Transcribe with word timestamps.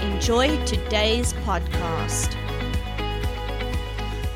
enjoy 0.00 0.56
today's 0.64 1.32
podcast. 1.44 2.34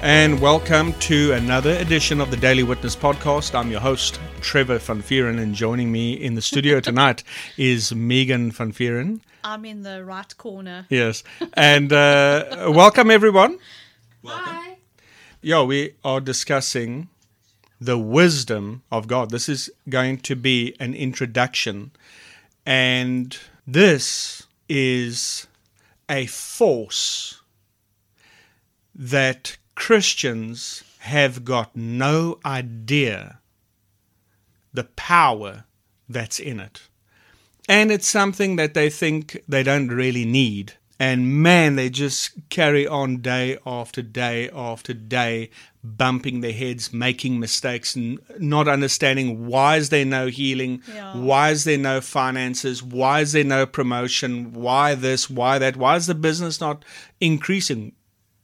And 0.00 0.40
welcome 0.40 0.92
to 0.94 1.32
another 1.32 1.72
edition 1.72 2.20
of 2.20 2.30
the 2.30 2.36
Daily 2.36 2.64
Witness 2.64 2.96
podcast. 2.96 3.54
I'm 3.54 3.70
your 3.70 3.80
host, 3.80 4.18
Trevor 4.40 4.78
Van 4.78 5.00
Vieren, 5.02 5.40
and 5.40 5.54
joining 5.54 5.92
me 5.92 6.14
in 6.14 6.34
the 6.34 6.42
studio 6.42 6.80
tonight 6.88 7.22
is 7.56 7.94
Megan 7.94 8.50
Van 8.50 8.72
Vieren. 8.72 9.20
I'm 9.44 9.64
in 9.64 9.82
the 9.82 10.04
right 10.04 10.36
corner. 10.36 10.86
Yes. 10.88 11.22
And 11.54 11.92
uh, 11.92 12.68
welcome, 12.70 13.10
everyone. 13.10 13.58
Hi. 14.24 14.78
Yeah, 15.40 15.62
we 15.62 15.94
are 16.04 16.20
discussing 16.20 17.08
the 17.80 17.98
wisdom 17.98 18.82
of 18.90 19.06
God. 19.06 19.30
This 19.30 19.48
is 19.48 19.70
going 19.88 20.18
to 20.18 20.34
be 20.34 20.74
an 20.80 20.94
introduction. 20.94 21.92
And 22.66 23.36
this 23.66 24.46
is 24.68 25.46
a 26.12 26.26
force 26.26 27.40
that 28.94 29.56
Christians 29.74 30.84
have 30.98 31.42
got 31.42 31.74
no 31.74 32.38
idea 32.44 33.38
the 34.74 34.84
power 34.84 35.64
that's 36.08 36.38
in 36.38 36.60
it. 36.60 36.82
And 37.66 37.90
it's 37.90 38.06
something 38.06 38.56
that 38.56 38.74
they 38.74 38.90
think 38.90 39.42
they 39.48 39.62
don't 39.62 39.88
really 39.88 40.26
need. 40.26 40.74
And 41.00 41.42
man, 41.42 41.76
they 41.76 41.88
just 41.88 42.32
carry 42.50 42.86
on 42.86 43.22
day 43.22 43.56
after 43.64 44.02
day 44.02 44.50
after 44.50 44.92
day, 44.92 45.48
bumping 45.84 46.40
their 46.42 46.52
heads, 46.52 46.92
making 46.92 47.40
mistakes, 47.40 47.96
and 47.96 48.20
not 48.38 48.68
understanding 48.68 49.46
why 49.46 49.76
is 49.76 49.88
there 49.88 50.04
no 50.04 50.28
healing, 50.28 50.80
Yeah. 50.94 51.16
why 51.16 51.50
is 51.50 51.64
there 51.64 51.78
no 51.78 52.00
finances, 52.00 52.82
why 52.82 53.20
is 53.20 53.32
there 53.32 53.42
no 53.44 53.66
promotion, 53.66 54.52
why 54.52 54.94
this, 54.94 55.28
why 55.28 55.58
that, 55.58 55.76
why 55.76 55.96
is 55.96 56.06
the 56.06 56.14
business 56.14 56.60
not 56.60 56.84
increasing? 57.20 57.92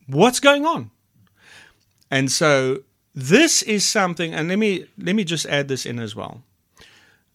What's 0.06 0.41
going 0.41 0.66
on? 0.66 0.91
And 2.11 2.33
so 2.33 2.83
this 3.14 3.62
is 3.62 3.84
something, 3.84 4.33
and 4.34 4.48
let 4.48 4.59
me 4.59 4.86
let 4.98 5.14
me 5.14 5.25
just 5.25 5.47
add 5.47 5.69
this 5.69 5.86
in 5.86 5.98
as 5.98 6.16
well. 6.16 6.42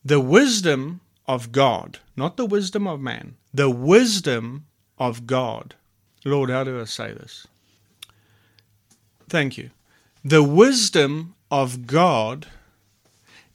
The 0.04 0.20
wisdom 0.20 1.00
of 1.28 1.52
God, 1.52 2.00
not 2.18 2.36
the 2.36 2.46
wisdom 2.46 2.88
of 2.88 3.00
man, 3.00 3.36
the 3.54 3.70
wisdom 3.70 4.66
of 4.98 5.26
God. 5.28 5.76
Lord, 6.26 6.50
how 6.50 6.64
do 6.66 6.80
I 6.80 6.86
say 6.86 7.14
this? 7.14 7.48
Thank 9.30 9.58
you. 9.58 9.70
The 10.24 10.44
wisdom 10.44 11.36
of 11.52 11.86
God 11.86 12.48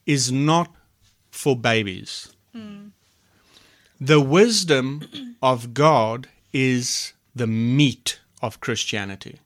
is 0.04 0.30
not 0.30 0.74
for 1.30 1.56
babies. 1.56 2.34
The 4.00 4.20
wisdom 4.20 5.36
of 5.42 5.74
God 5.74 6.28
is 6.52 7.12
the 7.34 7.46
meat 7.46 8.20
of 8.42 8.60
Christianity. 8.60 9.40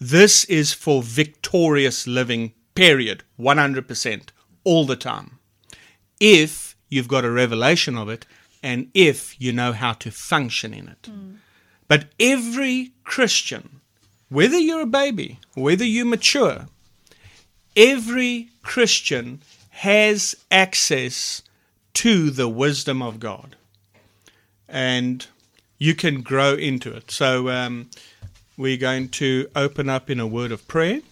This 0.00 0.44
is 0.44 0.72
for 0.72 1.02
victorious 1.02 2.06
living, 2.06 2.52
period, 2.74 3.22
100%, 3.38 4.28
all 4.64 4.84
the 4.86 4.96
time. 4.96 5.38
If 6.20 6.76
you've 6.88 7.08
got 7.08 7.24
a 7.24 7.30
revelation 7.30 7.96
of 7.96 8.08
it 8.08 8.26
and 8.62 8.90
if 8.94 9.40
you 9.40 9.52
know 9.52 9.72
how 9.72 9.92
to 9.92 10.10
function 10.10 10.74
in 10.74 10.88
it. 10.88 11.08
But 11.88 12.08
every 12.18 12.92
Christian, 13.04 13.80
whether 14.28 14.58
you're 14.58 14.82
a 14.82 14.86
baby, 14.86 15.38
whether 15.54 15.84
you 15.84 16.04
mature, 16.04 16.66
every 17.76 18.48
Christian 18.62 19.40
has 19.70 20.34
access 20.50 21.42
to 21.94 22.30
the 22.30 22.48
wisdom 22.48 23.02
of 23.02 23.20
God. 23.20 23.56
And 24.68 25.26
you 25.78 25.94
can 25.94 26.22
grow 26.22 26.54
into 26.54 26.92
it. 26.92 27.10
So 27.10 27.48
um, 27.48 27.90
we're 28.56 28.78
going 28.78 29.10
to 29.10 29.48
open 29.54 29.88
up 29.88 30.10
in 30.10 30.18
a 30.18 30.26
word 30.26 30.50
of 30.50 30.66
prayer. 30.66 31.02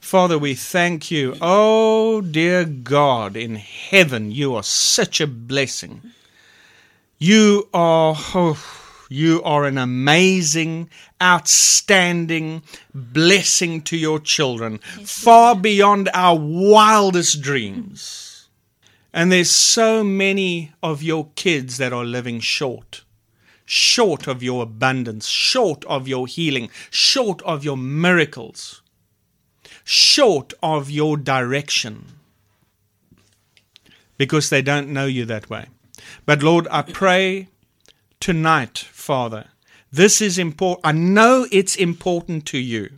Father, 0.00 0.38
we 0.38 0.54
thank 0.54 1.10
you. 1.10 1.36
Oh, 1.40 2.20
dear 2.20 2.64
God 2.64 3.36
in 3.36 3.56
heaven, 3.56 4.30
you 4.30 4.54
are 4.54 4.62
such 4.62 5.20
a 5.20 5.26
blessing. 5.26 6.02
You 7.18 7.68
are. 7.72 8.14
oh, 8.16 8.81
you 9.12 9.42
are 9.42 9.64
an 9.64 9.78
amazing, 9.78 10.90
outstanding 11.22 12.62
blessing 12.94 13.82
to 13.82 13.96
your 13.96 14.18
children, 14.18 14.78
far 15.04 15.54
beyond 15.54 16.08
our 16.14 16.38
wildest 16.38 17.40
dreams. 17.40 18.48
And 19.12 19.30
there's 19.30 19.50
so 19.50 20.02
many 20.02 20.72
of 20.82 21.02
your 21.02 21.28
kids 21.36 21.76
that 21.76 21.92
are 21.92 22.04
living 22.04 22.40
short. 22.40 23.04
Short 23.64 24.26
of 24.26 24.42
your 24.42 24.64
abundance, 24.64 25.28
short 25.28 25.84
of 25.84 26.08
your 26.08 26.26
healing, 26.26 26.68
short 26.90 27.40
of 27.42 27.64
your 27.64 27.76
miracles, 27.76 28.82
short 29.84 30.52
of 30.62 30.90
your 30.90 31.16
direction, 31.16 32.06
because 34.18 34.50
they 34.50 34.62
don't 34.62 34.88
know 34.88 35.06
you 35.06 35.24
that 35.26 35.48
way. 35.48 35.66
But 36.26 36.42
Lord, 36.42 36.66
I 36.70 36.82
pray 36.82 37.48
tonight, 38.22 38.78
Father, 38.78 39.46
this 39.90 40.22
is 40.22 40.38
important. 40.38 40.86
I 40.86 40.92
know 40.92 41.48
it's 41.50 41.74
important 41.74 42.46
to 42.46 42.58
you. 42.58 42.88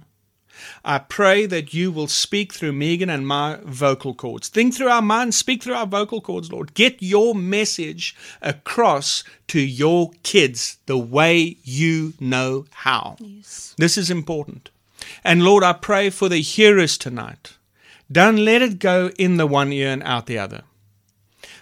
I 0.85 0.99
pray 0.99 1.47
that 1.47 1.73
you 1.73 1.91
will 1.91 2.09
speak 2.09 2.53
through 2.53 2.75
Megan 2.75 3.09
and 3.09 3.27
my 3.27 3.59
vocal 3.65 4.15
cords. 4.15 4.49
Think 4.49 4.75
through 4.75 4.91
our 4.91 5.01
minds, 5.01 5.37
speak 5.37 5.63
through 5.63 5.75
our 5.75 5.87
vocal 5.87 6.21
cords, 6.21 6.53
Lord. 6.53 6.75
Get 6.75 7.03
your 7.03 7.35
message 7.35 8.15
across 8.43 9.25
to 9.49 9.61
your 9.61 10.11
kids 10.23 10.77
the 10.85 10.99
way 10.99 11.57
you 11.65 12.13
know 12.21 12.67
how. 12.71 13.17
Yes. 13.19 13.75
This 13.79 13.97
is 13.97 14.11
important. 14.11 14.69
And 15.25 15.43
Lord, 15.43 15.65
I 15.65 15.73
pray 15.73 16.11
for 16.11 16.29
the 16.29 16.43
hearers 16.43 16.99
tonight. 16.99 17.57
Don't 18.13 18.37
let 18.37 18.61
it 18.61 18.79
go 18.79 19.11
in 19.19 19.39
the 19.39 19.47
one 19.47 19.73
ear 19.73 19.89
and 19.89 20.03
out 20.03 20.27
the 20.27 20.39
other. 20.39 20.65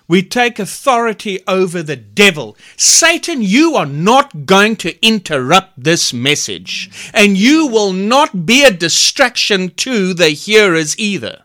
We 0.08 0.22
take 0.22 0.58
authority 0.58 1.40
over 1.46 1.82
the 1.82 1.96
devil. 1.96 2.56
Satan, 2.76 3.40
you 3.40 3.76
are 3.76 3.86
not 3.86 4.46
going 4.46 4.76
to 4.76 5.06
interrupt 5.06 5.82
this 5.82 6.12
message, 6.12 6.90
and 7.14 7.38
you 7.38 7.66
will 7.66 7.92
not 7.92 8.44
be 8.44 8.64
a 8.64 8.70
distraction 8.70 9.70
to 9.76 10.12
the 10.12 10.30
hearers 10.30 10.98
either. 10.98 11.42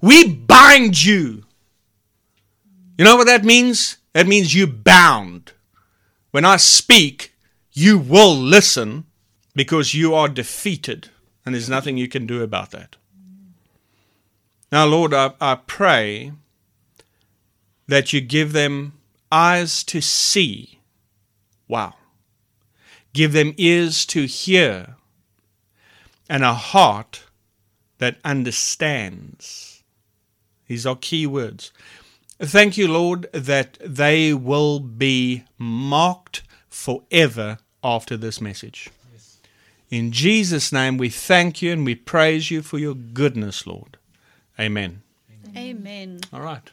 We 0.00 0.32
bind 0.32 1.04
you. 1.04 1.44
You 2.96 3.04
know 3.04 3.16
what 3.16 3.26
that 3.26 3.44
means? 3.44 3.98
That 4.12 4.26
means 4.26 4.54
you 4.54 4.66
bound. 4.66 5.52
When 6.30 6.44
I 6.44 6.56
speak, 6.56 7.34
you 7.72 7.98
will 7.98 8.34
listen 8.34 9.04
because 9.54 9.94
you 9.94 10.14
are 10.14 10.28
defeated, 10.28 11.10
and 11.44 11.54
there's 11.54 11.68
nothing 11.68 11.96
you 11.96 12.08
can 12.08 12.26
do 12.26 12.42
about 12.42 12.70
that. 12.72 12.96
Now, 14.70 14.86
Lord, 14.86 15.14
I, 15.14 15.32
I 15.40 15.54
pray 15.54 16.32
that 17.88 18.12
you 18.12 18.20
give 18.20 18.52
them 18.52 18.92
eyes 19.32 19.82
to 19.84 20.00
see. 20.00 20.78
Wow. 21.66 21.94
Give 23.12 23.32
them 23.32 23.54
ears 23.56 24.06
to 24.06 24.26
hear 24.26 24.96
and 26.28 26.44
a 26.44 26.54
heart 26.54 27.24
that 27.98 28.18
understands. 28.24 29.82
These 30.66 30.86
are 30.86 30.96
key 30.96 31.26
words. 31.26 31.72
Thank 32.38 32.76
you, 32.76 32.86
Lord, 32.86 33.26
that 33.32 33.78
they 33.84 34.32
will 34.32 34.78
be 34.78 35.44
marked 35.56 36.42
forever 36.68 37.58
after 37.82 38.16
this 38.16 38.40
message. 38.40 38.90
In 39.90 40.12
Jesus' 40.12 40.70
name, 40.70 40.98
we 40.98 41.08
thank 41.08 41.62
you 41.62 41.72
and 41.72 41.84
we 41.84 41.94
praise 41.94 42.50
you 42.50 42.60
for 42.62 42.78
your 42.78 42.94
goodness, 42.94 43.66
Lord. 43.66 43.96
Amen. 44.60 45.02
Amen. 45.56 46.20
All 46.32 46.42
right. 46.42 46.70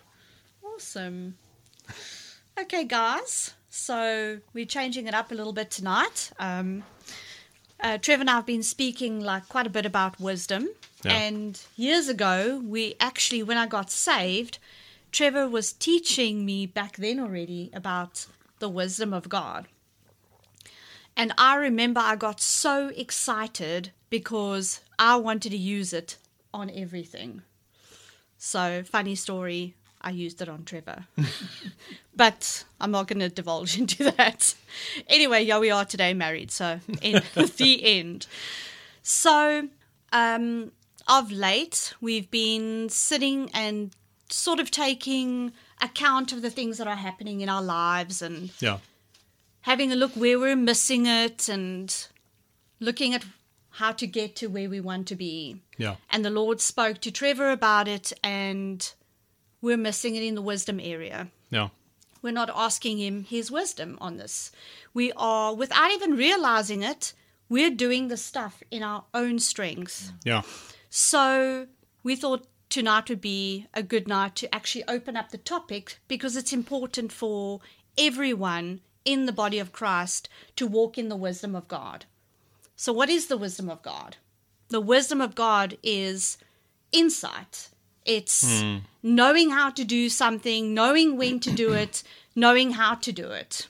Awesome. 0.76 1.38
Okay, 2.60 2.84
guys. 2.84 3.54
So 3.70 4.40
we're 4.54 4.66
changing 4.66 5.08
it 5.08 5.14
up 5.14 5.32
a 5.32 5.36
little 5.36 5.54
bit 5.54 5.72
tonight. 5.72 6.32
Um, 6.38 6.84
uh, 7.80 7.98
Trevor 7.98 8.22
and 8.22 8.30
I 8.30 8.36
have 8.36 8.46
been 8.46 8.64
speaking 8.64 9.22
like 9.22 9.48
quite 9.48 9.68
a 9.68 9.70
bit 9.70 9.86
about 9.86 10.20
wisdom, 10.20 10.68
Yeah. 11.04 11.14
and 11.14 11.62
years 11.78 12.08
ago, 12.10 12.62
we 12.66 12.96
actually, 13.00 13.44
when 13.44 13.58
I 13.58 13.68
got 13.68 13.90
saved, 13.92 14.58
Trevor 15.12 15.48
was 15.48 15.72
teaching 15.72 16.46
me 16.46 16.66
back 16.66 16.98
then 16.98 17.20
already 17.20 17.70
about 17.74 18.26
the 18.60 18.70
wisdom 18.70 19.14
of 19.14 19.30
God. 19.30 19.68
And 21.16 21.34
I 21.38 21.56
remember 21.56 22.02
I 22.02 22.16
got 22.18 22.42
so 22.42 22.92
excited 22.98 23.92
because 24.10 24.82
I 25.00 25.16
wanted 25.18 25.52
to 25.52 25.58
use 25.58 25.94
it 25.94 26.18
on 26.54 26.70
everything. 26.70 27.44
So, 28.38 28.84
funny 28.84 29.16
story, 29.16 29.76
I 30.06 30.12
used 30.12 30.40
it 30.42 30.48
on 30.48 30.64
Trevor. 30.64 31.06
but 32.16 32.64
I'm 32.80 32.92
not 32.92 33.08
going 33.08 33.20
to 33.20 33.30
divulge 33.30 33.78
into 33.80 34.12
that. 34.12 34.54
Anyway, 35.08 35.44
yeah, 35.44 35.60
we 35.60 35.72
are 35.72 35.84
today 35.84 36.14
married. 36.14 36.52
So, 36.52 36.80
in 37.02 37.22
the 37.58 37.80
end. 37.84 38.28
So, 39.02 39.68
um, 40.14 40.72
of 41.08 41.32
late, 41.32 41.94
we've 42.00 42.30
been 42.30 42.88
sitting 42.90 43.50
and 43.54 43.92
sort 44.30 44.60
of 44.60 44.70
taking 44.72 45.52
account 45.82 46.32
of 46.32 46.42
the 46.42 46.50
things 46.52 46.78
that 46.78 46.88
are 46.88 46.96
happening 46.96 47.42
in 47.42 47.50
our 47.50 47.62
lives 47.62 48.22
and 48.22 48.52
Yeah. 48.60 48.78
having 49.62 49.92
a 49.92 49.96
look 49.96 50.12
where 50.16 50.40
we're 50.40 50.56
missing 50.56 51.06
it 51.06 51.50
and 51.50 52.08
looking 52.80 53.14
at 53.14 53.26
how 53.72 53.92
to 53.92 54.08
get 54.08 54.36
to 54.38 54.48
where 54.48 54.70
we 54.70 54.80
want 54.80 55.08
to 55.08 55.16
be. 55.16 55.58
Yeah. 55.78 55.96
And 56.10 56.24
the 56.24 56.30
Lord 56.30 56.62
spoke 56.62 57.02
to 57.02 57.12
Trevor 57.12 57.50
about 57.52 57.88
it, 57.88 58.14
and 58.24 58.92
we're 59.62 59.78
missing 59.78 60.16
it 60.16 60.24
in 60.24 60.36
the 60.36 60.42
wisdom 60.42 60.80
area. 60.80 61.30
Yeah. 61.50 61.70
We're 62.22 62.32
not 62.32 62.50
asking 62.54 62.98
him 62.98 63.24
his 63.24 63.52
wisdom 63.52 63.98
on 64.02 64.18
this. 64.18 64.52
We 64.94 65.12
are, 65.16 65.54
without 65.54 65.92
even 65.92 66.16
realizing 66.16 66.82
it, 66.82 67.14
we're 67.50 67.70
doing 67.70 68.08
the 68.08 68.18
stuff 68.18 68.64
in 68.72 68.82
our 68.82 69.06
own 69.14 69.40
strength. 69.40 70.12
Yeah. 70.24 70.42
So 70.90 71.68
we 72.04 72.16
thought 72.16 72.48
tonight 72.70 73.10
would 73.10 73.22
be 73.22 73.68
a 73.74 73.84
good 73.84 74.08
night 74.08 74.36
to 74.38 74.54
actually 74.54 74.84
open 74.88 75.16
up 75.16 75.30
the 75.30 75.38
topic 75.38 76.00
because 76.08 76.36
it's 76.36 76.54
important 76.54 77.12
for 77.12 77.62
everyone 77.98 78.82
in 79.06 79.28
the 79.28 79.32
body 79.32 79.60
of 79.60 79.72
Christ 79.72 80.28
to 80.56 80.68
walk 80.68 80.98
in 80.98 81.10
the 81.10 81.16
wisdom 81.16 81.56
of 81.56 81.68
God. 81.68 82.06
So, 82.76 82.92
what 82.92 83.10
is 83.10 83.28
the 83.28 83.38
wisdom 83.38 83.70
of 83.70 83.82
God? 83.82 84.18
The 84.70 84.82
wisdom 84.82 85.22
of 85.22 85.36
God 85.36 85.78
is 85.84 86.38
insight. 86.92 87.70
It's 88.06 88.62
hmm. 88.62 88.78
knowing 89.02 89.50
how 89.50 89.72
to 89.72 89.84
do 89.84 90.10
something, 90.10 90.74
knowing 90.74 91.18
when 91.18 91.40
to 91.42 91.52
do 91.52 91.74
it, 91.74 92.04
knowing 92.36 92.72
how 92.72 92.96
to 92.96 93.12
do 93.12 93.32
it. 93.32 93.68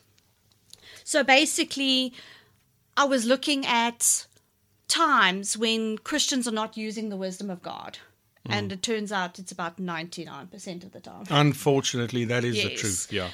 So 1.03 1.23
basically, 1.23 2.13
I 2.97 3.05
was 3.05 3.25
looking 3.25 3.65
at 3.65 4.25
times 4.87 5.57
when 5.57 5.97
Christians 5.99 6.47
are 6.47 6.51
not 6.51 6.77
using 6.77 7.09
the 7.09 7.17
wisdom 7.17 7.49
of 7.49 7.61
God. 7.61 7.97
Hmm. 8.45 8.51
And 8.53 8.71
it 8.71 8.81
turns 8.81 9.11
out 9.11 9.39
it's 9.39 9.51
about 9.51 9.77
99% 9.77 10.83
of 10.83 10.91
the 10.91 10.99
time. 10.99 11.25
Unfortunately, 11.29 12.25
that 12.25 12.43
is 12.43 12.55
the 12.55 12.75
truth. 12.75 13.07
Yeah. 13.11 13.29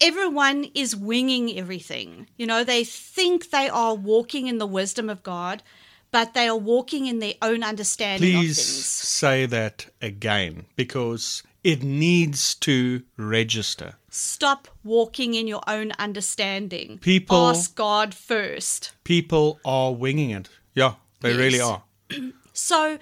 Everyone 0.00 0.66
is 0.74 0.94
winging 0.94 1.56
everything. 1.56 2.26
You 2.36 2.46
know, 2.46 2.64
they 2.64 2.84
think 2.84 3.50
they 3.50 3.68
are 3.68 3.94
walking 3.94 4.46
in 4.46 4.58
the 4.58 4.66
wisdom 4.66 5.08
of 5.08 5.22
God, 5.22 5.62
but 6.16 6.32
they 6.32 6.48
are 6.48 6.56
walking 6.56 7.06
in 7.06 7.18
their 7.18 7.34
own 7.42 7.62
understanding 7.62 8.32
Please 8.32 8.58
of 8.58 8.64
things. 8.64 8.86
say 8.86 9.44
that 9.44 9.86
again 10.00 10.64
because 10.74 11.42
it 11.62 11.82
needs 11.82 12.54
to 12.54 13.02
register. 13.18 13.96
Stop 14.08 14.66
walking 14.82 15.34
in 15.34 15.46
your 15.46 15.60
own 15.66 15.92
understanding. 15.98 16.96
People- 17.02 17.48
Ask 17.48 17.74
God 17.74 18.14
first. 18.14 18.92
People 19.04 19.60
are 19.62 19.92
winging 19.92 20.30
it. 20.30 20.48
Yeah, 20.74 20.94
they 21.20 21.30
Yes. 21.32 21.38
really 21.38 21.60
are. 21.60 21.82
So 22.54 22.98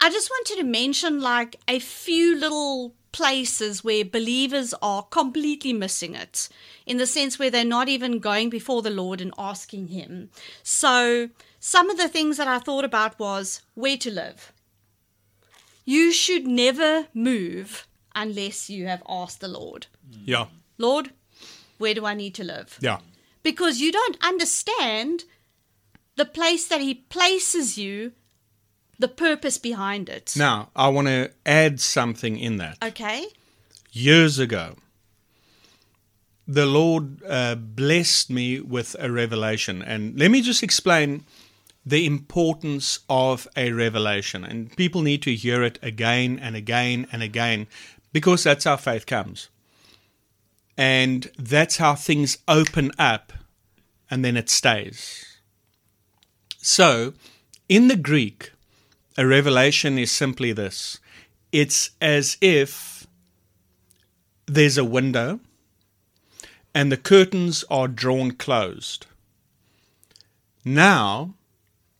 I 0.00 0.10
just 0.10 0.28
wanted 0.28 0.56
to 0.56 0.64
mention 0.64 1.20
like 1.20 1.54
a 1.68 1.78
few 1.78 2.34
little 2.36 2.92
places 3.12 3.84
where 3.84 4.04
believers 4.04 4.74
are 4.82 5.04
completely 5.04 5.72
missing 5.72 6.16
it 6.16 6.48
in 6.86 6.96
the 6.96 7.06
sense 7.06 7.38
where 7.38 7.50
they're 7.52 7.64
not 7.78 7.88
even 7.88 8.18
going 8.18 8.50
before 8.50 8.82
the 8.82 8.90
Lord 8.90 9.20
and 9.20 9.32
asking 9.38 9.88
Him. 9.88 10.30
So 10.64 11.30
some 11.60 11.90
of 11.90 11.96
the 11.96 12.08
things 12.08 12.36
that 12.36 12.48
I 12.48 12.58
thought 12.58 12.84
about 12.84 13.18
was 13.18 13.62
where 13.74 13.96
to 13.98 14.10
live. 14.10 14.52
You 15.84 16.12
should 16.12 16.46
never 16.46 17.06
move 17.14 17.86
unless 18.14 18.68
you 18.70 18.86
have 18.86 19.02
asked 19.08 19.40
the 19.40 19.48
Lord, 19.48 19.86
Yeah. 20.24 20.46
Lord, 20.76 21.10
where 21.78 21.94
do 21.94 22.04
I 22.06 22.14
need 22.14 22.34
to 22.36 22.44
live? 22.44 22.78
Yeah. 22.80 22.98
because 23.42 23.80
you 23.80 23.90
don't 23.92 24.16
understand 24.22 25.24
the 26.16 26.24
place 26.26 26.66
that 26.68 26.80
he 26.80 26.94
places 26.94 27.78
you, 27.78 28.12
the 28.98 29.08
purpose 29.08 29.56
behind 29.58 30.08
it. 30.08 30.34
Now, 30.36 30.68
I 30.76 30.88
want 30.88 31.06
to 31.08 31.30
add 31.46 31.80
something 31.80 32.36
in 32.38 32.56
that. 32.58 32.76
Okay? 32.82 33.26
years 33.92 34.38
ago, 34.38 34.74
the 36.46 36.66
Lord 36.66 37.22
uh, 37.24 37.54
blessed 37.54 38.30
me 38.30 38.60
with 38.60 38.94
a 38.98 39.10
revelation. 39.10 39.82
And 39.82 40.18
let 40.18 40.30
me 40.30 40.40
just 40.42 40.62
explain 40.62 41.24
the 41.88 42.04
importance 42.04 43.00
of 43.08 43.48
a 43.56 43.72
revelation. 43.72 44.44
And 44.44 44.76
people 44.76 45.00
need 45.00 45.22
to 45.22 45.34
hear 45.34 45.62
it 45.62 45.78
again 45.82 46.38
and 46.38 46.54
again 46.54 47.06
and 47.10 47.22
again 47.22 47.66
because 48.12 48.44
that's 48.44 48.64
how 48.64 48.76
faith 48.76 49.06
comes. 49.06 49.48
And 50.76 51.30
that's 51.38 51.78
how 51.78 51.94
things 51.94 52.38
open 52.46 52.92
up 52.98 53.32
and 54.10 54.24
then 54.24 54.36
it 54.36 54.50
stays. 54.50 55.24
So, 56.58 57.14
in 57.68 57.88
the 57.88 57.96
Greek, 57.96 58.52
a 59.16 59.26
revelation 59.26 59.98
is 59.98 60.12
simply 60.12 60.52
this 60.52 60.98
it's 61.50 61.90
as 62.00 62.36
if 62.42 63.06
there's 64.46 64.76
a 64.76 64.84
window 64.84 65.40
and 66.74 66.92
the 66.92 66.96
curtains 66.98 67.64
are 67.70 67.88
drawn 67.88 68.32
closed. 68.32 69.06
Now, 70.64 71.34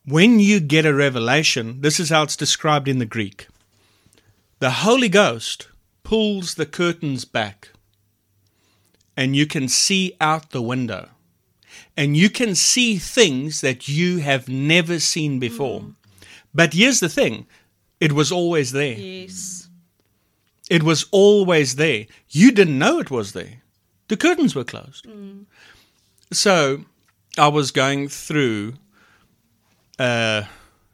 when 0.09 0.41
you 0.41 0.59
get 0.59 0.87
a 0.87 0.95
revelation, 0.95 1.81
this 1.83 2.01
is 2.01 2.09
how 2.09 2.23
it's 2.23 2.37
described 2.37 2.89
in 2.89 2.99
the 2.99 3.07
Greek. 3.07 3.47
The 4.59 4.71
Holy 4.71 5.09
Ghost 5.09 5.69
pulls 6.03 6.55
the 6.55 6.67
curtains 6.67 7.25
back, 7.25 7.71
and 9.17 9.37
you 9.37 9.47
can 9.47 9.69
see 9.69 10.17
out 10.21 10.51
the 10.51 10.63
window. 10.63 11.11
And 11.97 12.17
you 12.17 12.31
can 12.31 12.55
see 12.55 12.97
things 12.97 13.61
that 13.61 13.89
you 13.89 14.19
have 14.19 14.49
never 14.49 14.99
seen 14.99 15.39
before. 15.39 15.81
Mm. 15.81 15.95
But 16.55 16.73
here's 16.73 17.01
the 17.01 17.09
thing 17.09 17.47
it 18.01 18.13
was 18.13 18.33
always 18.33 18.73
there. 18.73 18.97
Yes. 18.97 19.69
It 20.71 20.83
was 20.83 21.07
always 21.11 21.77
there. 21.77 22.07
You 22.31 22.53
didn't 22.53 22.79
know 22.79 22.99
it 22.99 23.11
was 23.11 23.33
there. 23.33 23.63
The 24.09 24.17
curtains 24.17 24.55
were 24.55 24.65
closed. 24.65 25.07
Mm. 25.07 25.45
So 26.33 26.85
I 27.37 27.49
was 27.49 27.71
going 27.71 28.09
through 28.09 28.75
a 29.99 30.47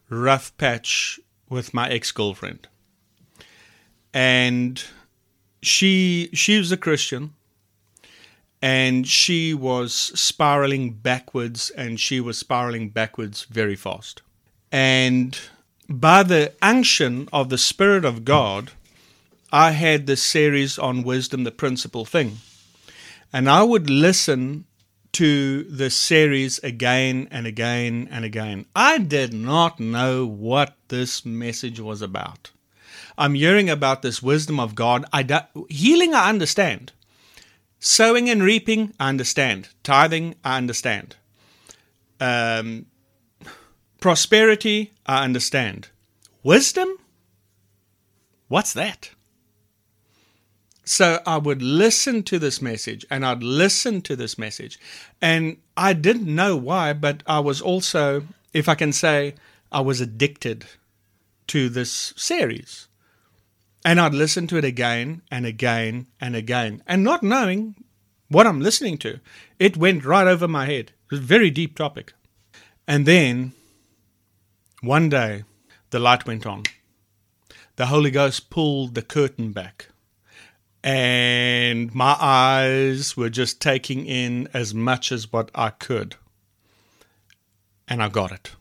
rough 0.08 0.56
patch 0.56 1.20
with 1.49 1.75
my 1.75 1.88
ex 1.88 2.12
girlfriend. 2.12 2.68
And 4.12 4.82
she 5.62 6.30
she 6.32 6.58
was 6.58 6.70
a 6.70 6.76
Christian 6.76 7.34
and 8.62 9.06
she 9.06 9.52
was 9.52 9.92
spiraling 9.94 10.92
backwards 10.92 11.70
and 11.70 12.00
she 12.00 12.20
was 12.20 12.38
spiraling 12.38 12.88
backwards 12.90 13.44
very 13.44 13.76
fast. 13.76 14.23
And 14.73 15.38
by 15.88 16.23
the 16.23 16.54
unction 16.62 17.28
of 17.32 17.49
the 17.49 17.58
Spirit 17.58 18.04
of 18.04 18.25
God, 18.25 18.73
I 19.52 19.73
had 19.73 20.06
this 20.06 20.23
series 20.23 20.78
on 20.78 21.02
wisdom, 21.02 21.44
the 21.44 21.50
principal 21.50 22.04
thing. 22.04 22.38
And 23.32 23.50
I 23.50 23.62
would 23.62 23.90
listen 23.90 24.64
to 25.14 25.62
the 25.64 25.90
series 25.90 26.59
again 26.59 27.28
and 27.30 27.47
again 27.47 28.09
and 28.11 28.25
again. 28.25 28.66
I 28.75 28.99
did 28.99 29.33
not 29.33 29.78
know 29.78 30.26
what 30.26 30.76
this 30.88 31.25
message 31.25 31.78
was 31.78 32.02
about. 32.02 32.50
I'm 33.16 33.35
hearing 33.35 33.71
about 33.71 34.02
this 34.02 34.23
wisdom 34.23 34.59
of 34.59 34.75
God. 34.75 35.04
I 35.12 35.23
do, 35.23 35.38
healing, 35.68 36.14
I 36.14 36.28
understand. 36.28 36.92
Sowing 37.78 38.28
and 38.28 38.42
reaping, 38.42 38.92
I 38.99 39.09
understand. 39.09 39.68
Tithing, 39.85 40.35
I 40.44 40.56
understand. 40.56 41.14
Um, 42.18 42.87
prosperity, 44.00 44.94
I 45.06 45.23
understand. 45.23 45.90
Wisdom? 46.42 46.88
What's 48.49 48.73
that? 48.73 49.11
So 50.85 51.21
I 51.26 51.38
would 51.38 51.62
listen 51.62 52.23
to 52.25 52.38
this 52.38 52.61
message 52.61 53.07
and 53.11 53.25
I'd 53.25 53.43
listen 53.43 54.03
to 54.03 54.17
this 54.17 54.38
message. 54.38 54.79
And 55.21 55.57
I 55.76 55.95
didn't 55.95 56.33
know 56.33 56.57
why, 56.57 56.93
but 56.93 57.23
I 57.26 57.41
was 57.41 57.61
also, 57.61 58.25
if 58.53 58.69
I 58.69 58.75
can 58.75 58.93
say, 58.93 59.35
I 59.73 59.81
was 59.81 60.00
addicted 60.00 60.67
to 61.49 61.69
this 61.69 62.12
series. 62.17 62.88
And 63.85 64.00
I'd 64.00 64.14
listen 64.14 64.47
to 64.49 64.57
it 64.57 64.64
again 64.64 65.23
and 65.31 65.47
again 65.47 66.07
and 66.21 66.37
again. 66.37 66.83
And 66.87 67.03
not 67.03 67.23
knowing 67.23 67.76
what 68.29 68.47
I'm 68.47 68.61
listening 68.61 68.99
to, 68.99 69.21
it 69.59 69.76
went 69.76 70.05
right 70.05 70.26
over 70.26 70.49
my 70.49 70.67
head. 70.67 70.93
It 71.07 71.11
was 71.11 71.21
a 71.21 71.23
very 71.23 71.50
deep 71.50 71.76
topic. 71.76 72.12
And 72.87 73.07
then 73.07 73.53
one 74.83 75.09
day, 75.09 75.45
the 75.91 75.99
light 75.99 76.26
went 76.26 76.47
on. 76.47 76.64
The 77.76 77.87
Holy 77.87 78.11
Ghost 78.11 78.50
pulled 78.50 78.95
the 78.95 79.03
curtain 79.03 79.53
back 79.53 79.88
and 80.85 81.95
my 81.95 82.14
eyes 82.21 83.17
were 83.17 83.31
just 83.31 83.61
taking 83.61 84.05
in 84.07 84.49
as 84.53 84.75
much 84.75 85.11
as 85.11 85.33
what 85.33 85.50
I 85.55 85.71
could. 85.71 86.17
and 87.88 88.03
I 88.03 88.09
got 88.09 88.33
it. 88.33 88.53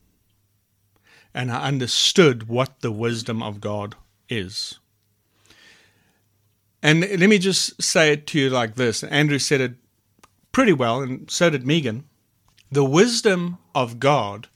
And 1.34 1.52
I 1.52 1.64
understood 1.68 2.48
what 2.48 2.82
the 2.82 2.92
wisdom 2.92 3.42
of 3.42 3.62
God 3.62 3.96
is. 4.30 4.80
And 6.82 7.02
let 7.02 7.30
me 7.30 7.38
just 7.38 7.82
say 7.82 8.12
it 8.12 8.28
to 8.28 8.40
you 8.40 8.50
like 8.50 8.76
this. 8.76 9.04
Andrew 9.04 9.40
said 9.40 9.62
it 9.62 9.76
pretty 10.52 10.74
well, 10.74 11.02
and 11.02 11.30
so 11.32 11.50
did 11.50 11.66
Megan. 11.66 12.06
The 12.72 12.84
wisdom 12.84 13.58
of 13.74 14.00
God 14.00 14.50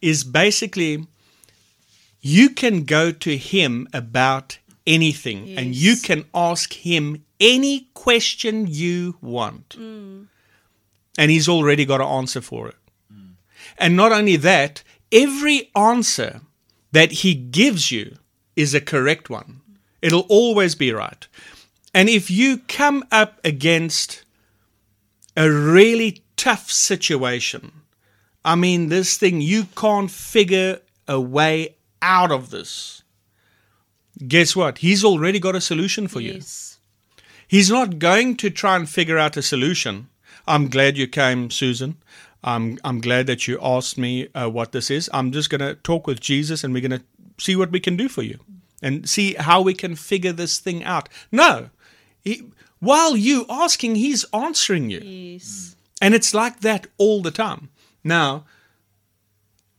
is 0.00 0.24
basically 0.24 1.06
you 2.20 2.50
can 2.50 2.84
go 2.84 3.12
to 3.12 3.36
Him 3.36 3.86
about 3.92 4.58
anything 4.88 5.56
and 5.58 5.74
you 5.74 5.96
can 5.96 6.24
ask 6.34 6.72
Him 6.72 7.24
any 7.38 7.88
question 7.94 8.66
you 8.66 9.16
want. 9.20 9.76
And 11.18 11.30
He's 11.30 11.48
already 11.48 11.84
got 11.84 12.00
an 12.00 12.08
answer 12.08 12.40
for 12.40 12.68
it. 12.68 12.76
And 13.76 13.96
not 13.96 14.10
only 14.12 14.36
that, 14.36 14.82
every 15.12 15.70
answer 15.76 16.40
that 16.90 17.12
He 17.22 17.34
gives 17.34 17.92
you 17.92 18.16
is 18.56 18.74
a 18.74 18.80
correct 18.80 19.30
one. 19.30 19.60
It'll 20.02 20.26
always 20.28 20.74
be 20.74 20.92
right. 20.92 21.26
And 21.94 22.08
if 22.08 22.30
you 22.30 22.58
come 22.68 23.04
up 23.12 23.40
against 23.44 24.24
a 25.36 25.50
really 25.50 26.22
tough 26.36 26.70
situation, 26.70 27.72
I 28.44 28.54
mean, 28.54 28.88
this 28.88 29.16
thing, 29.16 29.40
you 29.40 29.64
can't 29.76 30.10
figure 30.10 30.80
a 31.06 31.20
way 31.20 31.76
out 32.00 32.32
of 32.32 32.50
this. 32.50 32.97
Guess 34.26 34.56
what? 34.56 34.78
He's 34.78 35.04
already 35.04 35.38
got 35.38 35.54
a 35.54 35.60
solution 35.60 36.08
for 36.08 36.20
you. 36.20 36.40
He's 37.46 37.70
not 37.70 37.98
going 37.98 38.36
to 38.38 38.50
try 38.50 38.76
and 38.76 38.88
figure 38.88 39.16
out 39.18 39.36
a 39.36 39.42
solution. 39.42 40.08
I'm 40.46 40.68
glad 40.68 40.96
you 40.98 41.06
came, 41.06 41.50
Susan. 41.50 41.96
I'm 42.42 42.78
I'm 42.84 43.00
glad 43.00 43.26
that 43.26 43.46
you 43.48 43.58
asked 43.62 43.98
me 43.98 44.28
uh, 44.34 44.48
what 44.48 44.72
this 44.72 44.90
is. 44.90 45.08
I'm 45.12 45.32
just 45.32 45.50
going 45.50 45.60
to 45.60 45.74
talk 45.76 46.06
with 46.06 46.20
Jesus, 46.20 46.62
and 46.64 46.72
we're 46.74 46.86
going 46.88 47.00
to 47.00 47.04
see 47.38 47.56
what 47.56 47.70
we 47.70 47.80
can 47.80 47.96
do 47.96 48.08
for 48.08 48.22
you, 48.22 48.38
and 48.82 49.08
see 49.08 49.34
how 49.34 49.60
we 49.62 49.74
can 49.74 49.96
figure 49.96 50.32
this 50.32 50.58
thing 50.58 50.84
out. 50.84 51.08
No, 51.32 51.70
he, 52.22 52.42
while 52.80 53.16
you 53.16 53.44
asking, 53.48 53.96
he's 53.96 54.24
answering 54.32 54.90
you, 54.90 55.00
Yes. 55.00 55.74
and 56.00 56.14
it's 56.14 56.32
like 56.34 56.60
that 56.60 56.86
all 56.96 57.22
the 57.22 57.30
time. 57.32 57.70
Now, 58.04 58.44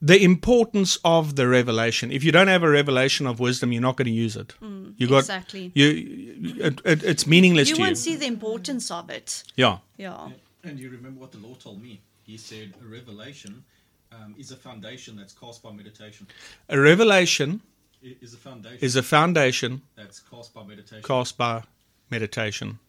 the 0.01 0.23
importance 0.23 0.97
of 1.03 1.35
the 1.35 1.47
revelation. 1.47 2.11
If 2.11 2.23
you 2.23 2.31
don't 2.31 2.47
have 2.47 2.63
a 2.63 2.69
revelation 2.69 3.27
of 3.27 3.39
wisdom, 3.39 3.71
you're 3.73 3.81
not 3.81 3.97
going 3.97 4.05
to 4.07 4.11
use 4.11 4.35
it. 4.37 4.53
you 4.97 5.07
got 5.07 5.19
exactly. 5.19 5.71
You, 5.73 5.87
you- 5.87 6.63
it, 6.63 6.81
it, 6.85 7.03
it's 7.03 7.27
meaningless 7.27 7.69
You 7.69 7.75
to 7.75 7.81
you. 7.81 7.85
won't 7.87 7.97
see 7.97 8.15
the 8.15 8.25
importance 8.27 8.89
of 8.91 9.09
it. 9.09 9.43
yeah. 9.55 9.79
Yeah. 9.97 10.29
And 10.63 10.79
you 10.79 10.89
remember 10.89 11.19
what 11.19 11.31
the 11.31 11.37
Lord 11.39 11.59
told 11.59 11.81
me? 11.81 12.01
He 12.23 12.37
said 12.37 12.73
a 12.83 12.87
revelation 12.87 13.63
um, 14.11 14.35
is 14.37 14.51
a 14.51 14.55
foundation 14.55 15.15
that's 15.17 15.33
cast 15.33 15.63
by 15.63 15.71
meditation. 15.71 16.27
A 16.69 16.79
revelation 16.79 17.61
Is 18.01 18.33
a 18.33 18.37
foundation 18.37 18.77
is 18.81 18.95
a 18.95 19.03
foundation 19.03 19.81
that's 19.95 20.19
cast 20.31 20.53
by 20.53 20.63
meditation. 20.63 21.03
cast 21.03 21.37
by 21.37 21.63
meditation. 22.09 22.79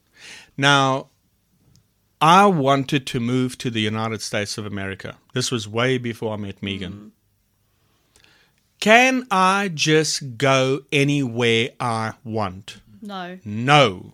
Now, 0.57 1.09
I 2.21 2.47
wanted 2.47 3.07
to 3.09 3.21
move 3.21 3.57
to 3.59 3.71
the 3.71 3.81
United 3.81 4.21
States 4.23 4.59
of 4.59 4.67
America. 4.67 5.17
This 5.33 5.51
was 5.51 5.67
way 5.67 5.97
before 5.99 6.35
I 6.35 6.37
met 6.37 6.63
Megan. 6.63 6.93
Mm. 6.93 7.11
Can 8.79 9.27
I 9.31 9.71
just 9.73 10.37
go 10.39 10.83
anywhere 10.93 11.71
I 11.79 12.15
want? 12.25 12.81
No. 13.03 13.39
No. 13.45 14.13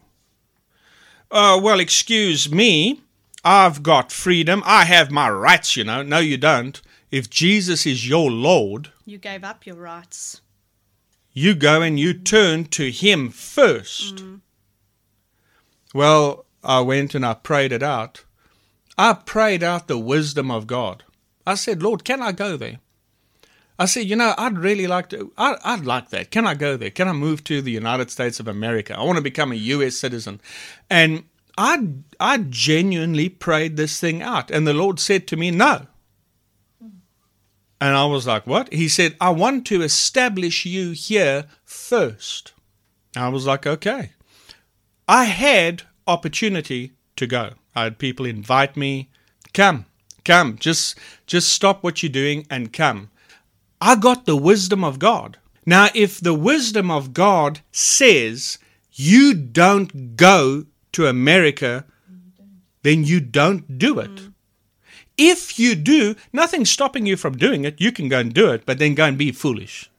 Oh, 1.31 1.61
well, 1.61 1.81
excuse 1.81 2.51
me. 2.51 3.01
I've 3.45 3.83
got 3.83 4.11
freedom. 4.11 4.63
I 4.65 4.85
have 4.85 5.11
my 5.11 5.29
rights, 5.31 5.77
you 5.77 5.85
know. 5.85 6.03
No, 6.03 6.19
you 6.19 6.37
don't. 6.37 6.81
If 7.11 7.31
Jesus 7.31 7.87
is 7.87 8.09
your 8.09 8.31
Lord, 8.31 8.91
You 9.05 9.19
gave 9.19 9.45
up 9.45 9.67
your 9.67 9.77
rights. 9.77 10.41
you 11.33 11.55
go 11.55 11.83
and 11.83 11.99
you 11.99 12.13
turn 12.15 12.65
to 12.67 12.91
Him 12.91 13.31
first. 13.31 14.17
Mm. 14.17 14.41
Well, 15.95 16.46
I 16.67 16.81
went 16.81 17.15
and 17.15 17.25
I 17.25 17.35
prayed 17.35 17.73
it 17.73 17.83
out. 17.83 18.25
I 18.99 19.13
prayed 19.13 19.63
out 19.63 19.87
the 19.87 19.99
wisdom 19.99 20.51
of 20.51 20.67
God. 20.67 21.05
I 21.47 21.55
said, 21.55 21.83
Lord, 21.83 22.05
can 22.05 22.21
I 22.21 22.33
go 22.33 22.57
there? 22.57 22.81
I 23.79 23.85
said, 23.85 24.07
you 24.07 24.17
know, 24.17 24.35
I'd 24.37 24.59
really 24.59 24.87
like 24.87 25.11
to, 25.11 25.33
I, 25.37 25.57
I'd 25.63 25.85
like 25.85 26.09
that. 26.11 26.31
Can 26.31 26.47
I 26.47 26.55
go 26.55 26.77
there? 26.77 26.91
Can 26.91 27.09
I 27.09 27.13
move 27.13 27.45
to 27.45 27.63
the 27.63 27.71
United 27.71 28.11
States 28.11 28.41
of 28.41 28.49
America? 28.49 28.99
I 28.99 29.05
want 29.05 29.17
to 29.17 29.23
become 29.23 29.53
a 29.53 29.57
U.S. 29.57 29.97
citizen. 29.97 30.41
And 30.91 31.25
I, 31.59 31.89
I 32.19 32.39
genuinely 32.39 33.29
prayed 33.29 33.77
this 33.77 34.01
thing 34.01 34.23
out. 34.23 34.51
And 34.51 34.67
the 34.67 34.75
Lord 34.75 34.99
said 34.99 35.27
to 35.29 35.37
me, 35.37 35.51
no. 35.51 35.87
And 37.79 37.95
I 37.95 38.07
was 38.07 38.27
like, 38.27 38.47
what? 38.47 38.73
He 38.73 38.89
said, 38.89 39.15
I 39.21 39.31
want 39.31 39.67
to 39.67 39.83
establish 39.83 40.65
you 40.65 40.93
here 40.93 41.45
first. 41.65 42.55
I 43.15 43.29
was 43.29 43.47
like, 43.47 43.67
okay. 43.67 44.13
I 45.07 45.25
had 45.25 45.83
opportunity 46.07 46.93
to 47.17 47.27
go. 47.27 47.51
I 47.75 47.85
had 47.85 47.99
people 47.99 48.27
invite 48.27 48.77
me, 48.77 49.11
come, 49.53 49.87
come, 50.25 50.57
just 50.59 50.99
just 51.27 51.53
stop 51.53 51.83
what 51.83 52.03
you're 52.03 52.11
doing 52.11 52.47
and 52.51 52.73
come. 52.73 53.11
I 53.81 53.97
got 53.97 54.25
the 54.25 54.37
wisdom 54.37 54.85
of 54.85 54.99
God. 54.99 55.39
Now, 55.67 55.89
if 55.95 56.21
the 56.21 56.35
wisdom 56.35 56.91
of 56.91 57.13
God 57.13 57.61
says 57.73 58.59
you 58.93 59.35
don't 59.35 60.17
go 60.17 60.67
to 60.93 61.07
America, 61.07 61.85
then 62.83 63.05
you 63.05 63.21
don't 63.21 63.79
do 63.79 63.99
it. 63.99 64.15
Mm. 64.15 64.33
If 65.19 65.59
you 65.59 65.75
do, 65.75 66.15
nothing's 66.33 66.71
stopping 66.71 67.05
you 67.07 67.17
from 67.17 67.37
doing 67.37 67.65
it. 67.65 67.81
You 67.81 67.91
can 67.91 68.09
go 68.09 68.21
and 68.21 68.33
do 68.33 68.51
it, 68.51 68.65
but 68.65 68.79
then 68.79 68.95
go 68.95 69.05
and 69.05 69.19
be 69.19 69.33
foolish. 69.33 69.91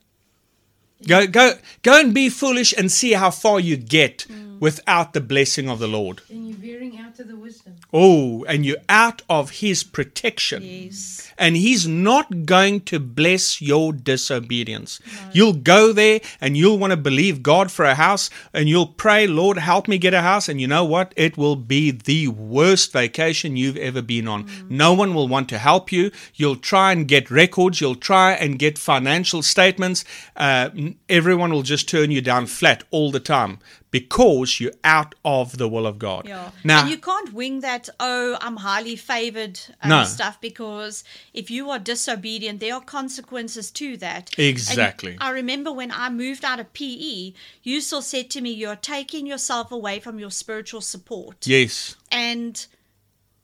Go, 1.05 1.27
go, 1.27 1.53
go 1.83 1.99
and 1.99 2.13
be 2.13 2.29
foolish 2.29 2.73
and 2.75 2.91
see 2.91 3.13
how 3.13 3.29
far 3.29 3.59
you 3.59 3.77
get 3.77 4.25
mm. 4.29 4.46
Without 4.59 5.13
the 5.13 5.21
blessing 5.21 5.69
of 5.69 5.79
the 5.79 5.87
Lord. 5.87 6.21
Then 6.29 6.45
you're 6.45 6.57
veering 6.57 6.97
out 6.99 7.19
of 7.19 7.27
the 7.27 7.35
wisdom. 7.35 7.75
Oh, 7.93 8.43
and 8.45 8.65
you're 8.65 8.77
out 8.89 9.21
of 9.29 9.51
His 9.51 9.83
protection. 9.83 10.63
Yes. 10.63 11.31
And 11.37 11.55
He's 11.55 11.87
not 11.87 12.45
going 12.45 12.81
to 12.81 12.99
bless 12.99 13.61
your 13.61 13.93
disobedience. 13.93 14.99
You'll 15.31 15.53
go 15.53 15.93
there 15.93 16.19
and 16.41 16.57
you'll 16.57 16.79
want 16.79 16.91
to 16.91 16.97
believe 16.97 17.43
God 17.43 17.71
for 17.71 17.85
a 17.85 17.95
house 17.95 18.29
and 18.53 18.67
you'll 18.69 18.87
pray, 18.87 19.27
Lord, 19.27 19.57
help 19.57 19.87
me 19.87 19.97
get 19.97 20.13
a 20.13 20.21
house. 20.21 20.49
And 20.49 20.59
you 20.59 20.67
know 20.67 20.85
what? 20.85 21.13
It 21.15 21.37
will 21.37 21.55
be 21.55 21.91
the 21.91 22.27
worst 22.29 22.91
vacation 22.91 23.57
you've 23.57 23.77
ever 23.77 24.01
been 24.01 24.27
on. 24.27 24.49
No 24.69 24.93
one 24.93 25.13
will 25.13 25.27
want 25.27 25.49
to 25.49 25.57
help 25.57 25.91
you. 25.91 26.11
You'll 26.35 26.55
try 26.55 26.91
and 26.91 27.07
get 27.07 27.31
records, 27.31 27.81
you'll 27.81 27.95
try 27.95 28.33
and 28.33 28.59
get 28.59 28.77
financial 28.77 29.41
statements. 29.41 30.03
Uh, 30.35 30.69
everyone 31.09 31.51
will 31.51 31.63
just 31.63 31.89
turn 31.89 32.11
you 32.11 32.21
down 32.21 32.45
flat 32.45 32.83
all 32.91 33.11
the 33.11 33.19
time 33.19 33.59
because 33.91 34.46
you're 34.59 34.71
out 34.83 35.13
of 35.23 35.57
the 35.57 35.67
will 35.67 35.85
of 35.87 35.97
God. 35.99 36.25
Yeah. 36.27 36.51
Now, 36.63 36.81
and 36.81 36.89
you 36.89 36.97
can't 36.97 37.31
wing 37.33 37.59
that, 37.61 37.89
oh, 37.99 38.37
I'm 38.41 38.57
highly 38.57 38.95
favored 38.95 39.59
um, 39.83 39.89
No. 39.89 40.03
stuff 40.03 40.39
because 40.41 41.03
if 41.33 41.49
you 41.51 41.69
are 41.69 41.79
disobedient, 41.79 42.59
there 42.59 42.73
are 42.75 42.81
consequences 42.81 43.71
to 43.71 43.97
that. 43.97 44.31
And 44.37 44.47
Exactly. 44.47 45.17
I 45.19 45.29
remember 45.31 45.71
when 45.71 45.91
I 45.91 46.09
moved 46.09 46.43
out 46.45 46.59
of 46.59 46.73
PE, 46.73 47.33
you 47.63 47.81
still 47.81 48.01
said 48.01 48.29
to 48.31 48.41
me, 48.41 48.51
You're 48.51 48.75
taking 48.75 49.27
yourself 49.27 49.71
away 49.71 49.99
from 49.99 50.19
your 50.19 50.31
spiritual 50.31 50.81
support. 50.81 51.45
yes. 51.47 51.95
And 52.11 52.65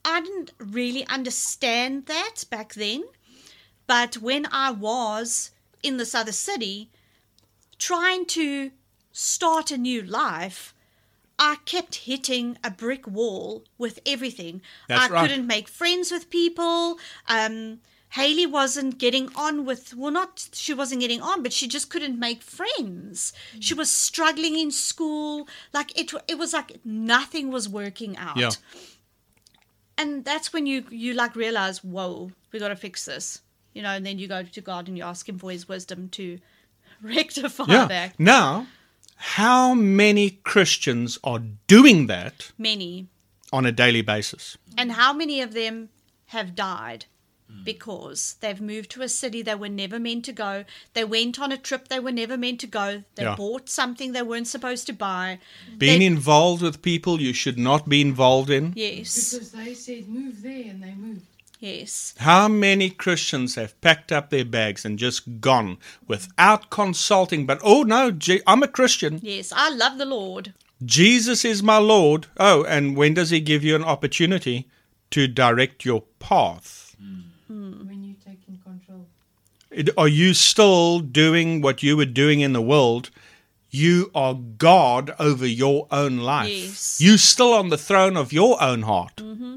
I 0.04 0.20
didn't 0.20 0.52
really 0.58 1.06
understand 1.08 2.06
that 2.06 2.44
back 2.50 2.74
then. 2.74 3.04
But 3.86 4.16
when 4.18 4.46
I 4.52 4.70
was 4.70 5.50
in 5.82 5.96
this 5.96 6.14
other 6.14 6.32
city, 6.32 6.90
trying 7.78 8.26
to 8.26 8.70
start 9.12 9.70
a 9.70 9.78
new 9.78 10.02
life, 10.02 10.73
I 11.38 11.56
kept 11.64 11.94
hitting 11.96 12.58
a 12.62 12.70
brick 12.70 13.06
wall 13.06 13.64
with 13.78 13.98
everything. 14.06 14.62
That's 14.88 15.10
I 15.10 15.12
right. 15.12 15.28
couldn't 15.28 15.46
make 15.46 15.68
friends 15.68 16.10
with 16.12 16.30
people. 16.30 16.98
Um, 17.28 17.80
Haley 18.10 18.46
wasn't 18.46 18.98
getting 18.98 19.28
on 19.34 19.64
with, 19.64 19.94
well, 19.96 20.12
not 20.12 20.48
she 20.52 20.72
wasn't 20.72 21.00
getting 21.00 21.20
on, 21.20 21.42
but 21.42 21.52
she 21.52 21.66
just 21.66 21.90
couldn't 21.90 22.16
make 22.18 22.42
friends. 22.42 23.32
She 23.58 23.74
was 23.74 23.90
struggling 23.90 24.56
in 24.56 24.70
school. 24.70 25.48
Like 25.72 25.98
it, 25.98 26.12
it 26.28 26.38
was 26.38 26.52
like 26.52 26.78
nothing 26.84 27.50
was 27.50 27.68
working 27.68 28.16
out. 28.16 28.36
Yeah. 28.36 28.50
And 29.96 30.24
that's 30.24 30.52
when 30.52 30.66
you 30.66 30.84
you 30.90 31.14
like 31.14 31.36
realize, 31.36 31.82
whoa, 31.84 32.30
we 32.52 32.58
got 32.58 32.68
to 32.68 32.76
fix 32.76 33.04
this, 33.04 33.42
you 33.72 33.82
know. 33.82 33.90
And 33.90 34.04
then 34.04 34.18
you 34.18 34.26
go 34.28 34.42
to 34.42 34.60
God 34.60 34.88
and 34.88 34.96
you 34.98 35.04
ask 35.04 35.28
Him 35.28 35.38
for 35.38 35.50
His 35.50 35.68
wisdom 35.68 36.08
to 36.10 36.38
rectify 37.02 37.64
Yeah. 37.68 37.86
that. 37.86 38.18
Now, 38.18 38.66
how 39.16 39.74
many 39.74 40.30
Christians 40.30 41.18
are 41.24 41.40
doing 41.66 42.06
that 42.08 42.52
Many, 42.58 43.06
on 43.52 43.64
a 43.66 43.72
daily 43.72 44.02
basis? 44.02 44.56
and 44.76 44.92
how 44.92 45.12
many 45.12 45.40
of 45.40 45.52
them 45.54 45.88
have 46.26 46.54
died 46.54 47.06
because 47.62 48.34
they've 48.40 48.60
moved 48.60 48.90
to 48.90 49.02
a 49.02 49.08
city 49.08 49.40
they 49.40 49.54
were 49.54 49.68
never 49.68 50.00
meant 50.00 50.24
to 50.24 50.32
go. 50.32 50.64
They 50.94 51.04
went 51.04 51.38
on 51.38 51.52
a 51.52 51.56
trip 51.56 51.86
they 51.88 52.00
were 52.00 52.10
never 52.10 52.36
meant 52.36 52.58
to 52.60 52.66
go. 52.66 53.04
They 53.14 53.22
Yeah. 53.22 53.36
bought 53.36 53.68
something 53.68 54.10
they 54.12 54.22
weren't 54.22 54.48
supposed 54.48 54.86
to 54.88 54.92
buy. 54.92 55.38
Being 55.78 56.00
They- 56.00 56.06
involved 56.06 56.62
with 56.62 56.82
people 56.82 57.20
you 57.20 57.32
should 57.32 57.58
not 57.58 57.88
be 57.88 58.00
involved 58.00 58.50
in. 58.50 58.72
yes, 58.74 59.30
Because 59.32 59.52
they 59.52 59.74
said 59.74 60.08
move 60.08 60.42
there 60.42 60.64
and 60.70 60.82
they 60.82 60.94
moved. 60.94 61.26
Yes. 61.60 62.14
How 62.18 62.48
many 62.48 62.90
Christians 62.90 63.54
have 63.54 63.80
packed 63.80 64.12
up 64.12 64.30
their 64.30 64.44
bags 64.44 64.84
and 64.84 64.98
just 64.98 65.40
gone 65.40 65.78
without 66.06 66.70
consulting? 66.70 67.46
But 67.46 67.60
oh 67.62 67.82
no, 67.82 68.16
I'm 68.46 68.62
a 68.62 68.68
Christian. 68.68 69.20
Yes. 69.22 69.52
I 69.54 69.70
love 69.70 69.98
the 69.98 70.06
Lord. 70.06 70.52
Jesus 70.84 71.44
is 71.44 71.62
my 71.62 71.78
Lord. 71.78 72.26
Oh, 72.38 72.64
and 72.64 72.96
when 72.96 73.14
does 73.14 73.30
He 73.30 73.40
give 73.40 73.64
you 73.64 73.76
an 73.76 73.84
opportunity 73.84 74.68
to 75.10 75.26
direct 75.26 75.84
your 75.84 76.02
path? 76.18 76.96
Hmm. 76.98 77.86
When 77.86 78.04
you 78.04 78.14
taking 78.24 78.58
control. 78.58 79.06
Are 79.96 80.08
you 80.08 80.34
still 80.34 81.00
doing 81.00 81.60
what 81.60 81.82
you 81.82 81.96
were 81.96 82.04
doing 82.04 82.40
in 82.40 82.52
the 82.52 82.62
world? 82.62 83.10
You 83.70 84.10
are 84.14 84.34
God 84.34 85.14
over 85.18 85.46
your 85.46 85.88
own 85.90 86.18
life. 86.18 86.48
Yes. 86.48 87.00
You 87.00 87.16
still 87.16 87.52
on 87.54 87.70
the 87.70 87.78
throne 87.78 88.16
of 88.16 88.32
your 88.32 88.62
own 88.62 88.82
heart. 88.82 89.16
Mm-hmm. 89.16 89.56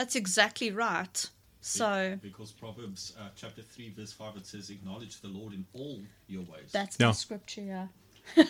That's 0.00 0.16
exactly 0.16 0.70
right. 0.70 1.28
So 1.60 2.18
Because 2.22 2.52
Proverbs 2.52 3.12
uh, 3.20 3.28
chapter 3.36 3.60
3, 3.60 3.90
verse 3.90 4.12
5, 4.14 4.38
it 4.38 4.46
says, 4.46 4.70
Acknowledge 4.70 5.20
the 5.20 5.28
Lord 5.28 5.52
in 5.52 5.66
all 5.74 6.00
your 6.26 6.40
ways. 6.44 6.72
that's 6.72 6.96
Yeah. 6.98 7.08
my 7.08 7.12
scripture, 7.12 7.60
yeah. 7.60 7.86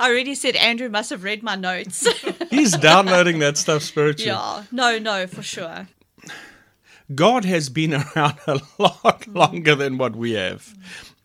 I 0.00 0.08
already 0.08 0.34
said 0.34 0.56
Andrew 0.56 0.88
must 0.88 1.10
have 1.10 1.24
read 1.24 1.42
my 1.42 1.56
notes. 1.56 2.08
He's 2.50 2.72
downloading 2.78 3.38
that 3.40 3.58
stuff 3.58 3.82
spiritually. 3.82 4.30
yeah. 4.32 4.64
No, 4.72 4.98
no, 4.98 5.26
for 5.26 5.42
sure. 5.42 5.88
God 7.14 7.44
has 7.44 7.68
been 7.68 7.92
around 7.92 8.38
a 8.46 8.60
lot 8.78 9.26
longer 9.34 9.74
than 9.74 9.98
what 9.98 10.16
we 10.16 10.32
have. 10.32 10.74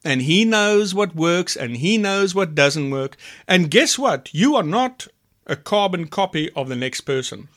And 0.04 0.24
He 0.24 0.44
knows 0.44 0.94
what 0.94 1.16
works 1.16 1.56
and 1.56 1.78
He 1.78 1.98
knows 1.98 2.36
what 2.36 2.54
doesn't 2.54 2.92
work. 2.92 3.16
And 3.48 3.72
guess 3.72 3.98
what? 3.98 4.34
You 4.34 4.58
are 4.58 4.64
not 4.64 5.08
a 5.46 5.56
carbon 5.56 6.08
copy 6.10 6.52
of 6.54 6.68
the 6.68 6.76
next 6.76 7.02
person. 7.02 7.48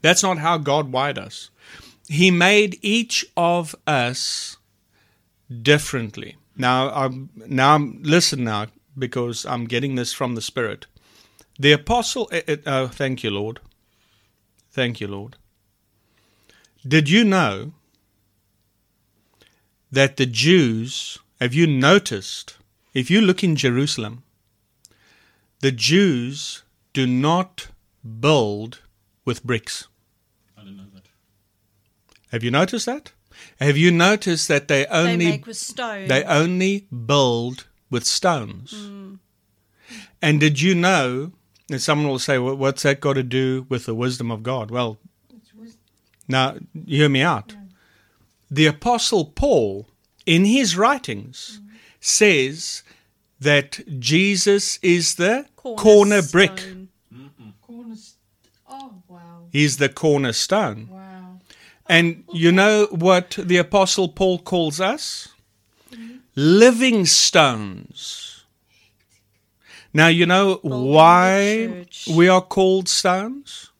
That's 0.00 0.22
not 0.22 0.38
how 0.38 0.58
God 0.58 0.92
wired 0.92 1.18
us. 1.18 1.50
He 2.08 2.30
made 2.30 2.78
each 2.82 3.26
of 3.36 3.74
us 3.86 4.56
differently. 5.62 6.36
Now, 6.56 6.90
I'm, 6.90 7.30
now, 7.34 7.78
listen 7.78 8.44
now, 8.44 8.66
because 8.96 9.46
I'm 9.46 9.66
getting 9.66 9.94
this 9.94 10.12
from 10.12 10.34
the 10.34 10.42
Spirit. 10.42 10.86
The 11.58 11.72
apostle, 11.72 12.30
uh, 12.66 12.88
thank 12.88 13.22
you, 13.22 13.30
Lord. 13.30 13.60
Thank 14.70 15.00
you, 15.00 15.08
Lord. 15.08 15.36
Did 16.86 17.08
you 17.08 17.24
know 17.24 17.72
that 19.90 20.16
the 20.16 20.26
Jews, 20.26 21.18
have 21.40 21.54
you 21.54 21.66
noticed, 21.66 22.56
if 22.94 23.10
you 23.10 23.20
look 23.20 23.42
in 23.42 23.56
Jerusalem, 23.56 24.22
the 25.60 25.72
Jews 25.72 26.62
do 26.92 27.06
not 27.06 27.68
build 28.20 28.80
with 29.24 29.44
bricks? 29.44 29.88
I 30.56 30.62
don't 30.62 30.76
know 30.76 30.84
that. 30.94 31.08
Have 32.30 32.44
you 32.44 32.50
noticed 32.50 32.86
that? 32.86 33.12
Have 33.60 33.76
you 33.76 33.90
noticed 33.90 34.48
that 34.48 34.68
they 34.68 34.84
They 34.84 34.88
only 34.88 35.16
make 35.26 35.46
with 35.46 35.56
stone. 35.56 36.08
they 36.08 36.24
only 36.24 36.86
build 37.06 37.66
with 37.90 38.04
stones? 38.04 38.72
Hmm. 38.72 39.14
And 40.20 40.40
did 40.40 40.60
you 40.60 40.74
know? 40.74 41.32
And 41.70 41.80
someone 41.80 42.08
will 42.08 42.18
say, 42.18 42.38
well, 42.38 42.56
"What's 42.56 42.82
that 42.82 43.00
got 43.00 43.14
to 43.14 43.22
do 43.22 43.66
with 43.68 43.86
the 43.86 43.94
wisdom 43.94 44.30
of 44.30 44.42
God?" 44.42 44.70
Well, 44.70 44.98
It's. 45.30 45.76
Now, 46.26 46.56
hear 46.86 47.08
me 47.08 47.22
out. 47.22 47.52
Hmm. 47.52 47.64
The 48.50 48.66
Apostle 48.66 49.26
Paul, 49.26 49.88
in 50.26 50.44
his 50.44 50.76
writings, 50.76 51.60
hmm. 51.62 51.76
says 52.00 52.82
that 53.40 53.80
Jesus 54.00 54.78
is 54.82 55.14
the 55.14 55.46
corner 55.56 56.22
brick. 56.22 56.56
Cornerstone. 56.56 56.88
Corners. 57.62 58.14
Oh, 58.68 59.02
wow. 59.08 59.46
He's 59.50 59.76
the 59.76 59.88
cornerstone. 59.88 60.88
Wow. 60.90 60.97
And 61.88 62.24
you 62.32 62.52
know 62.52 62.86
what 62.90 63.38
the 63.38 63.56
Apostle 63.56 64.08
Paul 64.08 64.38
calls 64.38 64.80
us? 64.80 65.28
Living 66.34 67.06
stones. 67.06 68.44
Now, 69.94 70.08
you 70.08 70.26
know 70.26 70.60
why 70.62 71.86
we 72.14 72.28
are 72.28 72.42
called 72.42 72.88
stones? 72.88 73.70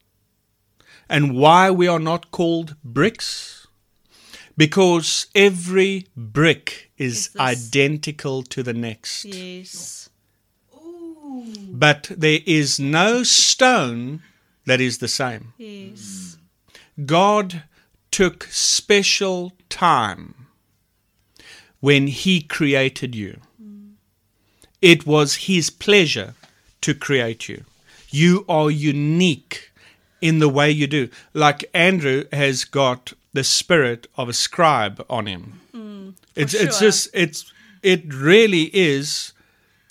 And 1.08 1.36
why 1.36 1.70
we 1.70 1.86
are 1.86 2.00
not 2.00 2.30
called 2.30 2.76
bricks? 2.82 3.66
Because 4.56 5.26
every 5.34 6.06
brick 6.16 6.90
is 6.96 7.28
Is 7.28 7.36
identical 7.38 8.42
to 8.42 8.62
the 8.62 8.74
next. 8.74 9.24
Yes. 9.24 10.10
Ooh. 10.74 11.44
But 11.70 12.10
there 12.16 12.40
is 12.44 12.80
no 12.80 13.22
stone 13.22 14.22
that 14.64 14.80
is 14.80 14.98
the 14.98 15.08
same. 15.08 15.52
Yes. 15.58 16.36
God 17.06 17.62
took 18.10 18.44
special 18.50 19.52
time 19.68 20.46
when 21.80 22.06
He 22.06 22.40
created 22.40 23.14
you. 23.14 23.40
It 24.80 25.06
was 25.06 25.46
His 25.46 25.70
pleasure 25.70 26.34
to 26.80 26.94
create 26.94 27.48
you. 27.48 27.64
You 28.10 28.44
are 28.48 28.70
unique 28.70 29.70
in 30.20 30.38
the 30.38 30.48
way 30.48 30.70
you 30.70 30.86
do. 30.86 31.08
Like 31.34 31.64
Andrew 31.74 32.24
has 32.32 32.64
got 32.64 33.12
the 33.32 33.44
spirit 33.44 34.06
of 34.16 34.28
a 34.28 34.32
scribe 34.32 35.04
on 35.08 35.26
him. 35.26 35.60
Mm, 35.74 36.14
it's 36.34 36.54
it's 36.54 36.78
sure. 36.78 36.88
just 36.88 37.08
it's 37.12 37.52
it 37.82 38.12
really 38.12 38.64
is 38.74 39.32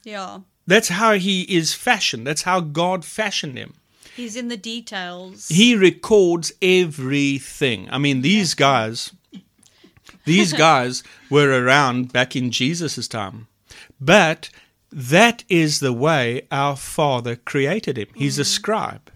Yeah. 0.03 0.39
that's 0.65 0.89
how 0.89 1.13
he 1.13 1.43
is 1.43 1.73
fashioned. 1.73 2.25
That's 2.27 2.41
how 2.43 2.59
God 2.59 3.05
fashioned 3.05 3.57
him. 3.57 3.75
He's 4.17 4.35
in 4.35 4.47
the 4.47 4.57
details. 4.57 5.47
He 5.47 5.75
records 5.75 6.51
everything. 6.59 7.87
I 7.91 7.99
mean, 7.99 8.21
these 8.23 8.55
guys, 8.55 9.11
these 10.25 10.53
guys 10.67 11.03
were 11.29 11.63
around 11.63 12.11
back 12.11 12.35
in 12.35 12.49
Jesus' 12.49 13.07
time. 13.07 13.47
But 14.01 14.49
that 14.91 15.43
is 15.49 15.81
the 15.81 15.93
way 15.93 16.47
our 16.51 16.75
Father 16.75 17.35
created 17.35 17.99
him. 17.99 18.07
He's 18.15 18.39
a 18.39 18.41
mm. 18.41 18.47
scribe. 18.47 19.11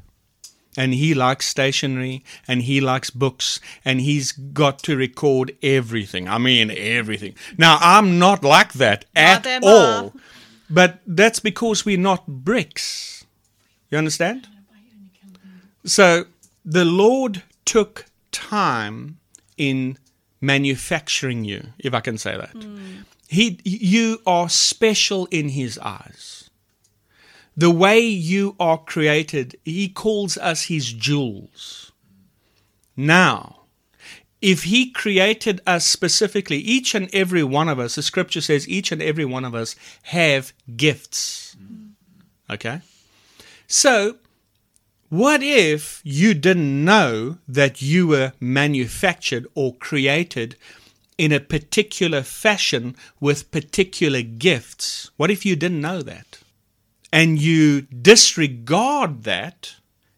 And 0.77 0.93
he 0.93 1.15
likes 1.15 1.47
stationery 1.47 2.23
and 2.47 2.61
he 2.61 2.79
likes 2.79 3.09
books 3.09 3.59
and 3.83 3.99
he's 3.99 4.31
got 4.31 4.79
to 4.83 4.95
record 4.95 5.57
everything. 5.63 6.29
I 6.29 6.37
mean, 6.37 6.69
everything. 6.71 7.33
Now, 7.57 7.79
I'm 7.81 8.19
not 8.19 8.43
like 8.43 8.73
that 8.73 9.05
at 9.15 9.43
Neither 9.45 9.49
am 9.49 9.63
I. 9.65 9.67
all. 9.67 10.13
But 10.69 10.99
that's 11.07 11.39
because 11.39 11.85
we're 11.85 11.97
not 11.97 12.27
bricks. 12.27 13.25
You 13.89 13.97
understand? 13.97 14.47
So 15.83 16.25
the 16.63 16.85
Lord 16.85 17.43
took 17.65 18.05
time 18.31 19.17
in 19.57 19.97
manufacturing 20.39 21.43
you, 21.45 21.67
if 21.79 21.93
I 21.93 21.99
can 21.99 22.17
say 22.17 22.35
that. 22.35 22.51
Hmm. 22.51 23.01
He, 23.27 23.59
you 23.63 24.19
are 24.25 24.49
special 24.49 25.27
in 25.27 25.49
His 25.49 25.79
eyes. 25.79 26.49
The 27.55 27.71
way 27.71 27.99
you 27.99 28.55
are 28.59 28.77
created, 28.77 29.55
He 29.63 29.87
calls 29.87 30.37
us 30.37 30.63
His 30.63 30.91
jewels. 30.91 31.91
Now, 32.97 33.61
if 34.41 34.63
He 34.63 34.91
created 34.91 35.61
us 35.65 35.85
specifically, 35.85 36.57
each 36.57 36.95
and 36.95 37.09
every 37.13 37.43
one 37.43 37.69
of 37.69 37.79
us, 37.79 37.95
the 37.95 38.03
scripture 38.03 38.41
says 38.41 38.67
each 38.67 38.91
and 38.91 39.01
every 39.01 39.25
one 39.25 39.45
of 39.45 39.55
us 39.55 39.75
have 40.03 40.53
gifts. 40.75 41.55
Hmm. 41.57 42.53
Okay? 42.53 42.81
So, 43.67 44.17
what 45.11 45.43
if 45.43 45.99
you 46.05 46.33
didn't 46.33 46.85
know 46.85 47.37
that 47.45 47.81
you 47.81 48.07
were 48.07 48.31
manufactured 48.39 49.45
or 49.55 49.75
created 49.75 50.55
in 51.17 51.33
a 51.33 51.39
particular 51.41 52.23
fashion 52.23 52.95
with 53.19 53.51
particular 53.51 54.21
gifts? 54.21 55.11
What 55.17 55.29
if 55.29 55.45
you 55.45 55.57
didn't 55.57 55.81
know 55.81 56.01
that? 56.01 56.39
And 57.11 57.41
you 57.41 57.81
disregard 57.81 59.23
that 59.23 59.75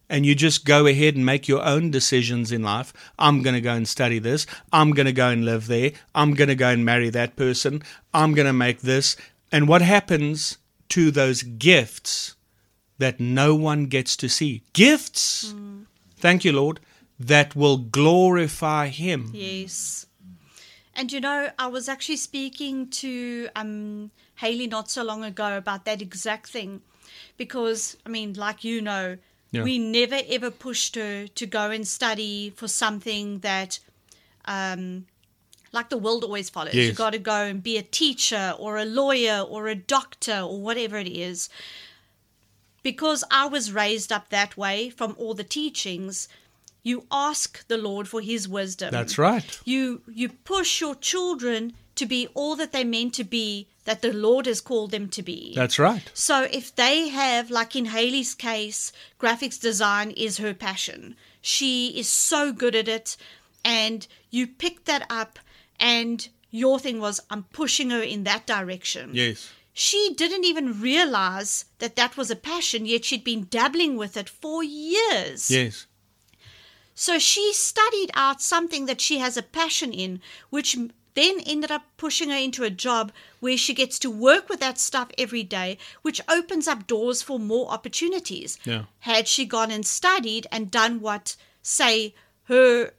and 0.08 0.24
you 0.24 0.36
just 0.36 0.64
go 0.64 0.86
ahead 0.86 1.16
and 1.16 1.26
make 1.26 1.48
your 1.48 1.64
own 1.64 1.90
decisions 1.90 2.52
in 2.52 2.62
life. 2.62 2.92
I'm 3.18 3.42
going 3.42 3.54
to 3.54 3.60
go 3.60 3.74
and 3.74 3.88
study 3.88 4.20
this. 4.20 4.46
I'm 4.72 4.92
going 4.92 5.06
to 5.06 5.12
go 5.12 5.28
and 5.28 5.44
live 5.44 5.66
there. 5.66 5.90
I'm 6.14 6.34
going 6.34 6.50
to 6.50 6.54
go 6.54 6.68
and 6.68 6.84
marry 6.84 7.10
that 7.10 7.34
person. 7.34 7.82
I'm 8.14 8.32
going 8.32 8.46
to 8.46 8.52
make 8.52 8.82
this. 8.82 9.16
And 9.50 9.66
what 9.66 9.82
happens 9.82 10.58
to 10.90 11.10
those 11.10 11.42
gifts 11.42 12.36
that 12.98 13.20
no 13.20 13.54
one 13.54 13.86
gets 13.86 14.16
to 14.16 14.28
see? 14.28 14.62
Gifts, 14.72 15.54
thank 16.16 16.44
you, 16.44 16.52
Lord, 16.52 16.80
that 17.18 17.54
will 17.56 17.78
glorify 17.78 18.88
Him. 18.88 19.30
Yes. 19.32 20.06
And 20.94 21.10
you 21.12 21.20
know, 21.20 21.50
I 21.58 21.66
was 21.66 21.88
actually 21.88 22.16
speaking 22.18 22.88
to 22.90 23.48
um, 23.56 24.10
Haley 24.36 24.68
not 24.68 24.90
so 24.90 25.02
long 25.02 25.24
ago 25.24 25.56
about 25.56 25.84
that 25.86 26.00
exact 26.00 26.48
thing. 26.50 26.82
Because, 27.36 27.96
I 28.06 28.08
mean, 28.08 28.34
like 28.34 28.62
you 28.64 28.80
know, 28.80 29.18
Yeah. 29.50 29.62
we 29.64 29.78
never 29.78 30.20
ever 30.28 30.50
pushed 30.50 30.94
her 30.96 31.26
to 31.28 31.46
go 31.46 31.70
and 31.70 31.86
study 31.86 32.50
for 32.56 32.68
something 32.68 33.40
that, 33.40 33.78
um, 34.46 35.06
like 35.72 35.88
the 35.90 35.98
world 35.98 36.22
always 36.24 36.48
follows. 36.50 36.74
You 36.74 36.82
Yes. 36.82 36.96
got 36.96 37.10
to 37.10 37.18
go 37.18 37.44
and 37.44 37.62
be 37.62 37.76
a 37.76 37.82
teacher 37.82 38.54
or 38.58 38.78
a 38.78 38.84
lawyer 38.84 39.40
or 39.40 39.66
a 39.68 39.74
doctor 39.74 40.40
or 40.40 40.60
whatever 40.60 40.96
it 40.98 41.08
is. 41.08 41.48
Because 42.84 43.24
I 43.32 43.46
was 43.46 43.72
raised 43.72 44.12
up 44.12 44.28
that 44.28 44.56
way 44.56 44.90
from 44.90 45.16
all 45.18 45.34
the 45.34 45.42
teachings, 45.42 46.28
you 46.84 47.06
ask 47.10 47.66
the 47.66 47.78
Lord 47.78 48.06
for 48.06 48.20
his 48.20 48.46
wisdom. 48.48 48.92
That's 48.92 49.18
right. 49.18 49.60
You 49.64 50.02
you 50.06 50.28
push 50.28 50.80
your 50.80 50.94
children 50.94 51.72
to 51.96 52.06
be 52.06 52.28
all 52.34 52.54
that 52.56 52.72
they're 52.72 52.84
meant 52.84 53.14
to 53.14 53.24
be 53.24 53.68
that 53.84 54.02
the 54.02 54.12
Lord 54.12 54.46
has 54.46 54.60
called 54.60 54.90
them 54.90 55.08
to 55.08 55.22
be. 55.22 55.52
That's 55.54 55.78
right. 55.78 56.10
So 56.14 56.42
if 56.42 56.74
they 56.74 57.08
have, 57.08 57.50
like 57.50 57.76
in 57.76 57.86
Haley's 57.86 58.34
case, 58.34 58.92
graphics 59.20 59.60
design 59.60 60.10
is 60.10 60.38
her 60.38 60.54
passion. 60.54 61.16
She 61.40 61.88
is 61.98 62.08
so 62.08 62.52
good 62.52 62.74
at 62.74 62.88
it, 62.88 63.16
and 63.64 64.06
you 64.30 64.46
pick 64.46 64.84
that 64.84 65.06
up, 65.08 65.38
and 65.78 66.28
your 66.50 66.78
thing 66.78 67.00
was, 67.00 67.20
I'm 67.30 67.44
pushing 67.44 67.90
her 67.90 68.02
in 68.02 68.24
that 68.24 68.46
direction. 68.46 69.10
Yes. 69.12 69.50
She 69.76 70.14
didn't 70.16 70.44
even 70.44 70.80
realize 70.80 71.64
that 71.80 71.96
that 71.96 72.16
was 72.16 72.30
a 72.30 72.36
passion, 72.36 72.86
yet 72.86 73.04
she'd 73.04 73.24
been 73.24 73.48
dabbling 73.50 73.96
with 73.96 74.16
it 74.16 74.28
for 74.28 74.62
years. 74.62 75.50
Yes. 75.50 75.86
So 76.94 77.18
she 77.18 77.52
studied 77.52 78.12
out 78.14 78.40
something 78.40 78.86
that 78.86 79.00
she 79.00 79.18
has 79.18 79.36
a 79.36 79.42
passion 79.42 79.92
in, 79.92 80.20
which 80.50 80.76
then 81.14 81.40
ended 81.40 81.72
up 81.72 81.82
pushing 81.96 82.30
her 82.30 82.36
into 82.36 82.62
a 82.62 82.70
job 82.70 83.10
where 83.40 83.56
she 83.56 83.74
gets 83.74 83.98
to 83.98 84.10
work 84.10 84.48
with 84.48 84.60
that 84.60 84.78
stuff 84.78 85.10
every 85.18 85.42
day, 85.42 85.78
which 86.02 86.20
opens 86.28 86.68
up 86.68 86.86
doors 86.86 87.20
for 87.20 87.40
more 87.40 87.68
opportunities. 87.68 88.58
Yeah. 88.64 88.84
Had 89.00 89.26
she 89.26 89.44
gone 89.44 89.72
and 89.72 89.84
studied 89.84 90.46
and 90.52 90.70
done 90.70 91.00
what, 91.00 91.34
say, 91.62 92.14
her 92.44 92.92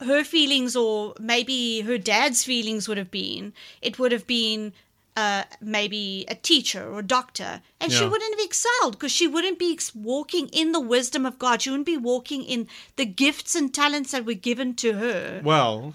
her 0.00 0.22
feelings 0.24 0.76
or 0.76 1.14
maybe 1.18 1.80
her 1.80 1.96
dad's 1.96 2.44
feelings 2.44 2.86
would 2.86 2.98
have 2.98 3.10
been, 3.10 3.52
it 3.80 3.98
would 3.98 4.12
have 4.12 4.26
been 4.26 4.74
uh, 5.16 5.44
maybe 5.60 6.26
a 6.28 6.34
teacher 6.34 6.86
or 6.86 6.98
a 6.98 7.06
doctor, 7.06 7.62
and 7.80 7.90
she 7.90 8.04
wouldn't 8.04 8.38
have 8.38 8.44
excelled 8.44 8.92
because 8.92 9.12
she 9.12 9.26
wouldn't 9.26 9.58
be 9.58 9.78
walking 9.94 10.48
in 10.48 10.72
the 10.72 10.80
wisdom 10.80 11.24
of 11.24 11.38
God. 11.38 11.62
She 11.62 11.70
wouldn't 11.70 11.86
be 11.86 11.96
walking 11.96 12.44
in 12.44 12.68
the 12.96 13.06
gifts 13.06 13.54
and 13.54 13.72
talents 13.72 14.12
that 14.12 14.26
were 14.26 14.34
given 14.34 14.74
to 14.76 14.92
her. 14.94 15.40
Well, 15.42 15.94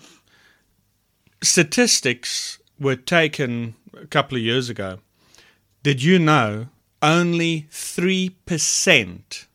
statistics 1.44 2.58
were 2.80 2.96
taken 2.96 3.76
a 3.94 4.08
couple 4.08 4.38
of 4.38 4.44
years 4.44 4.70
ago. 4.70 5.00
Did 5.84 6.02
you 6.02 6.18
know 6.18 6.68
only 7.02 7.68
3% 7.72 9.46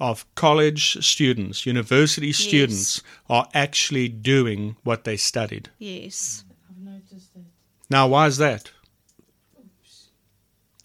of 0.00 0.34
college 0.34 1.04
students, 1.04 1.66
university 1.66 2.32
students, 2.32 3.02
are 3.28 3.48
actually 3.54 4.08
doing 4.08 4.76
what 4.82 5.04
they 5.04 5.16
studied? 5.16 5.70
Yes. 5.78 6.44
I've 6.70 6.78
noticed 6.78 7.34
that. 7.34 7.44
Now, 7.90 8.08
why 8.08 8.26
is 8.26 8.38
that? 8.38 8.70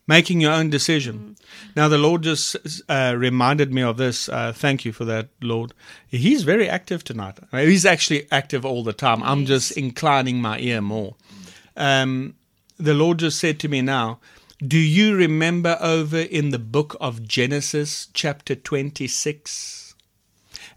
Making 0.05 0.41
your 0.41 0.51
own 0.51 0.69
decision. 0.69 1.37
Now, 1.77 1.87
the 1.87 1.97
Lord 1.97 2.23
just 2.23 2.57
uh, 2.89 3.15
reminded 3.17 3.73
me 3.73 3.81
of 3.81 3.95
this. 3.95 4.27
Uh, 4.27 4.51
thank 4.53 4.83
you 4.83 4.91
for 4.91 5.05
that, 5.05 5.29
Lord. 5.41 5.73
He's 6.07 6.43
very 6.43 6.67
active 6.67 7.05
tonight. 7.05 7.39
He's 7.51 7.85
actually 7.85 8.27
active 8.29 8.65
all 8.65 8.83
the 8.83 8.91
time. 8.91 9.23
I'm 9.23 9.45
just 9.45 9.71
inclining 9.77 10.41
my 10.41 10.59
ear 10.59 10.81
more. 10.81 11.15
Um, 11.77 12.35
the 12.77 12.93
Lord 12.93 13.19
just 13.19 13.39
said 13.39 13.59
to 13.61 13.69
me 13.69 13.81
now, 13.81 14.19
Do 14.65 14.77
you 14.77 15.15
remember 15.15 15.77
over 15.79 16.19
in 16.19 16.49
the 16.49 16.59
book 16.59 16.97
of 16.99 17.25
Genesis, 17.25 18.09
chapter 18.13 18.55
26? 18.55 19.95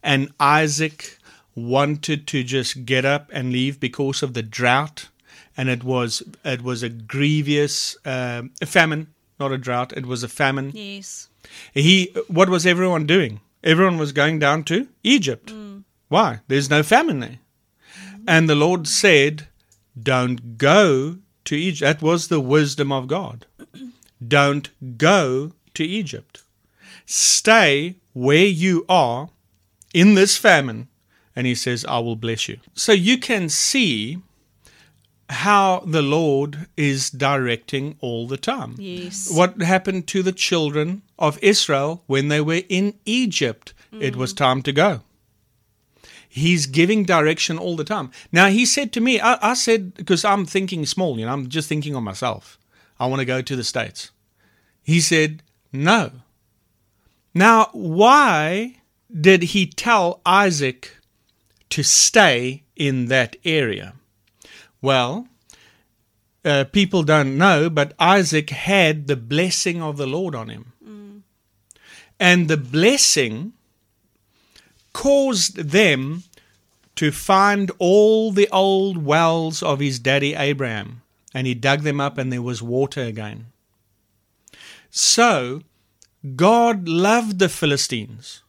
And 0.05 0.31
Isaac 0.39 1.19
wanted 1.57 2.29
to 2.29 2.45
just 2.45 2.85
get 2.85 3.05
up 3.05 3.29
and 3.33 3.51
leave 3.51 3.81
because 3.81 4.23
of 4.23 4.35
the 4.35 4.43
drought 4.43 5.09
and 5.57 5.69
it 5.69 5.83
was 5.83 6.23
it 6.45 6.63
was 6.63 6.83
a 6.83 6.89
grievous 6.89 7.97
um, 8.05 8.51
a 8.61 8.67
famine, 8.67 9.09
not 9.39 9.53
a 9.53 9.59
drought. 9.59 9.93
It 9.97 10.07
was 10.07 10.23
a 10.23 10.29
famine. 10.29 10.73
Yes. 10.75 11.29
He 11.73 12.15
what 12.29 12.49
was 12.49 12.67
everyone 12.67 13.07
doing? 13.07 13.41
Everyone 13.63 13.99
was 13.99 14.13
going 14.13 14.39
down 14.39 14.65
to 14.65 14.89
Egypt. 15.03 15.53
Mm. 15.53 15.85
Why? 16.09 16.41
There's 16.49 16.71
no 16.71 16.83
famine 16.83 17.21
there. 17.21 17.39
And 18.27 18.49
the 18.49 18.55
Lord 18.55 18.89
said, 18.89 19.49
"Don't 20.01 20.59
go 20.59 21.19
to 21.45 21.57
Egypt." 21.57 22.01
That 22.01 22.07
was 22.07 22.29
the 22.29 22.41
wisdom 22.41 22.93
of 22.93 23.07
God. 23.07 23.47
Don't 24.27 24.71
go 24.99 25.53
to 25.75 25.85
Egypt. 25.85 26.43
Stay 27.05 27.97
where 28.13 28.47
you 28.47 28.85
are 28.89 29.29
in 29.95 30.15
this 30.15 30.37
famine. 30.37 30.89
And 31.35 31.47
he 31.47 31.55
says, 31.55 31.85
I 31.85 31.99
will 31.99 32.17
bless 32.17 32.49
you. 32.49 32.59
So 32.75 32.93
you 32.93 33.19
can 33.19 33.51
see 33.51 34.19
how 35.29 35.83
the 35.87 36.03
Lord 36.03 36.69
is 36.77 37.11
directing 37.11 37.97
all 38.01 38.27
the 38.27 38.37
time. 38.37 38.77
Yes. 38.79 39.31
What 39.31 39.61
happened 39.61 40.07
to 40.09 40.23
the 40.23 40.33
children 40.33 41.03
of 41.19 41.39
Israel 41.43 42.03
when 42.07 42.29
they 42.29 42.41
were 42.41 42.63
in 42.69 42.95
Egypt? 43.05 43.75
It 43.93 44.17
was 44.17 44.33
mm. 44.33 44.37
time 44.37 44.63
to 44.63 44.73
go. 44.73 45.01
He's 46.29 46.67
giving 46.67 47.05
direction 47.05 47.57
all 47.57 47.77
the 47.77 47.85
time. 47.85 48.11
Now, 48.31 48.49
he 48.49 48.67
said 48.67 48.93
to 48.93 49.01
me, 49.01 49.21
I, 49.21 49.39
I 49.51 49.55
said, 49.55 49.95
because 49.95 50.25
I'm 50.25 50.45
thinking 50.45 50.85
small, 50.85 51.19
you 51.19 51.25
know, 51.25 51.33
I'm 51.33 51.49
just 51.49 51.69
thinking 51.69 51.95
of 51.95 52.03
myself. 52.03 52.59
I 53.01 53.07
want 53.07 53.21
to 53.21 53.25
go 53.25 53.41
to 53.41 53.57
the 53.57 53.65
States. 53.65 54.11
He 54.83 55.01
said, 55.01 55.43
no. 55.73 56.11
Now, 57.33 57.71
why 57.73 58.77
did 59.19 59.45
he 59.45 59.67
tell 59.67 60.21
Isaac 60.27 60.97
to 61.71 61.83
stay 61.83 62.65
in 62.77 63.07
that 63.07 63.37
area? 63.45 63.95
Well, 64.81 65.29
uh, 66.45 66.65
people 66.65 67.03
don't 67.03 67.37
know, 67.37 67.69
but 67.69 67.93
Isaac 67.99 68.51
had 68.51 69.07
the 69.07 69.17
blessing 69.17 69.83
of 69.83 69.97
the 69.97 70.07
Lord 70.07 70.35
on 70.35 70.49
him. 70.49 70.73
And 72.19 72.49
the 72.49 72.57
blessing 72.57 73.53
caused 74.93 75.57
them 75.57 76.23
to 76.95 77.11
find 77.13 77.71
all 77.79 78.33
the 78.33 78.49
old 78.51 79.05
wells 79.05 79.63
of 79.63 79.81
his 79.81 79.99
daddy 79.99 80.35
Abraham. 80.35 81.03
And 81.35 81.47
he 81.47 81.55
dug 81.55 81.83
them 81.83 82.01
up, 82.01 82.17
and 82.17 82.33
there 82.33 82.41
was 82.41 82.63
water 82.63 83.03
again. 83.03 83.47
So, 84.91 85.63
God 86.37 86.89
loved 86.89 87.39
the 87.39 87.51
Philistines. 87.51 88.43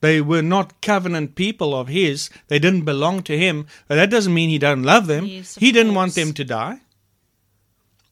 They 0.00 0.20
were 0.20 0.42
not 0.42 0.80
covenant 0.80 1.34
people 1.34 1.78
of 1.78 1.88
his. 1.88 2.30
They 2.48 2.58
didn't 2.58 2.84
belong 2.84 3.22
to 3.24 3.38
him. 3.38 3.66
But 3.86 3.96
that 3.96 4.10
doesn't 4.10 4.32
mean 4.34 4.48
he 4.48 4.58
don't 4.58 4.82
love 4.82 5.06
them. 5.06 5.26
Yes, 5.26 5.56
he 5.56 5.72
didn't 5.72 5.94
want 5.94 6.14
them 6.14 6.32
to 6.32 6.44
die. 6.44 6.80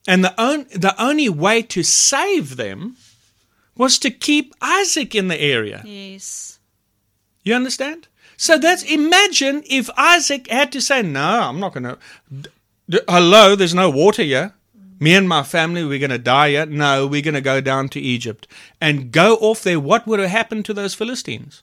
And 0.06 0.24
the, 0.24 0.40
on, 0.40 0.66
the 0.74 0.94
only 1.02 1.28
way 1.28 1.62
to 1.62 1.82
save 1.82 2.56
them 2.56 2.96
was 3.76 3.98
to 4.00 4.10
keep 4.10 4.54
Isaac 4.60 5.14
in 5.14 5.28
the 5.28 5.40
area. 5.40 5.82
Yes. 5.84 6.58
You 7.42 7.54
understand? 7.54 8.08
So 8.36 8.58
that's 8.58 8.82
imagine 8.82 9.62
if 9.66 9.90
Isaac 9.96 10.48
had 10.48 10.70
to 10.72 10.80
say, 10.80 11.02
"No, 11.02 11.40
I'm 11.42 11.58
not 11.58 11.74
going 11.74 11.84
to." 11.84 11.98
D- 12.88 13.00
hello, 13.08 13.56
there's 13.56 13.74
no 13.74 13.90
water 13.90 14.22
here. 14.22 14.54
Me 15.00 15.14
and 15.14 15.28
my 15.28 15.42
family, 15.42 15.84
we're 15.84 15.98
going 15.98 16.10
to 16.10 16.18
die 16.18 16.50
here. 16.50 16.66
No, 16.66 17.06
we're 17.06 17.22
going 17.22 17.34
to 17.34 17.40
go 17.40 17.60
down 17.60 17.88
to 17.90 18.00
Egypt 18.00 18.46
and 18.80 19.12
go 19.12 19.36
off 19.36 19.62
there. 19.62 19.80
What 19.80 20.06
would 20.06 20.20
have 20.20 20.30
happened 20.30 20.64
to 20.66 20.74
those 20.74 20.94
Philistines? 20.94 21.62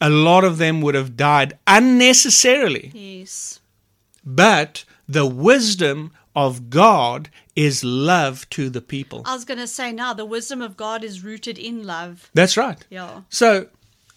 A 0.00 0.10
lot 0.10 0.44
of 0.44 0.58
them 0.58 0.80
would 0.82 0.94
have 0.94 1.16
died 1.16 1.58
unnecessarily. 1.66 2.90
Yes. 2.94 3.60
But 4.24 4.84
the 5.08 5.26
wisdom 5.26 6.12
of 6.34 6.70
God 6.70 7.28
is 7.56 7.84
love 7.84 8.48
to 8.50 8.70
the 8.70 8.80
people. 8.80 9.22
I 9.26 9.34
was 9.34 9.44
going 9.44 9.58
to 9.58 9.66
say 9.66 9.92
now, 9.92 10.14
the 10.14 10.24
wisdom 10.24 10.62
of 10.62 10.76
God 10.76 11.04
is 11.04 11.22
rooted 11.22 11.58
in 11.58 11.84
love. 11.84 12.30
That's 12.32 12.56
right. 12.56 12.78
Yeah. 12.88 13.22
So 13.28 13.66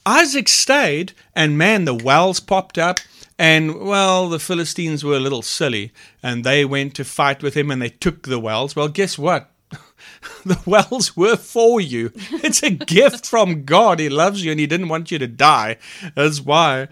Isaac 0.06 0.48
stayed, 0.48 1.14
and 1.36 1.58
man, 1.58 1.86
the 1.86 1.94
wells 1.94 2.40
popped 2.40 2.78
up. 2.78 3.00
And 3.40 3.80
well, 3.80 4.30
the 4.30 4.40
Philistines 4.40 5.04
were 5.04 5.16
a 5.16 5.20
little 5.20 5.42
silly, 5.42 5.92
and 6.22 6.44
they 6.44 6.64
went 6.64 6.94
to 6.96 7.04
fight 7.04 7.42
with 7.42 7.56
him 7.56 7.72
and 7.72 7.82
they 7.82 7.90
took 7.90 8.28
the 8.28 8.40
wells. 8.40 8.76
Well, 8.76 8.88
guess 8.88 9.18
what? 9.18 9.50
the 10.46 10.60
wells 10.66 11.16
were 11.16 11.36
for 11.38 11.80
you. 11.82 12.12
It's 12.16 12.64
a 12.64 12.70
gift 12.96 13.26
from 13.26 13.64
God. 13.66 14.00
He 14.00 14.10
loves 14.10 14.44
you 14.44 14.52
and 14.52 14.60
he 14.60 14.68
didn't 14.68 14.90
want 14.90 15.12
you 15.12 15.20
to 15.20 15.28
die. 15.28 15.78
That's 16.16 16.42
why 16.42 16.88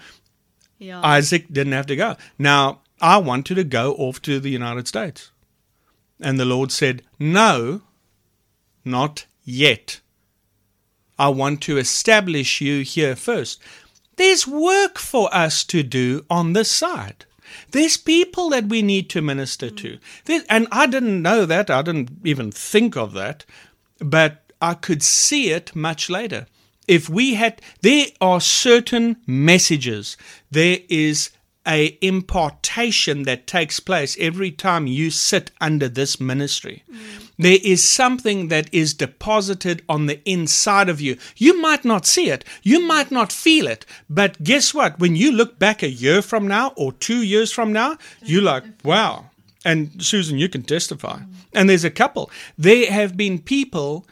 Yeah. 0.80 1.02
Isaac 1.04 1.48
didn't 1.52 1.74
have 1.74 1.88
to 1.88 1.96
go. 1.96 2.15
Now, 2.39 2.82
I 3.02 3.17
wanted 3.17 3.56
to 3.56 3.63
go 3.63 3.94
off 3.96 4.22
to 4.24 4.39
the 4.39 4.50
United 4.50 4.88
States. 4.88 5.32
And 6.20 6.39
the 6.39 6.46
Lord 6.46 6.72
said, 6.72 7.02
No, 7.20 7.82
not 8.86 9.26
yet. 9.44 10.02
I 11.17 11.30
want 11.30 11.62
to 11.63 11.78
establish 11.78 12.62
you 12.62 12.84
here 12.84 13.15
first. 13.15 13.62
There's 14.17 14.48
work 14.48 14.98
for 15.00 15.34
us 15.34 15.63
to 15.65 15.84
do 15.84 16.26
on 16.30 16.54
this 16.54 16.70
side. 16.70 17.26
There's 17.71 17.97
people 17.97 18.49
that 18.49 18.65
we 18.67 18.81
need 18.81 19.09
to 19.11 19.21
minister 19.21 19.69
to. 19.69 19.89
Mm. 19.93 19.99
There- 20.25 20.43
and 20.49 20.67
I 20.71 20.85
didn't 20.87 21.21
know 21.21 21.45
that. 21.45 21.69
I 21.69 21.81
didn't 21.81 22.09
even 22.23 22.51
think 22.51 22.95
of 22.95 23.13
that. 23.13 23.45
But 23.99 24.43
I 24.61 24.73
could 24.73 25.03
see 25.03 25.49
it 25.51 25.75
much 25.75 26.09
later. 26.09 26.47
If 26.87 27.09
we 27.09 27.35
had, 27.35 27.61
there 27.81 28.07
are 28.19 28.41
certain 28.41 29.17
messages. 29.25 30.17
There 30.49 30.79
is 30.89 31.29
a 31.67 31.97
impartation 32.02 33.24
that 33.24 33.45
takes 33.45 33.80
place 33.80 34.17
every 34.19 34.52
time 34.52 34.88
you 34.88 35.12
sit 35.12 35.52
under 35.62 35.88
this 35.88 36.19
ministry. 36.19 36.84
There 37.38 37.60
is 37.63 37.88
something 37.88 38.47
that 38.47 38.67
is 38.71 38.93
deposited 38.93 39.84
on 39.88 40.06
the 40.06 40.21
inside 40.30 40.89
of 40.89 41.00
you. 41.00 41.17
You 41.38 41.62
might 41.62 41.86
not 41.86 42.06
see 42.06 42.30
it, 42.30 42.43
you 42.63 42.86
might 42.86 43.12
not 43.12 43.32
feel 43.32 43.67
it, 43.67 43.86
but 44.10 44.41
guess 44.43 44.74
what? 44.74 45.00
When 45.00 45.15
you 45.15 45.32
look 45.32 45.60
back 45.60 45.84
a 45.84 45.89
year 45.89 46.21
from 46.21 46.47
now 46.47 46.74
or 46.76 46.93
two 46.93 47.21
years 47.21 47.52
from 47.52 47.71
now, 47.71 47.97
you're 48.24 48.41
like, 48.41 48.63
wow. 48.84 49.26
And 49.63 50.04
Susan, 50.04 50.39
you 50.39 50.50
can 50.50 50.63
testify. 50.63 51.19
And 51.54 51.69
there's 51.69 51.84
a 51.84 51.91
couple. 51.91 52.32
There 52.58 52.91
have 52.91 53.15
been 53.15 53.38
people, 53.39 54.08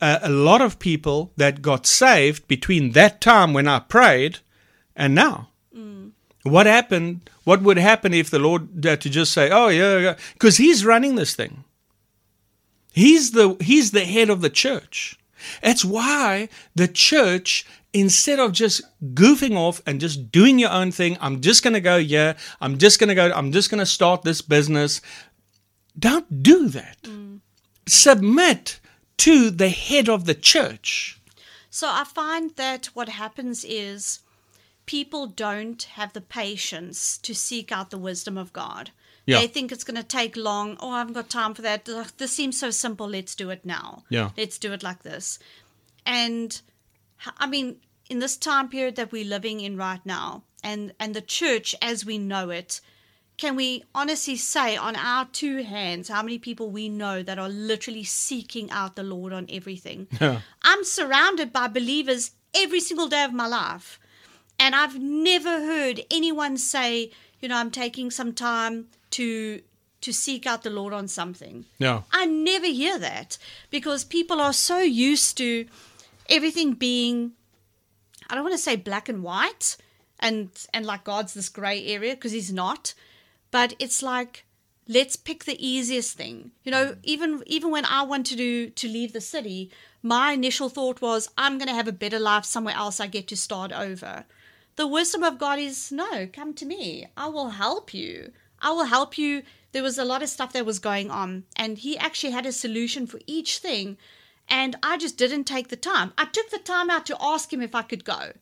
uh, 0.00 0.20
a 0.22 0.30
lot 0.30 0.62
of 0.62 0.78
people 0.78 1.32
that 1.36 1.60
got 1.60 1.86
saved 1.86 2.48
between 2.48 2.92
that 2.92 3.20
time 3.20 3.52
when 3.52 3.68
I 3.68 3.80
prayed 3.80 4.38
and 4.96 5.14
now. 5.14 5.48
What 6.44 6.66
happened? 6.66 7.28
What 7.44 7.62
would 7.62 7.78
happen 7.78 8.14
if 8.14 8.30
the 8.30 8.38
Lord 8.38 8.68
had 8.84 9.00
to 9.00 9.10
just 9.10 9.32
say, 9.32 9.50
"Oh 9.50 9.68
yeah," 9.68 10.16
because 10.34 10.58
He's 10.58 10.84
running 10.84 11.16
this 11.16 11.34
thing. 11.34 11.64
He's 12.92 13.32
the 13.32 13.56
He's 13.60 13.90
the 13.90 14.04
head 14.04 14.30
of 14.30 14.40
the 14.40 14.50
church. 14.50 15.18
That's 15.62 15.84
why 15.84 16.48
the 16.74 16.88
church, 16.88 17.66
instead 17.92 18.38
of 18.38 18.52
just 18.52 18.82
goofing 19.14 19.56
off 19.56 19.82
and 19.86 20.00
just 20.00 20.30
doing 20.30 20.58
your 20.58 20.70
own 20.70 20.92
thing, 20.92 21.16
I'm 21.20 21.40
just 21.40 21.62
going 21.62 21.74
to 21.74 21.80
go 21.80 21.96
yeah, 21.96 22.34
I'm 22.60 22.78
just 22.78 22.98
going 22.98 23.08
to 23.08 23.14
go. 23.14 23.32
I'm 23.32 23.50
just 23.50 23.70
going 23.70 23.80
to 23.80 23.86
start 23.86 24.22
this 24.22 24.42
business. 24.42 25.00
Don't 25.98 26.42
do 26.42 26.68
that. 26.68 27.02
Mm. 27.04 27.40
Submit 27.86 28.80
to 29.18 29.50
the 29.50 29.68
head 29.68 30.08
of 30.08 30.26
the 30.26 30.34
church. 30.34 31.20
So 31.70 31.88
I 31.90 32.04
find 32.04 32.54
that 32.56 32.86
what 32.94 33.08
happens 33.08 33.64
is 33.64 34.20
people 34.86 35.26
don't 35.26 35.82
have 35.82 36.12
the 36.12 36.20
patience 36.20 37.18
to 37.18 37.34
seek 37.34 37.72
out 37.72 37.90
the 37.90 37.98
wisdom 37.98 38.36
of 38.36 38.52
God. 38.52 38.90
Yeah. 39.26 39.40
They 39.40 39.46
think 39.46 39.72
it's 39.72 39.84
going 39.84 39.96
to 39.96 40.02
take 40.02 40.36
long. 40.36 40.76
Oh, 40.80 40.90
I 40.90 40.98
haven't 40.98 41.14
got 41.14 41.30
time 41.30 41.54
for 41.54 41.62
that. 41.62 41.88
Ugh, 41.88 42.08
This 42.18 42.32
seems 42.32 42.58
so 42.58 42.70
simple. 42.70 43.08
Let's 43.08 43.34
do 43.34 43.50
it 43.50 43.64
now. 43.64 44.04
Yeah. 44.10 44.30
Let's 44.36 44.58
do 44.58 44.72
it 44.72 44.82
like 44.82 45.02
this. 45.02 45.38
And 46.04 46.60
I 47.38 47.46
mean, 47.46 47.76
in 48.10 48.18
this 48.18 48.36
time 48.36 48.68
period 48.68 48.96
that 48.96 49.12
we're 49.12 49.24
living 49.24 49.60
in 49.60 49.76
right 49.76 50.04
now, 50.04 50.42
and 50.62 50.92
and 51.00 51.14
the 51.14 51.20
church 51.22 51.74
as 51.80 52.04
we 52.04 52.18
know 52.18 52.50
it, 52.50 52.80
can 53.36 53.56
we 53.56 53.84
honestly 53.94 54.36
say 54.36 54.76
on 54.76 54.94
our 54.96 55.26
two 55.26 55.62
hands 55.62 56.08
how 56.08 56.22
many 56.22 56.38
people 56.38 56.70
we 56.70 56.88
know 56.88 57.22
that 57.22 57.38
are 57.38 57.48
literally 57.48 58.04
seeking 58.04 58.70
out 58.70 58.96
the 58.96 59.02
Lord 59.02 59.32
on 59.32 59.46
everything? 59.48 60.06
Yeah. 60.20 60.40
I'm 60.62 60.84
surrounded 60.84 61.52
by 61.52 61.68
believers 61.68 62.32
every 62.54 62.80
single 62.80 63.08
day 63.08 63.24
of 63.24 63.32
my 63.32 63.46
life. 63.46 63.98
And 64.58 64.74
I've 64.74 64.98
never 64.98 65.50
heard 65.50 66.04
anyone 66.10 66.56
say, 66.56 67.10
you 67.40 67.48
know, 67.48 67.56
I'm 67.56 67.70
taking 67.70 68.10
some 68.10 68.32
time 68.32 68.86
to 69.12 69.60
to 70.00 70.12
seek 70.12 70.46
out 70.46 70.62
the 70.62 70.70
Lord 70.70 70.92
on 70.92 71.08
something. 71.08 71.64
Yeah. 71.78 72.02
I 72.12 72.26
never 72.26 72.66
hear 72.66 72.98
that 72.98 73.38
because 73.70 74.04
people 74.04 74.38
are 74.38 74.52
so 74.52 74.80
used 74.80 75.38
to 75.38 75.66
everything 76.28 76.74
being 76.74 77.32
I 78.28 78.34
don't 78.34 78.44
want 78.44 78.54
to 78.54 78.58
say 78.58 78.76
black 78.76 79.08
and 79.08 79.22
white 79.22 79.76
and 80.20 80.50
and 80.72 80.86
like 80.86 81.04
God's 81.04 81.34
this 81.34 81.48
gray 81.48 81.86
area 81.86 82.14
because 82.14 82.32
he's 82.32 82.52
not, 82.52 82.94
but 83.50 83.74
it's 83.78 84.02
like 84.02 84.44
let's 84.88 85.16
pick 85.16 85.44
the 85.44 85.66
easiest 85.66 86.16
thing. 86.16 86.50
You 86.64 86.72
know, 86.72 86.96
even 87.02 87.42
even 87.46 87.70
when 87.70 87.84
I 87.84 88.02
wanted 88.02 88.38
to 88.38 88.70
to 88.70 88.88
leave 88.88 89.12
the 89.12 89.20
city, 89.20 89.70
my 90.02 90.32
initial 90.32 90.68
thought 90.68 91.00
was 91.00 91.28
I'm 91.36 91.58
going 91.58 91.68
to 91.68 91.74
have 91.74 91.88
a 91.88 91.92
better 91.92 92.18
life 92.18 92.44
somewhere 92.44 92.74
else 92.74 93.00
I 93.00 93.06
get 93.06 93.28
to 93.28 93.36
start 93.36 93.72
over. 93.72 94.24
The 94.76 94.86
wisdom 94.86 95.22
of 95.22 95.38
God 95.38 95.58
is 95.58 95.92
no, 95.92 96.26
come 96.26 96.54
to 96.54 96.66
me. 96.66 97.06
I 97.16 97.28
will 97.28 97.50
help 97.50 97.94
you. 97.94 98.32
I 98.60 98.72
will 98.72 98.86
help 98.86 99.16
you. 99.16 99.42
There 99.72 99.82
was 99.82 99.98
a 99.98 100.04
lot 100.04 100.22
of 100.22 100.28
stuff 100.28 100.52
that 100.52 100.66
was 100.66 100.78
going 100.78 101.10
on, 101.10 101.44
and 101.56 101.78
he 101.78 101.98
actually 101.98 102.32
had 102.32 102.46
a 102.46 102.52
solution 102.52 103.06
for 103.06 103.20
each 103.26 103.58
thing. 103.58 103.96
And 104.48 104.76
I 104.82 104.96
just 104.98 105.16
didn't 105.16 105.44
take 105.44 105.68
the 105.68 105.76
time. 105.76 106.12
I 106.18 106.26
took 106.26 106.50
the 106.50 106.58
time 106.58 106.90
out 106.90 107.06
to 107.06 107.16
ask 107.20 107.52
him 107.52 107.62
if 107.62 107.74
I 107.74 107.82
could 107.82 108.04
go. 108.04 108.32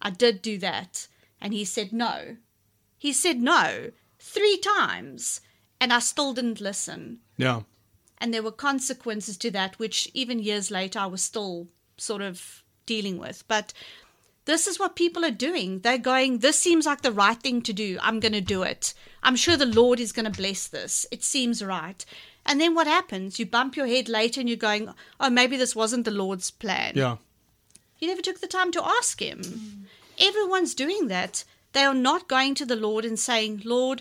I 0.00 0.10
did 0.10 0.42
do 0.42 0.58
that. 0.58 1.08
And 1.40 1.52
he 1.52 1.64
said 1.64 1.92
no. 1.92 2.36
He 2.96 3.12
said 3.12 3.40
no 3.40 3.90
three 4.18 4.58
times. 4.58 5.40
And 5.80 5.92
I 5.92 5.98
still 5.98 6.34
didn't 6.34 6.60
listen. 6.60 7.18
Yeah. 7.36 7.62
And 8.18 8.32
there 8.34 8.42
were 8.42 8.52
consequences 8.52 9.36
to 9.38 9.50
that, 9.52 9.78
which 9.78 10.10
even 10.14 10.38
years 10.38 10.70
later 10.70 10.98
I 10.98 11.06
was 11.06 11.22
still 11.22 11.68
sort 11.96 12.22
of 12.22 12.62
dealing 12.86 13.18
with. 13.18 13.44
But 13.48 13.72
this 14.48 14.66
is 14.66 14.78
what 14.78 14.96
people 14.96 15.26
are 15.26 15.30
doing. 15.30 15.80
They're 15.80 15.98
going, 15.98 16.38
this 16.38 16.58
seems 16.58 16.86
like 16.86 17.02
the 17.02 17.12
right 17.12 17.38
thing 17.38 17.60
to 17.62 17.72
do. 17.74 17.98
I'm 18.00 18.18
going 18.18 18.32
to 18.32 18.40
do 18.40 18.62
it. 18.62 18.94
I'm 19.22 19.36
sure 19.36 19.58
the 19.58 19.66
Lord 19.66 20.00
is 20.00 20.10
going 20.10 20.24
to 20.24 20.40
bless 20.42 20.66
this. 20.66 21.04
It 21.10 21.22
seems 21.22 21.62
right. 21.62 22.02
And 22.46 22.58
then 22.58 22.74
what 22.74 22.86
happens? 22.86 23.38
You 23.38 23.44
bump 23.44 23.76
your 23.76 23.86
head 23.86 24.08
later 24.08 24.40
and 24.40 24.48
you're 24.48 24.56
going, 24.56 24.88
oh, 25.20 25.28
maybe 25.28 25.58
this 25.58 25.76
wasn't 25.76 26.06
the 26.06 26.10
Lord's 26.10 26.50
plan. 26.50 26.92
Yeah. 26.94 27.18
You 27.98 28.08
never 28.08 28.22
took 28.22 28.40
the 28.40 28.46
time 28.46 28.72
to 28.72 28.82
ask 28.82 29.20
Him. 29.20 29.86
Everyone's 30.18 30.74
doing 30.74 31.08
that. 31.08 31.44
They 31.74 31.84
are 31.84 31.92
not 31.92 32.26
going 32.26 32.54
to 32.54 32.64
the 32.64 32.74
Lord 32.74 33.04
and 33.04 33.18
saying, 33.18 33.60
Lord, 33.66 34.00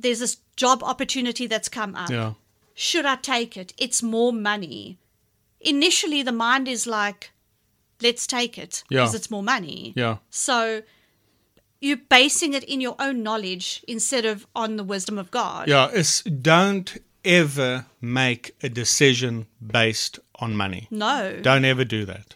there's 0.00 0.20
this 0.20 0.38
job 0.56 0.82
opportunity 0.82 1.46
that's 1.46 1.68
come 1.68 1.94
up. 1.94 2.08
Yeah. 2.08 2.32
Should 2.72 3.04
I 3.04 3.16
take 3.16 3.58
it? 3.58 3.74
It's 3.76 4.02
more 4.02 4.32
money. 4.32 4.96
Initially, 5.60 6.22
the 6.22 6.32
mind 6.32 6.68
is 6.68 6.86
like, 6.86 7.32
let's 8.02 8.26
take 8.26 8.58
it 8.58 8.84
Yeah. 8.90 9.00
because 9.00 9.14
it's 9.14 9.30
more 9.30 9.42
money. 9.42 9.92
Yeah. 9.96 10.18
So 10.30 10.82
you're 11.80 11.96
basing 11.96 12.54
it 12.54 12.64
in 12.64 12.80
your 12.80 12.96
own 12.98 13.22
knowledge 13.22 13.82
instead 13.88 14.24
of 14.24 14.46
on 14.54 14.76
the 14.76 14.84
wisdom 14.84 15.18
of 15.18 15.30
God. 15.30 15.68
Yeah. 15.68 15.88
It's, 15.92 16.22
don't 16.22 16.98
ever 17.24 17.86
make 18.00 18.54
a 18.62 18.68
decision 18.68 19.46
based 19.64 20.18
on 20.36 20.56
money. 20.56 20.88
No. 20.90 21.38
Don't 21.40 21.64
ever 21.64 21.84
do 21.84 22.04
that. 22.06 22.34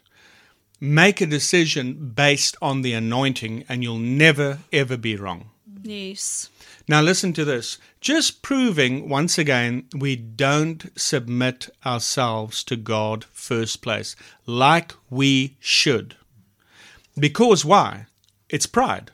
Make 0.80 1.20
a 1.20 1.26
decision 1.26 2.12
based 2.14 2.56
on 2.60 2.82
the 2.82 2.92
anointing, 2.92 3.64
and 3.68 3.82
you'll 3.82 3.98
never, 3.98 4.58
ever 4.72 4.96
be 4.98 5.16
wrong. 5.16 5.50
Yes. 5.84 6.48
Now, 6.88 7.02
listen 7.02 7.34
to 7.34 7.44
this. 7.44 7.78
Just 8.00 8.42
proving 8.42 9.08
once 9.08 9.36
again 9.38 9.86
we 9.94 10.16
don't 10.16 10.90
submit 10.98 11.68
ourselves 11.84 12.64
to 12.64 12.76
God 12.76 13.24
first 13.24 13.82
place 13.82 14.16
like 14.46 14.92
we 15.10 15.56
should. 15.60 16.16
Because 17.18 17.64
why? 17.64 18.06
It's 18.48 18.66
pride. 18.66 19.10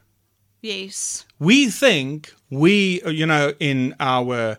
Yes. 0.63 1.27
We 1.39 1.71
think 1.71 2.33
we, 2.51 3.03
you 3.05 3.27
know, 3.27 3.55
in 3.59 3.95
our 3.99 4.57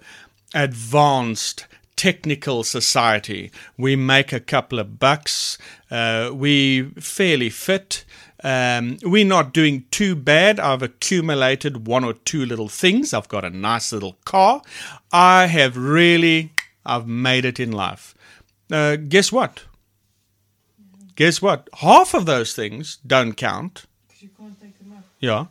advanced 0.54 1.66
technical 1.96 2.64
society, 2.64 3.52
we 3.78 3.96
make 3.96 4.34
a 4.34 4.40
couple 4.40 4.80
of 4.80 5.00
bucks, 5.00 5.58
uh, 5.90 6.32
we 6.34 6.84
fairly 7.00 7.50
fit. 7.50 8.04
Um, 8.44 8.98
we're 9.04 9.26
not 9.26 9.54
doing 9.54 9.86
too 9.92 10.16
bad. 10.16 10.60
I've 10.60 10.82
accumulated 10.82 11.88
one 11.88 12.04
or 12.04 12.14
two 12.14 12.46
little 12.46 12.68
things. 12.68 13.14
I've 13.14 13.28
got 13.28 13.46
a 13.46 13.50
nice 13.50 13.92
little 13.92 14.18
car. 14.26 14.62
I 15.12 15.46
have 15.46 15.78
really, 15.78 16.52
I've 16.86 17.08
made 17.08 17.46
it 17.46 17.60
in 17.60 17.72
life. 17.72 18.16
Uh, 18.72 18.96
guess 18.96 19.32
what? 19.32 19.66
Guess 21.16 21.42
what? 21.42 21.70
Half 21.76 22.14
of 22.14 22.26
those 22.26 22.54
things 22.54 22.98
don't 23.06 23.34
count. 23.34 23.86
Because 24.08 24.24
you 24.24 24.30
can't 24.30 24.60
take 24.60 24.78
them 24.80 24.94
up. 24.94 25.04
Yeah. 25.20 25.46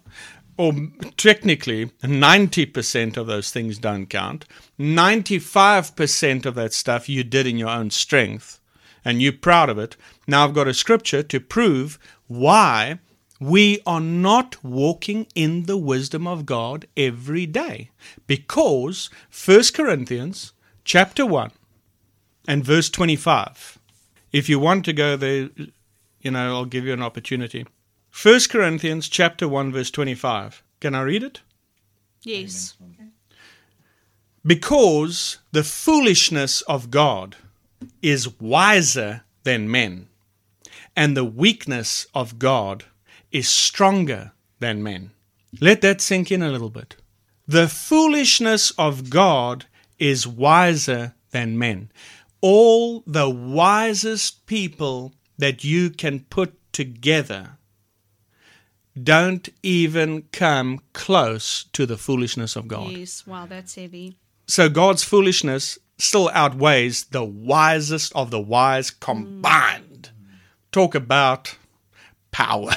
Or 0.57 0.75
technically, 1.17 1.87
90% 2.03 3.17
of 3.17 3.27
those 3.27 3.51
things 3.51 3.79
don't 3.79 4.07
count. 4.07 4.47
95% 4.79 6.45
of 6.47 6.55
that 6.57 6.73
stuff 6.73 7.09
you 7.09 7.23
did 7.23 7.47
in 7.47 7.57
your 7.57 7.69
own 7.69 7.91
strength 7.91 8.61
and 9.05 9.23
you're 9.23 9.33
proud 9.33 9.69
of 9.71 9.79
it. 9.79 9.97
Now 10.27 10.45
I've 10.45 10.55
got 10.55 10.69
a 10.69 10.75
scripture 10.75 11.23
to 11.23 11.41
prove 11.41 11.99
why 12.31 13.01
we 13.41 13.81
are 13.85 14.01
not 14.01 14.63
walking 14.63 15.27
in 15.35 15.65
the 15.65 15.77
wisdom 15.77 16.29
of 16.29 16.47
God 16.47 16.87
every 16.97 17.45
day. 17.45 17.91
Because 18.29 19.11
1 19.45 19.63
Corinthians 19.75 20.53
chapter 20.85 21.27
1 21.27 21.51
and 22.47 22.65
verse 22.65 22.89
25. 22.89 23.81
If 24.31 24.49
you 24.49 24.61
want 24.61 24.85
to 24.85 24.93
go 24.93 25.17
there, 25.17 25.51
you 26.21 26.31
know, 26.31 26.55
I'll 26.55 26.65
give 26.67 26.85
you 26.85 26.93
an 26.93 27.03
opportunity. 27.03 27.67
1 28.23 28.41
Corinthians 28.49 29.09
chapter 29.09 29.49
1 29.49 29.73
verse 29.73 29.91
25. 29.91 30.63
Can 30.79 30.95
I 30.95 31.03
read 31.03 31.25
it? 31.25 31.41
Yes. 32.23 32.77
Because 34.47 35.39
the 35.51 35.65
foolishness 35.65 36.61
of 36.63 36.93
God 36.93 37.35
is 38.03 38.41
wiser 38.41 39.23
than 39.43 39.69
men, 39.69 40.10
and 40.97 41.17
the 41.17 41.25
weakness 41.25 42.07
of 42.15 42.39
God 42.39 42.85
is 43.31 43.49
stronger 43.49 44.33
than 44.59 44.83
men. 44.83 45.13
Let 45.61 45.81
that 45.83 46.01
sink 46.01 46.31
in 46.31 46.43
a 46.43 46.51
little 46.51 46.71
bit. 46.71 46.97
The 47.47 47.69
foolishness 47.69 48.71
of 48.73 49.11
God 49.11 49.67
is 49.99 50.27
wiser 50.27 51.15
than 51.31 51.59
men. 51.59 51.91
All 52.41 53.03
the 53.07 53.29
wisest 53.29 54.47
people 54.47 55.13
that 55.39 55.65
you 55.65 55.91
can 55.91 56.21
put 56.21 56.55
together 56.73 57.59
don't 59.01 59.49
even 59.63 60.23
come 60.33 60.81
close 60.93 61.65
to 61.73 61.87
the 61.87 61.97
foolishness 61.97 62.57
of 62.57 62.69
God. 62.69 62.93
Yes. 62.93 63.27
Wow, 63.27 63.47
that's 63.47 63.75
heavy. 63.75 64.17
So 64.47 64.69
God's 64.69 65.05
foolishness 65.05 65.79
still 65.99 66.31
outweighs 66.33 67.05
the 67.05 67.25
wisest 67.25 68.13
of 68.15 68.31
the 68.31 68.41
wise 68.41 68.91
combined. 68.91 69.90
Talk 70.73 70.95
about 70.95 71.57
power. 72.31 72.71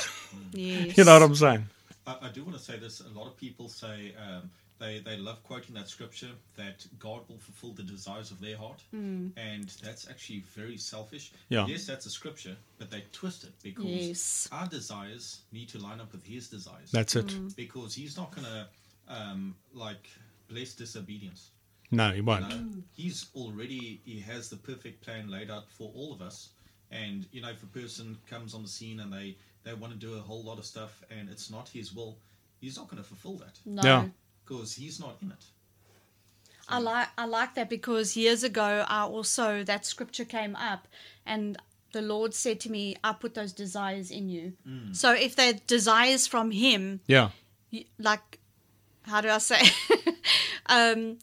Yes. 0.54 0.98
you 0.98 1.04
know 1.04 1.14
what 1.14 1.22
I'm 1.24 1.36
saying? 1.36 1.66
I, 2.08 2.18
I 2.24 2.30
do 2.30 2.44
want 2.44 2.58
to 2.58 2.64
say 2.64 2.78
this. 2.78 3.02
A 3.02 3.18
lot 3.18 3.28
of 3.28 3.38
people 3.38 3.70
say 3.70 4.14
um, 4.20 4.50
they, 4.80 5.00
they 5.00 5.16
love 5.18 5.44
quoting 5.44 5.76
that 5.76 5.88
scripture 5.88 6.32
that 6.58 6.86
God 7.00 7.22
will 7.30 7.38
fulfill 7.38 7.72
the 7.72 7.84
desires 7.84 8.32
of 8.32 8.42
their 8.42 8.58
heart. 8.58 8.82
And 8.92 9.70
that's 9.84 10.10
actually 10.10 10.44
very 10.56 10.78
selfish. 10.78 11.32
Yeah. 11.50 11.68
Yes, 11.68 11.86
that's 11.86 12.06
a 12.06 12.10
scripture, 12.10 12.56
but 12.80 12.90
they 12.90 13.04
twist 13.12 13.44
it 13.44 13.54
because 13.62 13.86
Yes. 13.86 14.50
our 14.52 14.68
desires 14.68 15.42
need 15.52 15.70
to 15.70 15.78
line 15.80 16.02
up 16.02 16.12
with 16.12 16.26
His 16.26 16.50
desires. 16.50 16.92
That's 16.92 17.16
it. 17.16 17.56
because 17.56 17.94
He's 17.94 18.18
not 18.18 18.36
going 18.36 18.48
to 18.48 18.68
um, 19.08 19.56
like 19.74 20.10
bless 20.50 20.74
disobedience. 20.74 21.52
No, 21.92 22.10
he 22.12 22.22
won't. 22.22 22.50
know, 22.50 22.82
he's 22.96 23.28
already 23.36 24.02
he 24.04 24.20
has 24.22 24.50
the 24.50 24.56
perfect 24.56 25.02
plan 25.06 25.30
laid 25.30 25.52
out 25.52 25.70
for 25.70 25.92
all 25.96 26.12
of 26.12 26.24
us. 26.24 26.50
And 26.94 27.26
you 27.32 27.42
know, 27.42 27.50
if 27.50 27.64
a 27.64 27.68
person 27.68 28.18
comes 28.30 28.54
on 28.54 28.62
the 28.62 28.70
scene 28.70 29.00
and 29.00 29.12
they 29.12 29.36
they 29.64 29.74
want 29.74 29.94
to 29.94 30.00
do 30.00 30.14
a 30.16 30.20
whole 30.20 30.44
lot 30.44 30.58
of 30.60 30.66
stuff 30.66 31.02
and 31.10 31.30
it's 31.30 31.50
not 31.50 31.70
his 31.70 31.94
will, 31.94 32.18
he's 32.60 32.78
not 32.78 32.88
going 32.90 33.02
to 33.02 33.08
fulfill 33.08 33.38
that 33.38 33.60
No. 33.66 34.12
Because 34.46 34.74
he's 34.76 35.00
not 35.00 35.16
in 35.22 35.32
it. 35.32 35.46
I 36.70 36.80
like 36.80 37.08
I 37.18 37.26
like 37.26 37.56
that 37.56 37.70
because 37.70 38.16
years 38.16 38.44
ago 38.44 38.86
I 38.88 39.02
also 39.04 39.64
that 39.64 39.86
scripture 39.86 40.26
came 40.26 40.56
up 40.56 40.88
and 41.26 41.58
the 41.94 42.02
Lord 42.02 42.34
said 42.34 42.60
to 42.62 42.72
me, 42.72 42.96
I 43.04 43.14
put 43.14 43.34
those 43.36 43.54
desires 43.54 44.10
in 44.12 44.28
you. 44.30 44.54
So 44.94 45.14
if 45.14 45.36
they're 45.36 45.54
desires 45.68 46.26
from 46.28 46.52
him, 46.52 47.02
Yeah. 47.08 47.30
you- 47.70 47.86
like 48.00 48.40
how 49.04 49.20
do 49.22 49.30
I 49.30 49.38
say 49.40 49.62
um 50.68 51.18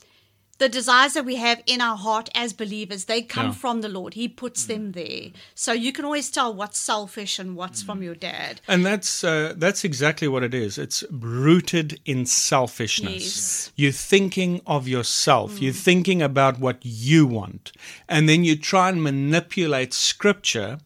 the 0.61 0.69
desires 0.69 1.15
that 1.15 1.25
we 1.25 1.37
have 1.37 1.61
in 1.67 1.81
our 1.81 1.97
heart 1.97 2.29
as 2.35 2.53
believers, 2.53 3.07
they 3.07 3.23
come 3.23 3.47
Yeah. 3.47 3.53
from 3.63 3.81
the 3.81 3.89
Lord. 3.89 4.15
He 4.15 4.29
puts 4.29 4.65
them 4.67 4.93
there. 4.93 5.31
So 5.55 5.73
you 5.73 5.91
can 5.91 6.05
always 6.05 6.31
tell 6.31 6.55
what's 6.55 6.79
selfish 6.79 7.39
and 7.41 7.57
what's 7.57 7.83
from 7.83 8.03
your 8.03 8.15
dad. 8.15 8.61
And 8.69 8.85
that's 8.87 9.25
uh, 9.25 9.55
that's 9.57 9.83
exactly 9.85 10.29
what 10.29 10.43
it 10.43 10.55
is. 10.55 10.79
It's 10.79 11.03
rooted 11.11 11.99
in 12.05 12.27
selfishness. 12.27 13.25
Yes. 13.25 13.73
You're 13.75 14.01
thinking 14.13 14.61
of 14.67 14.87
yourself. 14.87 15.61
You're 15.63 15.83
thinking 15.91 16.21
about 16.23 16.61
what 16.61 16.79
you 16.83 17.27
want, 17.27 17.73
and 18.09 18.29
then 18.29 18.45
you 18.45 18.55
try 18.57 18.89
and 18.91 19.03
manipulate 19.03 19.93
Scripture 19.95 20.79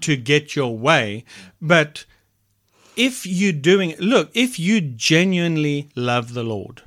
to 0.00 0.16
get 0.16 0.54
your 0.54 0.76
way. 0.78 1.24
But 1.60 2.04
if 2.96 3.24
you're 3.26 3.60
doing, 3.72 3.94
look, 3.98 4.30
if 4.34 4.58
you 4.58 4.80
genuinely 4.80 5.88
love 5.96 6.34
the 6.34 6.44
Lord, 6.44 6.82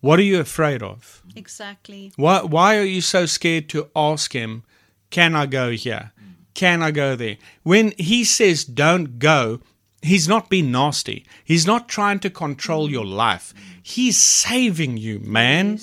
what 0.00 0.18
are 0.18 0.22
you 0.32 0.38
afraid 0.38 0.82
of? 0.82 1.22
Exactly. 1.38 2.12
Why, 2.16 2.42
why 2.42 2.76
are 2.76 2.84
you 2.84 3.00
so 3.00 3.26
scared 3.26 3.68
to 3.70 3.88
ask 3.94 4.32
him, 4.32 4.64
Can 5.10 5.34
I 5.34 5.46
go 5.46 5.70
here? 5.70 6.12
Can 6.54 6.82
I 6.82 6.90
go 6.90 7.14
there? 7.14 7.36
When 7.62 7.92
he 7.96 8.24
says 8.24 8.64
don't 8.64 9.20
go, 9.20 9.60
he's 10.02 10.26
not 10.26 10.50
being 10.50 10.72
nasty. 10.72 11.24
He's 11.44 11.66
not 11.66 11.88
trying 11.88 12.18
to 12.20 12.30
control 12.30 12.90
your 12.90 13.06
life. 13.06 13.54
He's 13.80 14.18
saving 14.18 14.96
you, 14.96 15.20
man. 15.20 15.78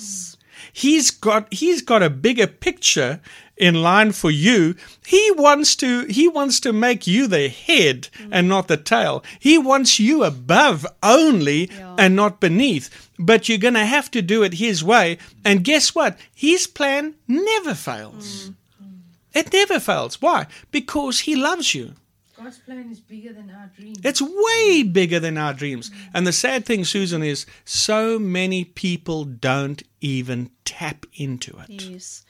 He's 0.72 1.10
got 1.10 1.52
he's 1.52 1.80
got 1.80 2.02
a 2.02 2.10
bigger 2.10 2.46
picture 2.46 3.20
in 3.56 3.82
line 3.82 4.12
for 4.12 4.30
you. 4.30 4.74
He 5.06 5.30
wants 5.32 5.76
to 5.76 6.04
he 6.06 6.28
wants 6.28 6.60
to 6.60 6.72
make 6.72 7.06
you 7.06 7.26
the 7.26 7.48
head 7.48 8.08
and 8.30 8.48
not 8.48 8.68
the 8.68 8.76
tail. 8.76 9.24
He 9.38 9.56
wants 9.58 9.98
you 9.98 10.24
above 10.24 10.86
only 11.02 11.70
Yeah. 11.70 11.96
and 11.98 12.14
not 12.14 12.40
beneath. 12.40 12.90
But 13.18 13.48
you're 13.48 13.58
going 13.58 13.74
to 13.74 13.86
have 13.86 14.10
to 14.10 14.20
do 14.22 14.42
it 14.42 14.54
his 14.54 14.84
way. 14.84 15.16
And 15.44 15.64
guess 15.64 15.94
what? 15.94 16.18
His 16.34 16.66
plan 16.66 17.14
never 17.26 17.74
fails. 17.74 18.50
Mm. 18.50 18.54
Mm. 18.86 18.98
It 19.34 19.52
never 19.52 19.80
fails. 19.80 20.20
Why? 20.20 20.46
Because 20.70 21.20
he 21.20 21.34
loves 21.34 21.74
you. 21.74 21.94
God's 22.36 22.58
plan 22.58 22.90
is 22.92 23.00
bigger 23.00 23.32
than 23.32 23.50
our 23.50 23.70
dreams. 23.74 23.98
It's 24.04 24.20
way 24.20 24.82
bigger 24.82 25.18
than 25.18 25.38
our 25.38 25.54
dreams. 25.54 25.90
And 26.12 26.26
the 26.26 26.32
sad 26.34 26.66
thing, 26.66 26.84
Susan, 26.84 27.22
is 27.22 27.46
so 27.64 28.18
many 28.18 28.64
people 28.64 29.24
don't 29.24 29.82
even 30.02 30.50
tap 30.66 31.06
into 31.14 31.56
it. 31.66 31.82
Yes. 31.82 32.24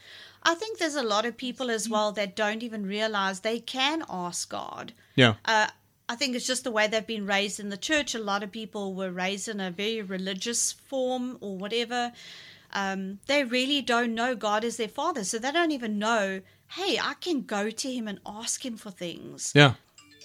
I 0.47 0.55
think 0.55 0.79
there's 0.79 0.95
a 0.95 1.03
lot 1.03 1.27
of 1.27 1.37
people 1.37 1.71
as 1.71 1.89
well 1.89 2.13
that 2.13 2.37
don't 2.37 2.63
even 2.63 2.87
realize 2.87 3.41
they 3.41 3.59
can 3.59 4.05
ask 4.09 4.49
God. 4.49 4.93
Yeah. 5.17 5.35
Uh, 5.45 5.67
I 6.09 6.15
think 6.15 6.37
it's 6.37 6.47
just 6.47 6.63
the 6.63 6.71
way 6.71 6.87
they've 6.87 7.05
been 7.05 7.27
raised 7.27 7.59
in 7.59 7.69
the 7.69 7.77
church. 7.77 8.15
A 8.15 8.21
lot 8.21 8.45
of 8.45 8.53
people 8.53 8.95
were 8.95 9.11
raised 9.11 9.49
in 9.49 9.61
a 9.61 9.73
very 9.73 10.03
religious 10.03 10.71
form 10.71 11.37
or 11.41 11.59
whatever. 11.59 12.13
Um, 12.73 13.19
they 13.27 13.43
really 13.43 13.83
don't 13.83 14.15
know 14.15 14.37
God 14.37 14.65
as 14.65 14.77
their 14.77 14.87
father. 14.87 15.25
So 15.25 15.41
they 15.41 15.51
don't 15.51 15.73
even 15.73 15.99
know, 15.99 16.43
hey, 16.69 16.97
I 17.03 17.15
can 17.15 17.43
go 17.43 17.71
to 17.71 17.93
him 17.93 18.07
and 18.07 18.21
ask 18.25 18.65
him 18.65 18.77
for 18.77 18.93
things. 18.93 19.51
Yeah. 19.53 19.75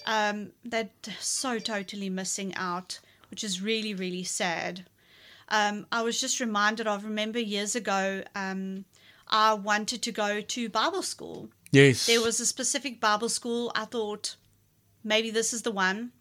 Um, 0.06 0.52
they're 0.64 0.90
so 1.18 1.58
totally 1.58 2.10
missing 2.10 2.54
out, 2.54 3.00
which 3.30 3.42
is 3.42 3.60
really, 3.60 3.92
really 3.92 4.24
sad. 4.24 4.84
Um, 5.48 5.86
I 5.90 6.02
was 6.02 6.20
just 6.20 6.38
reminded 6.38 6.86
of, 6.86 7.04
remember 7.04 7.40
years 7.40 7.74
ago, 7.74 8.22
um, 8.36 8.84
I 9.32 9.54
wanted 9.54 10.02
to 10.02 10.12
go 10.12 10.42
to 10.42 10.68
Bible 10.68 11.02
school. 11.02 11.48
Yes. 11.72 12.06
There 12.06 12.20
was 12.20 12.38
a 12.38 12.46
specific 12.46 13.00
Bible 13.00 13.30
school. 13.30 13.72
I 13.74 13.86
thought 13.86 14.36
maybe 15.02 15.30
this 15.30 15.54
is 15.54 15.62
the 15.62 15.72
one. 15.72 16.12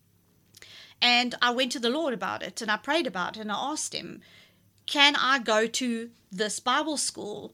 And 1.02 1.36
I 1.42 1.52
went 1.52 1.74
to 1.74 1.80
the 1.80 1.90
Lord 1.90 2.14
about 2.14 2.42
it 2.42 2.62
and 2.62 2.72
I 2.72 2.78
prayed 2.78 3.06
about 3.06 3.36
it 3.36 3.42
and 3.42 3.52
I 3.52 3.72
asked 3.72 3.94
him, 3.94 4.22
Can 4.86 5.16
I 5.18 5.40
go 5.40 5.68
to 5.68 6.10
this 6.32 6.60
Bible 6.60 6.96
school? 6.96 7.54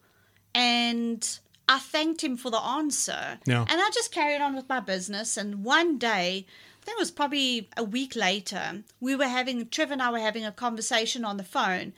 And 0.54 1.28
I 1.68 1.80
thanked 1.80 2.24
him 2.24 2.38
for 2.38 2.52
the 2.52 2.62
answer. 2.62 3.40
Yeah. 3.46 3.66
And 3.68 3.82
I 3.82 3.90
just 3.94 4.12
carried 4.12 4.42
on 4.42 4.56
with 4.56 4.70
my 4.70 4.80
business. 4.80 5.38
And 5.38 5.64
one 5.64 5.98
day, 5.98 6.46
I 6.82 6.86
think 6.86 6.98
it 6.98 7.00
was 7.00 7.12
probably 7.12 7.70
a 7.76 7.84
week 7.84 8.16
later, 8.16 8.84
we 9.00 9.16
were 9.16 9.28
having, 9.28 9.68
Trevor 9.70 9.94
and 9.94 10.02
I 10.02 10.12
were 10.12 10.20
having 10.20 10.46
a 10.46 10.52
conversation 10.52 11.26
on 11.26 11.38
the 11.38 11.44
phone. 11.44 11.94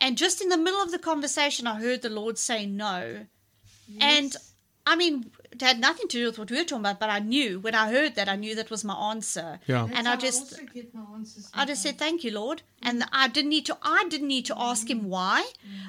And 0.00 0.16
just 0.16 0.40
in 0.40 0.48
the 0.48 0.56
middle 0.56 0.80
of 0.80 0.90
the 0.90 0.98
conversation, 0.98 1.66
I 1.66 1.80
heard 1.80 2.02
the 2.02 2.10
Lord 2.10 2.38
say 2.38 2.66
no. 2.66 3.26
And 4.00 4.36
I 4.86 4.96
mean, 4.96 5.30
it 5.50 5.60
had 5.60 5.78
nothing 5.80 6.08
to 6.08 6.16
do 6.16 6.26
with 6.26 6.38
what 6.38 6.50
we 6.50 6.56
were 6.56 6.64
talking 6.64 6.80
about, 6.80 6.98
but 6.98 7.10
I 7.10 7.18
knew 7.18 7.60
when 7.60 7.74
I 7.74 7.90
heard 7.90 8.14
that, 8.14 8.26
I 8.26 8.36
knew 8.36 8.54
that 8.54 8.70
was 8.70 8.84
my 8.84 8.94
answer. 9.10 9.60
Yeah. 9.66 9.82
That's 9.86 9.98
and 9.98 10.06
how 10.06 10.14
I 10.14 10.16
just, 10.16 10.52
also 10.52 10.64
get 10.72 10.94
my 10.94 11.02
I 11.52 11.66
just 11.66 11.82
said 11.82 11.98
thank 11.98 12.24
you, 12.24 12.30
Lord, 12.30 12.62
and 12.80 13.04
I 13.12 13.28
didn't 13.28 13.50
need 13.50 13.66
to. 13.66 13.76
I 13.82 14.06
didn't 14.08 14.28
need 14.28 14.46
to 14.46 14.58
ask 14.58 14.88
Him 14.88 15.08
why. 15.08 15.46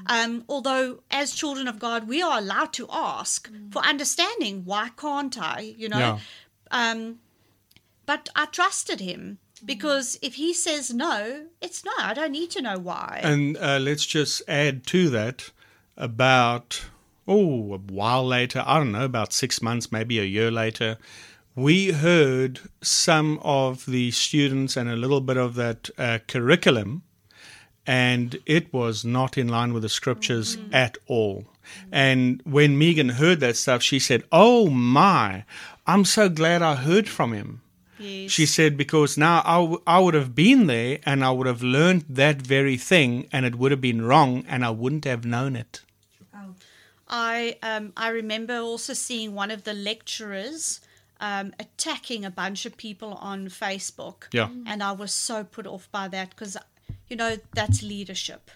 Um, 0.07 0.43
although, 0.49 1.01
as 1.09 1.33
children 1.33 1.67
of 1.69 1.79
God, 1.79 2.09
we 2.09 2.21
are 2.21 2.37
allowed 2.39 2.73
to 2.73 2.87
ask 2.91 3.49
for 3.71 3.81
understanding. 3.83 4.63
Why 4.65 4.89
can't 4.97 5.39
I? 5.41 5.73
You 5.77 5.89
know. 5.89 5.97
Yeah. 5.99 6.19
Um, 6.71 7.19
but 8.05 8.27
I 8.35 8.47
trusted 8.47 8.99
Him 8.99 9.37
because 9.59 10.17
if 10.21 10.35
He 10.35 10.53
says 10.53 10.93
no, 10.93 11.45
it's 11.61 11.83
no. 11.83 11.91
I 11.97 12.13
don't 12.13 12.31
need 12.31 12.51
to 12.51 12.61
know 12.61 12.77
why. 12.79 13.19
And 13.23 13.57
uh, 13.57 13.79
let's 13.79 14.05
just 14.05 14.41
add 14.47 14.85
to 14.87 15.09
that 15.09 15.51
about, 15.97 16.85
oh, 17.27 17.73
a 17.73 17.77
while 17.77 18.25
later, 18.25 18.63
I 18.65 18.77
don't 18.77 18.91
know, 18.91 19.05
about 19.05 19.33
six 19.33 19.61
months, 19.61 19.91
maybe 19.91 20.19
a 20.19 20.23
year 20.23 20.49
later, 20.49 20.97
we 21.55 21.91
heard 21.91 22.61
some 22.81 23.39
of 23.43 23.85
the 23.85 24.11
students 24.11 24.77
and 24.77 24.89
a 24.89 24.95
little 24.95 25.21
bit 25.21 25.37
of 25.37 25.55
that 25.55 25.89
uh, 25.97 26.19
curriculum, 26.27 27.03
and 27.85 28.37
it 28.45 28.71
was 28.71 29.03
not 29.03 29.37
in 29.37 29.47
line 29.47 29.73
with 29.73 29.83
the 29.83 29.89
scriptures 29.89 30.57
at 30.71 30.97
all. 31.07 31.45
And 31.91 32.41
when 32.45 32.77
Megan 32.77 33.09
heard 33.09 33.39
that 33.41 33.57
stuff, 33.57 33.81
she 33.81 33.99
said, 33.99 34.23
Oh 34.31 34.69
my, 34.69 35.43
I'm 35.85 36.05
so 36.05 36.29
glad 36.29 36.61
I 36.61 36.75
heard 36.75 37.09
from 37.09 37.33
him. 37.33 37.61
Yes. 37.99 38.31
She 38.31 38.45
said, 38.45 38.77
because 38.77 39.17
now 39.17 39.41
I, 39.45 39.57
w- 39.57 39.81
I 39.85 39.99
would 39.99 40.13
have 40.13 40.33
been 40.33 40.67
there 40.67 40.99
and 41.05 41.23
I 41.23 41.31
would 41.31 41.47
have 41.47 41.61
learned 41.61 42.05
that 42.09 42.41
very 42.41 42.77
thing 42.77 43.27
and 43.31 43.45
it 43.45 43.55
would 43.55 43.71
have 43.71 43.81
been 43.81 44.01
wrong 44.01 44.45
and 44.47 44.63
I 44.63 44.69
wouldn't 44.69 45.05
have 45.05 45.25
known 45.25 45.55
it. 45.55 45.81
Ouch. 46.33 46.55
I 47.07 47.57
um, 47.63 47.93
I 47.97 48.09
remember 48.09 48.57
also 48.57 48.93
seeing 48.93 49.33
one 49.33 49.51
of 49.51 49.63
the 49.63 49.73
lecturers 49.73 50.79
um, 51.19 51.53
attacking 51.59 52.25
a 52.25 52.31
bunch 52.31 52.65
of 52.65 52.77
people 52.77 53.13
on 53.15 53.47
Facebook. 53.49 54.23
Yeah. 54.31 54.49
And 54.65 54.81
I 54.81 54.91
was 54.91 55.13
so 55.13 55.43
put 55.43 55.67
off 55.67 55.89
by 55.91 56.07
that 56.07 56.29
because, 56.31 56.57
you 57.09 57.15
know, 57.15 57.37
that's 57.53 57.81
leadership. 57.83 58.51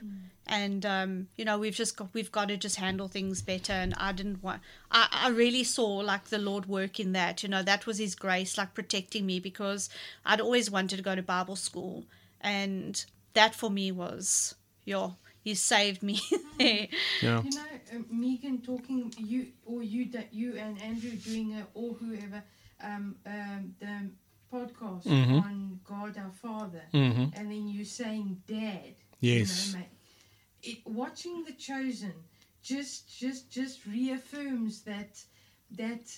And 0.46 0.86
um, 0.86 1.28
you 1.38 1.46
know 1.46 1.58
we've 1.58 1.74
just 1.76 1.96
got 1.96 2.10
we've 2.14 2.32
got 2.32 2.50
to 2.50 2.58
just 2.58 2.76
handle 2.76 3.08
things 3.08 3.42
better. 3.42 3.72
And 3.74 3.94
I 3.98 4.12
didn't 4.12 4.44
want. 4.44 4.62
I, 4.92 5.08
I 5.12 5.30
really 5.30 5.64
saw 5.64 5.88
like 5.98 6.26
the 6.26 6.38
Lord 6.38 6.66
work 6.66 7.00
in 7.00 7.14
that. 7.14 7.44
You 7.44 7.50
know 7.50 7.64
that 7.64 7.86
was 7.86 7.98
His 7.98 8.14
grace, 8.16 8.58
like 8.58 8.74
protecting 8.74 9.26
me 9.26 9.40
because 9.40 9.90
I'd 10.26 10.42
always 10.42 10.70
wanted 10.70 10.98
to 10.98 11.02
go 11.04 11.16
to 11.16 11.22
Bible 11.24 11.56
school, 11.56 12.04
and 12.42 13.04
that 13.34 13.56
for 13.56 13.70
me 13.70 13.92
was, 13.92 14.56
yeah, 14.86 15.12
He 15.44 15.54
saved 15.56 16.04
me 16.04 16.20
there. 16.60 16.88
Yeah. 17.22 17.42
You 17.42 17.52
know, 17.52 17.64
uh, 17.96 18.00
Megan 18.12 18.62
talking 18.62 19.14
you 19.18 19.48
or 19.66 19.82
you 19.82 20.12
that 20.12 20.34
you 20.34 20.58
and 20.58 20.82
Andrew 20.82 21.12
doing 21.12 21.52
it 21.54 21.66
or 21.74 21.94
whoever 21.94 22.44
um, 22.84 23.16
um, 23.26 23.76
the 23.80 24.10
podcast 24.54 25.04
Mhm. 25.06 25.42
on 25.42 25.80
God 25.86 26.18
our 26.18 26.32
Father, 26.32 26.84
Mhm. 26.94 27.32
and 27.38 27.50
then 27.50 27.68
you 27.70 27.86
saying 27.86 28.42
Dad. 28.46 28.96
Yes. 29.22 29.68
You 29.68 29.74
know, 29.74 29.80
mate, 29.80 29.88
it, 30.64 30.80
watching 30.86 31.44
The 31.44 31.54
Chosen 31.54 32.14
just 32.62 33.20
just 33.20 33.50
just 33.52 33.86
reaffirms 33.86 34.82
that 34.84 35.22
that 35.72 36.18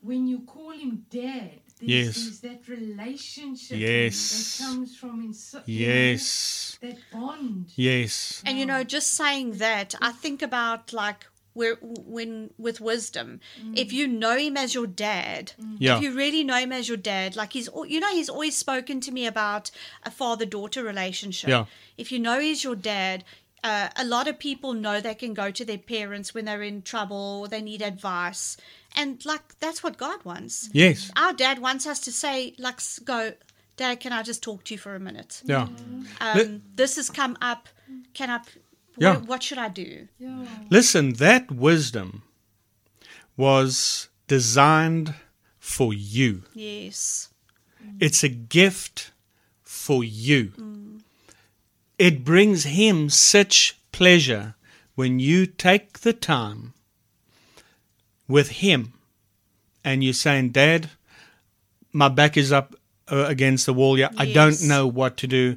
when 0.00 0.26
you 0.26 0.40
call 0.40 0.70
him 0.72 1.06
Dad, 1.10 1.60
there's, 1.78 1.90
Yes. 1.90 2.14
there's 2.16 2.40
that 2.40 2.68
relationship 2.68 3.78
Yes. 3.78 4.58
that 4.58 4.64
comes 4.64 4.96
from 4.96 5.22
inside. 5.22 5.62
you 5.66 5.86
know, 5.86 5.94
Yes. 5.94 6.78
that 6.80 6.98
bond. 7.12 7.72
Yes. 7.76 8.42
And 8.44 8.58
you 8.58 8.66
know, 8.66 8.82
just 8.82 9.10
saying 9.12 9.58
that, 9.58 9.94
I 10.00 10.10
think 10.10 10.42
about 10.42 10.92
like 10.92 11.26
where 11.52 11.76
when 11.80 12.50
with 12.58 12.80
wisdom, 12.80 13.40
mm. 13.62 13.78
if 13.78 13.92
you 13.92 14.08
know 14.08 14.36
him 14.36 14.56
as 14.56 14.74
your 14.74 14.86
dad, 14.88 15.52
mm. 15.60 15.76
Yeah. 15.78 15.96
if 15.96 16.02
you 16.02 16.16
really 16.16 16.42
know 16.42 16.56
him 16.56 16.72
as 16.72 16.88
your 16.88 16.96
dad, 16.96 17.36
like 17.36 17.52
he's 17.52 17.68
you 17.86 18.00
know 18.00 18.10
he's 18.10 18.28
always 18.30 18.56
spoken 18.56 19.00
to 19.02 19.12
me 19.12 19.26
about 19.26 19.70
a 20.02 20.10
father 20.10 20.46
daughter 20.46 20.82
relationship. 20.82 21.50
Yeah. 21.50 21.66
If 21.96 22.10
you 22.10 22.18
know 22.18 22.40
he's 22.40 22.64
your 22.64 22.76
dad. 22.76 23.24
Uh, 23.64 23.88
a 23.96 24.04
lot 24.04 24.26
of 24.28 24.38
people 24.38 24.72
know 24.74 25.00
they 25.00 25.14
can 25.14 25.34
go 25.34 25.50
to 25.52 25.64
their 25.64 25.78
parents 25.78 26.34
when 26.34 26.44
they're 26.46 26.62
in 26.62 26.82
trouble 26.82 27.40
or 27.42 27.48
they 27.48 27.62
need 27.62 27.80
advice. 27.82 28.56
And, 28.96 29.24
like, 29.24 29.58
that's 29.60 29.82
what 29.82 29.96
God 29.98 30.24
wants. 30.24 30.68
Yes. 30.72 31.10
Our 31.16 31.32
dad 31.32 31.60
wants 31.60 31.86
us 31.86 32.00
to 32.00 32.12
say, 32.12 32.54
like, 32.58 32.76
s- 32.76 32.98
go, 32.98 33.32
Dad, 33.76 34.00
can 34.00 34.12
I 34.12 34.22
just 34.22 34.42
talk 34.42 34.64
to 34.64 34.74
you 34.74 34.78
for 34.78 34.94
a 34.94 35.00
minute? 35.00 35.42
Yeah. 35.46 35.68
um, 36.20 36.62
this 36.74 36.96
has 36.96 37.08
come 37.08 37.38
up. 37.40 37.68
Can 38.14 38.28
I? 38.30 38.40
Yeah. 38.98 39.14
What, 39.14 39.26
what 39.28 39.42
should 39.42 39.56
I 39.58 39.68
do? 39.68 40.08
Yeah. 40.18 40.44
Listen, 40.68 41.14
that 41.14 41.50
wisdom 41.50 42.22
was 43.36 44.08
designed 44.28 45.14
for 45.58 45.94
you. 45.94 46.42
Yes. 46.54 47.30
It's 47.98 48.22
a 48.22 48.28
gift 48.28 49.12
for 49.62 50.04
you. 50.04 50.52
It 52.02 52.24
brings 52.24 52.64
him 52.64 53.10
such 53.10 53.78
pleasure 53.92 54.56
when 54.96 55.20
you 55.20 55.46
take 55.46 56.00
the 56.00 56.12
time 56.12 56.72
with 58.26 58.48
him 58.64 58.94
and 59.84 60.02
you're 60.02 60.12
saying, 60.12 60.50
Dad, 60.50 60.90
my 61.92 62.08
back 62.08 62.36
is 62.36 62.50
up 62.50 62.74
uh, 63.06 63.26
against 63.28 63.66
the 63.66 63.72
wall. 63.72 63.96
Yeah, 63.96 64.08
I 64.18 64.32
don't 64.32 64.60
know 64.64 64.84
what 64.88 65.16
to 65.18 65.28
do. 65.28 65.56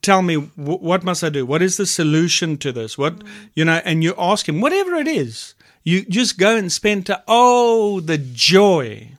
Tell 0.00 0.20
me, 0.20 0.34
wh- 0.34 0.82
what 0.82 1.04
must 1.04 1.22
I 1.22 1.28
do? 1.28 1.46
What 1.46 1.62
is 1.62 1.76
the 1.76 1.86
solution 1.86 2.58
to 2.58 2.72
this? 2.72 2.98
What, 2.98 3.22
you 3.54 3.64
know, 3.64 3.80
and 3.84 4.02
you 4.02 4.16
ask 4.18 4.48
him, 4.48 4.60
whatever 4.60 4.96
it 4.96 5.06
is, 5.06 5.54
you 5.84 6.04
just 6.04 6.38
go 6.38 6.56
and 6.56 6.72
spend 6.72 7.06
time. 7.06 7.22
Oh, 7.28 8.00
the 8.00 8.18
joy. 8.18 9.12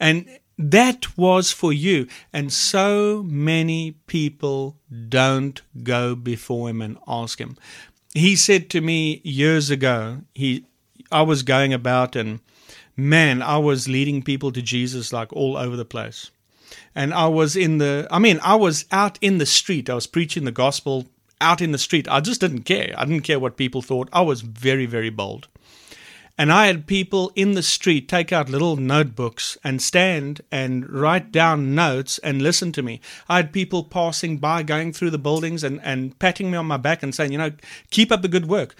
And 0.00 0.26
that 0.58 1.16
was 1.16 1.52
for 1.52 1.72
you. 1.72 2.06
And 2.32 2.52
so 2.52 3.22
many 3.24 3.92
people 4.06 4.76
don't 5.08 5.60
go 5.82 6.14
before 6.14 6.70
him 6.70 6.80
and 6.80 6.98
ask 7.06 7.40
him. 7.40 7.56
He 8.12 8.36
said 8.36 8.70
to 8.70 8.80
me 8.80 9.20
years 9.24 9.70
ago, 9.70 10.22
he 10.34 10.66
I 11.10 11.22
was 11.22 11.42
going 11.42 11.72
about 11.72 12.16
and 12.16 12.40
man, 12.96 13.42
I 13.42 13.58
was 13.58 13.88
leading 13.88 14.22
people 14.22 14.52
to 14.52 14.62
Jesus 14.62 15.12
like 15.12 15.32
all 15.32 15.56
over 15.56 15.76
the 15.76 15.84
place. 15.84 16.30
And 16.94 17.12
I 17.12 17.26
was 17.26 17.56
in 17.56 17.78
the 17.78 18.06
I 18.10 18.18
mean, 18.18 18.38
I 18.42 18.54
was 18.54 18.84
out 18.92 19.18
in 19.20 19.38
the 19.38 19.46
street. 19.46 19.90
I 19.90 19.94
was 19.94 20.06
preaching 20.06 20.44
the 20.44 20.52
gospel 20.52 21.06
out 21.40 21.60
in 21.60 21.72
the 21.72 21.78
street. 21.78 22.08
I 22.08 22.20
just 22.20 22.40
didn't 22.40 22.62
care. 22.62 22.94
I 22.96 23.04
didn't 23.04 23.24
care 23.24 23.40
what 23.40 23.56
people 23.56 23.82
thought. 23.82 24.08
I 24.12 24.22
was 24.22 24.40
very, 24.40 24.86
very 24.86 25.10
bold. 25.10 25.48
And 26.36 26.52
I 26.52 26.66
had 26.66 26.88
people 26.88 27.30
in 27.36 27.52
the 27.52 27.62
street 27.62 28.08
take 28.08 28.32
out 28.32 28.48
little 28.48 28.76
notebooks 28.76 29.56
and 29.62 29.80
stand 29.80 30.40
and 30.50 30.90
write 30.90 31.30
down 31.30 31.76
notes 31.76 32.18
and 32.18 32.42
listen 32.42 32.72
to 32.72 32.82
me. 32.82 33.00
I 33.28 33.36
had 33.36 33.52
people 33.52 33.84
passing 33.84 34.38
by, 34.38 34.64
going 34.64 34.92
through 34.92 35.10
the 35.10 35.18
buildings 35.18 35.62
and, 35.62 35.80
and 35.82 36.18
patting 36.18 36.50
me 36.50 36.56
on 36.56 36.66
my 36.66 36.76
back 36.76 37.04
and 37.04 37.14
saying, 37.14 37.30
you 37.30 37.38
know, 37.38 37.52
keep 37.90 38.10
up 38.10 38.22
the 38.22 38.28
good 38.28 38.48
work. 38.48 38.74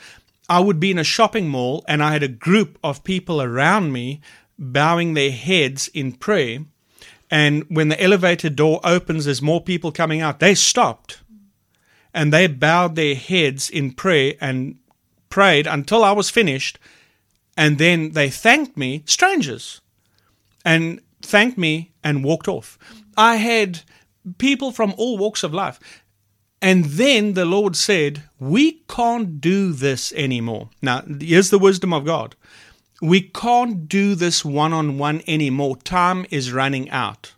I 0.49 0.59
would 0.59 0.81
be 0.81 0.91
in 0.91 0.99
a 0.99 1.05
shopping 1.05 1.49
mall 1.49 1.85
and 1.87 2.03
I 2.03 2.13
had 2.13 2.25
a 2.25 2.29
group 2.29 2.77
of 2.83 3.05
people 3.05 3.41
around 3.41 3.93
me 3.93 4.21
bowing 4.59 5.15
their 5.15 5.31
heads 5.31 5.89
in 5.89 6.13
prayer. 6.13 6.59
And 7.31 7.65
when 7.69 7.89
the 7.89 8.03
elevator 8.03 8.51
door 8.51 8.81
opens, 8.83 9.27
there's 9.27 9.41
more 9.41 9.61
people 9.61 9.93
coming 9.93 10.21
out. 10.21 10.41
They 10.41 10.57
stopped 10.57 11.21
and 12.13 12.33
they 12.33 12.49
bowed 12.49 12.97
their 12.97 13.15
heads 13.15 13.71
in 13.71 13.93
prayer 13.93 14.35
and 14.41 14.77
prayed 15.31 15.69
until 15.69 16.03
I 16.05 16.13
was 16.13 16.31
finished 16.31 16.79
and 17.57 17.79
then 17.79 18.13
they 18.13 18.31
thanked 18.31 18.77
me, 18.77 19.03
strangers, 19.07 19.81
and 20.65 21.01
thanked 21.23 21.59
me 21.59 21.93
and 22.03 22.25
walked 22.25 22.49
off. 22.49 22.79
I 23.17 23.37
had 23.37 23.81
people 24.39 24.73
from 24.73 24.95
all 24.97 25.19
walks 25.19 25.43
of 25.43 25.55
life. 25.55 25.79
And 26.61 26.85
then 26.87 27.35
the 27.35 27.45
Lord 27.45 27.77
said, 27.77 28.23
We 28.39 28.85
can't 28.89 29.41
do 29.41 29.73
this 29.73 30.13
anymore. 30.15 30.71
Now, 30.81 31.03
here's 31.21 31.51
the 31.51 31.59
wisdom 31.59 31.93
of 31.93 32.07
God. 32.07 32.37
We 33.03 33.21
can't 33.21 33.87
do 33.87 34.15
this 34.15 34.45
one 34.45 34.73
on 34.73 34.97
one 34.97 35.23
anymore. 35.27 35.77
Time 35.77 36.25
is 36.31 36.53
running 36.53 36.89
out. 36.91 37.35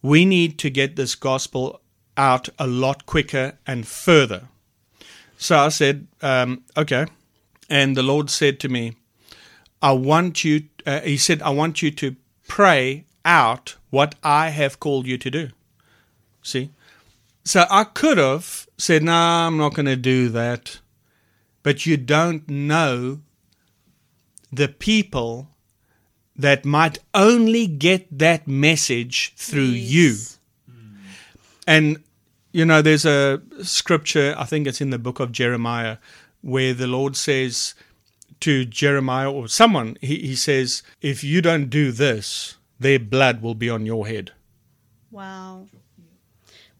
We 0.00 0.24
need 0.24 0.58
to 0.60 0.70
get 0.70 0.96
this 0.96 1.14
gospel 1.14 1.82
out 2.16 2.48
a 2.58 2.66
lot 2.66 3.04
quicker 3.04 3.58
and 3.66 3.86
further. 3.86 4.48
So 5.36 5.58
I 5.58 5.68
said, 5.68 6.06
um, 6.22 6.64
Okay. 6.76 7.06
And 7.68 7.96
the 7.98 8.02
Lord 8.02 8.30
said 8.30 8.60
to 8.60 8.68
me, 8.70 8.94
I 9.80 9.92
want 9.92 10.44
you, 10.44 10.64
uh, 10.86 11.00
he 11.00 11.16
said, 11.16 11.42
I 11.42 11.50
want 11.50 11.82
you 11.82 11.90
to 11.92 12.16
pray 12.46 13.04
out 13.24 13.76
what 13.90 14.14
I 14.22 14.50
have 14.50 14.80
called 14.80 15.06
you 15.06 15.18
to 15.18 15.30
do. 15.30 15.50
See? 16.42 16.70
So 17.44 17.66
I 17.70 17.84
could 17.84 18.18
have 18.18 18.68
said, 18.76 19.02
No, 19.02 19.12
I'm 19.12 19.56
not 19.56 19.74
going 19.74 19.86
to 19.86 19.96
do 19.96 20.28
that. 20.30 20.80
But 21.62 21.86
you 21.86 21.96
don't 21.96 22.48
know 22.48 23.20
the 24.52 24.68
people 24.68 25.48
that 26.36 26.64
might 26.64 26.98
only 27.14 27.66
get 27.66 28.06
that 28.18 28.46
message 28.46 29.34
through 29.36 29.62
you. 29.62 30.10
Yes. 30.10 30.38
And, 31.66 32.02
you 32.52 32.64
know, 32.64 32.80
there's 32.80 33.04
a 33.04 33.42
scripture, 33.62 34.34
I 34.38 34.44
think 34.44 34.66
it's 34.66 34.80
in 34.80 34.90
the 34.90 34.98
book 34.98 35.20
of 35.20 35.32
Jeremiah, 35.32 35.98
where 36.40 36.72
the 36.72 36.86
Lord 36.86 37.16
says 37.16 37.74
to 38.40 38.64
Jeremiah 38.64 39.30
or 39.30 39.48
someone, 39.48 39.96
he, 40.00 40.18
he 40.18 40.34
says, 40.34 40.82
If 41.00 41.24
you 41.24 41.42
don't 41.42 41.70
do 41.70 41.92
this, 41.92 42.56
their 42.78 42.98
blood 42.98 43.42
will 43.42 43.54
be 43.54 43.70
on 43.70 43.86
your 43.86 44.06
head. 44.06 44.32
Wow. 45.10 45.66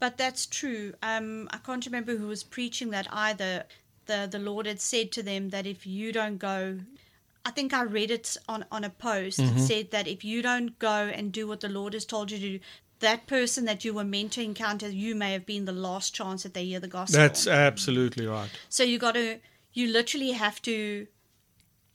But 0.01 0.17
that's 0.17 0.47
true. 0.47 0.95
Um, 1.03 1.49
I 1.53 1.59
can't 1.59 1.85
remember 1.85 2.17
who 2.17 2.29
was 2.29 2.45
preaching 2.45 2.91
that 2.91 3.09
either. 3.13 3.65
The 4.07 4.29
the 4.31 4.39
Lord 4.39 4.67
had 4.67 4.81
said 4.81 5.13
to 5.13 5.23
them 5.23 5.51
that 5.51 5.67
if 5.67 5.87
you 5.87 6.13
don't 6.13 6.39
go, 6.39 6.79
I 7.45 7.51
think 7.51 7.75
I 7.75 7.83
read 7.83 8.11
it 8.11 8.37
on 8.49 8.65
on 8.71 8.85
a 8.85 8.91
post. 8.91 9.39
It 9.41 9.59
said 9.61 9.91
that 9.91 10.07
if 10.07 10.25
you 10.25 10.41
don't 10.41 10.79
go 10.79 11.11
and 11.13 11.33
do 11.33 11.49
what 11.49 11.61
the 11.61 11.69
Lord 11.69 11.95
has 11.95 12.05
told 12.05 12.31
you 12.31 12.39
to 12.39 12.59
do, 12.59 12.65
that 13.01 13.27
person 13.27 13.65
that 13.67 13.85
you 13.85 13.95
were 13.95 14.05
meant 14.05 14.33
to 14.33 14.43
encounter, 14.43 14.89
you 14.89 15.15
may 15.15 15.33
have 15.33 15.47
been 15.47 15.65
the 15.65 15.73
last 15.73 16.15
chance 16.15 16.43
that 16.43 16.55
they 16.55 16.65
hear 16.65 16.81
the 16.81 16.89
gospel. 16.89 17.19
That's 17.19 17.47
absolutely 17.47 18.27
right. 18.27 18.51
So 18.69 18.83
you 18.83 18.99
got 18.99 19.15
to, 19.15 19.39
you 19.73 19.89
literally 19.89 20.33
have 20.33 20.61
to, 20.63 21.07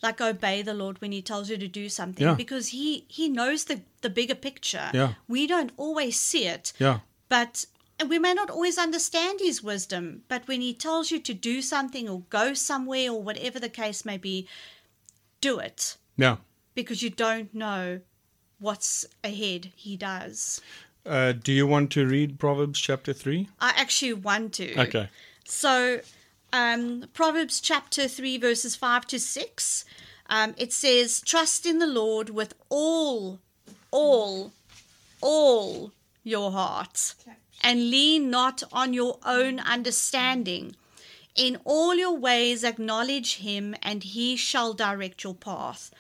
like, 0.04 0.20
obey 0.22 0.62
the 0.62 0.74
Lord 0.74 1.00
when 1.02 1.12
He 1.14 1.22
tells 1.22 1.50
you 1.50 1.58
to 1.58 1.68
do 1.68 1.90
something 1.90 2.28
Yeah. 2.28 2.36
because 2.36 2.68
He 2.68 3.06
He 3.08 3.30
knows 3.30 3.64
the 3.66 3.82
the 4.02 4.10
bigger 4.10 4.36
picture. 4.36 4.92
Yeah. 4.94 5.14
We 5.28 5.48
don't 5.48 5.72
always 5.78 6.20
see 6.20 6.46
it, 6.46 6.74
Yeah. 6.78 7.00
but 7.30 7.66
and 8.00 8.10
we 8.10 8.20
may 8.20 8.34
not 8.34 8.50
always 8.50 8.78
understand 8.78 9.40
His 9.40 9.64
wisdom. 9.64 10.24
But 10.28 10.48
when 10.48 10.62
He 10.62 10.74
tells 10.74 11.10
you 11.12 11.20
to 11.22 11.34
do 11.34 11.62
something 11.62 12.10
or 12.10 12.22
go 12.30 12.54
somewhere 12.54 13.10
or 13.12 13.24
whatever 13.24 13.60
the 13.60 13.70
case 13.70 14.04
may 14.06 14.18
be, 14.18 14.48
do 15.42 15.58
it 15.60 15.98
Yeah. 16.18 16.38
because 16.76 17.02
you 17.02 17.10
don't 17.10 17.54
know 17.54 18.02
what's 18.60 19.06
ahead. 19.24 19.72
He 19.76 19.96
does. 19.98 20.62
Uh, 21.06 21.34
do 21.34 21.52
you 21.52 21.68
want 21.68 21.92
to 21.92 22.06
read 22.08 22.40
Proverbs 22.40 22.80
chapter 22.80 23.12
3? 23.14 23.50
I 23.60 23.72
actually 23.76 24.14
want 24.14 24.54
to. 24.54 24.80
Okay. 24.80 25.10
So, 25.46 26.00
um, 26.54 27.06
Proverbs 27.14 27.60
chapter 27.60 28.08
3, 28.08 28.38
verses 28.38 28.76
5 28.76 29.08
to 29.08 29.20
6, 29.20 29.86
um, 30.30 30.54
it 30.56 30.72
says, 30.72 31.20
Trust 31.22 31.66
in 31.66 31.80
the 31.80 31.88
Lord 31.88 32.30
with 32.30 32.54
all, 32.70 33.40
all, 33.90 34.54
all 35.20 35.92
your 36.24 36.52
heart, 36.52 37.16
and 37.64 37.90
lean 37.90 38.30
not 38.30 38.62
on 38.72 38.94
your 38.94 39.18
own 39.26 39.60
understanding. 39.60 40.76
In 41.36 41.60
all 41.66 41.96
your 41.96 42.16
ways 42.16 42.64
acknowledge 42.64 43.38
him, 43.38 43.76
and 43.82 44.04
he 44.04 44.36
shall 44.36 44.74
direct 44.74 45.24
your 45.24 45.34
path. 45.34 45.92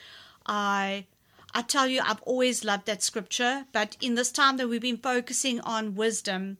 I 0.45 1.05
I 1.55 1.61
tell 1.61 1.87
you, 1.87 2.01
I've 2.03 2.21
always 2.23 2.63
loved 2.63 2.87
that 2.87 3.03
scripture, 3.03 3.65
but 3.71 3.95
in 4.01 4.15
this 4.15 4.31
time 4.31 4.57
that 4.57 4.67
we've 4.67 4.81
been 4.81 4.97
focusing 4.97 5.59
on 5.61 5.95
wisdom, 5.95 6.57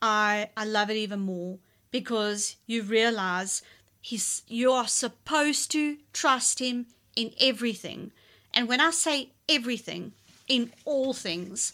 I 0.00 0.50
I 0.56 0.64
love 0.64 0.90
it 0.90 0.96
even 0.96 1.20
more 1.20 1.58
because 1.92 2.56
you 2.66 2.82
realize 2.82 3.62
he's 4.00 4.42
you 4.48 4.72
are 4.72 4.88
supposed 4.88 5.70
to 5.72 5.98
trust 6.12 6.58
him 6.58 6.86
in 7.14 7.30
everything. 7.40 8.10
And 8.54 8.68
when 8.68 8.80
I 8.80 8.90
say 8.90 9.30
everything, 9.48 10.12
in 10.48 10.72
all 10.84 11.12
things, 11.14 11.72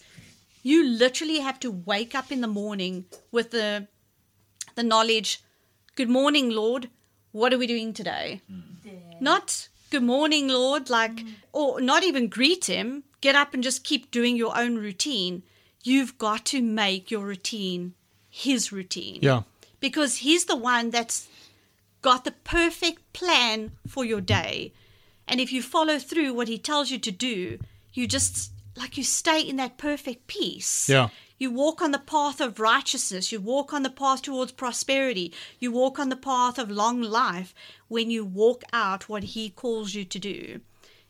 You 0.61 0.83
literally 0.83 1.39
have 1.39 1.59
to 1.61 1.71
wake 1.71 2.13
up 2.13 2.31
in 2.31 2.41
the 2.41 2.47
morning 2.47 3.05
with 3.31 3.51
the 3.51 3.87
the 4.75 4.83
knowledge, 4.83 5.41
good 5.95 6.09
morning, 6.09 6.49
Lord. 6.49 6.89
What 7.31 7.53
are 7.53 7.57
we 7.57 7.65
doing 7.67 7.93
today? 7.93 8.41
Mm. 8.51 9.21
Not 9.21 9.69
good 9.89 10.03
morning, 10.03 10.49
Lord, 10.49 10.89
like 10.89 11.15
mm. 11.15 11.33
or 11.53 11.79
not 11.81 12.03
even 12.03 12.27
greet 12.27 12.65
him. 12.65 13.03
Get 13.21 13.35
up 13.35 13.53
and 13.53 13.63
just 13.63 13.83
keep 13.85 14.11
doing 14.11 14.35
your 14.35 14.57
own 14.57 14.75
routine. 14.75 15.43
You've 15.83 16.17
got 16.17 16.45
to 16.47 16.61
make 16.61 17.09
your 17.09 17.25
routine 17.25 17.93
his 18.29 18.71
routine 18.71 19.19
Yeah. 19.21 19.41
Because 19.79 20.17
he's 20.17 20.45
the 20.45 20.55
one 20.55 20.89
that's 20.89 21.27
got 22.01 22.23
the 22.23 22.31
perfect 22.31 23.13
plan 23.13 23.71
for 23.87 24.05
your 24.05 24.21
day. 24.21 24.73
And 25.27 25.39
if 25.39 25.51
you 25.51 25.61
follow 25.61 25.99
through 25.99 26.33
what 26.33 26.47
he 26.47 26.57
tells 26.57 26.89
you 26.91 26.97
to 26.99 27.11
do, 27.11 27.59
you 27.93 28.07
just 28.07 28.51
like 28.77 28.97
you 28.97 29.03
stay 29.03 29.41
in 29.41 29.57
that 29.57 29.77
perfect 29.77 30.27
peace. 30.27 30.89
Yeah. 30.89 31.09
You 31.37 31.51
walk 31.51 31.81
on 31.81 31.91
the 31.91 31.99
path 31.99 32.41
of 32.41 32.59
righteousness. 32.59 33.31
You 33.31 33.39
walk 33.39 33.71
on 33.73 33.83
the 33.83 33.89
path 33.89 34.21
towards 34.21 34.51
prosperity. 34.51 35.33
You 35.59 35.71
walk 35.71 35.97
on 35.97 36.09
the 36.09 36.17
path 36.17 36.57
of 36.57 36.69
long 36.69 37.01
life 37.01 37.53
when 37.87 38.11
you 38.11 38.25
walk 38.25 38.63
out 38.73 39.07
what 39.07 39.23
he 39.23 39.49
calls 39.49 39.93
you 39.93 40.03
to 40.03 40.19
do. 40.19 40.59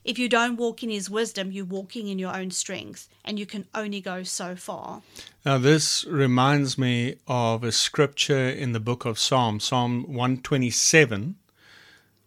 If 0.09 0.17
you 0.17 0.27
don't 0.27 0.57
walk 0.57 0.81
in 0.81 0.89
his 0.89 1.07
wisdom, 1.07 1.51
you're 1.51 1.63
walking 1.63 2.07
in 2.07 2.17
your 2.17 2.35
own 2.35 2.49
strength, 2.49 3.07
and 3.23 3.37
you 3.37 3.45
can 3.45 3.67
only 3.75 4.01
go 4.01 4.23
so 4.23 4.55
far. 4.55 5.03
Now, 5.45 5.59
this 5.59 6.03
reminds 6.05 6.79
me 6.79 7.17
of 7.27 7.63
a 7.63 7.71
scripture 7.71 8.49
in 8.49 8.71
the 8.71 8.79
book 8.79 9.05
of 9.05 9.19
Psalm, 9.19 9.59
Psalm 9.59 10.01
127, 10.07 11.35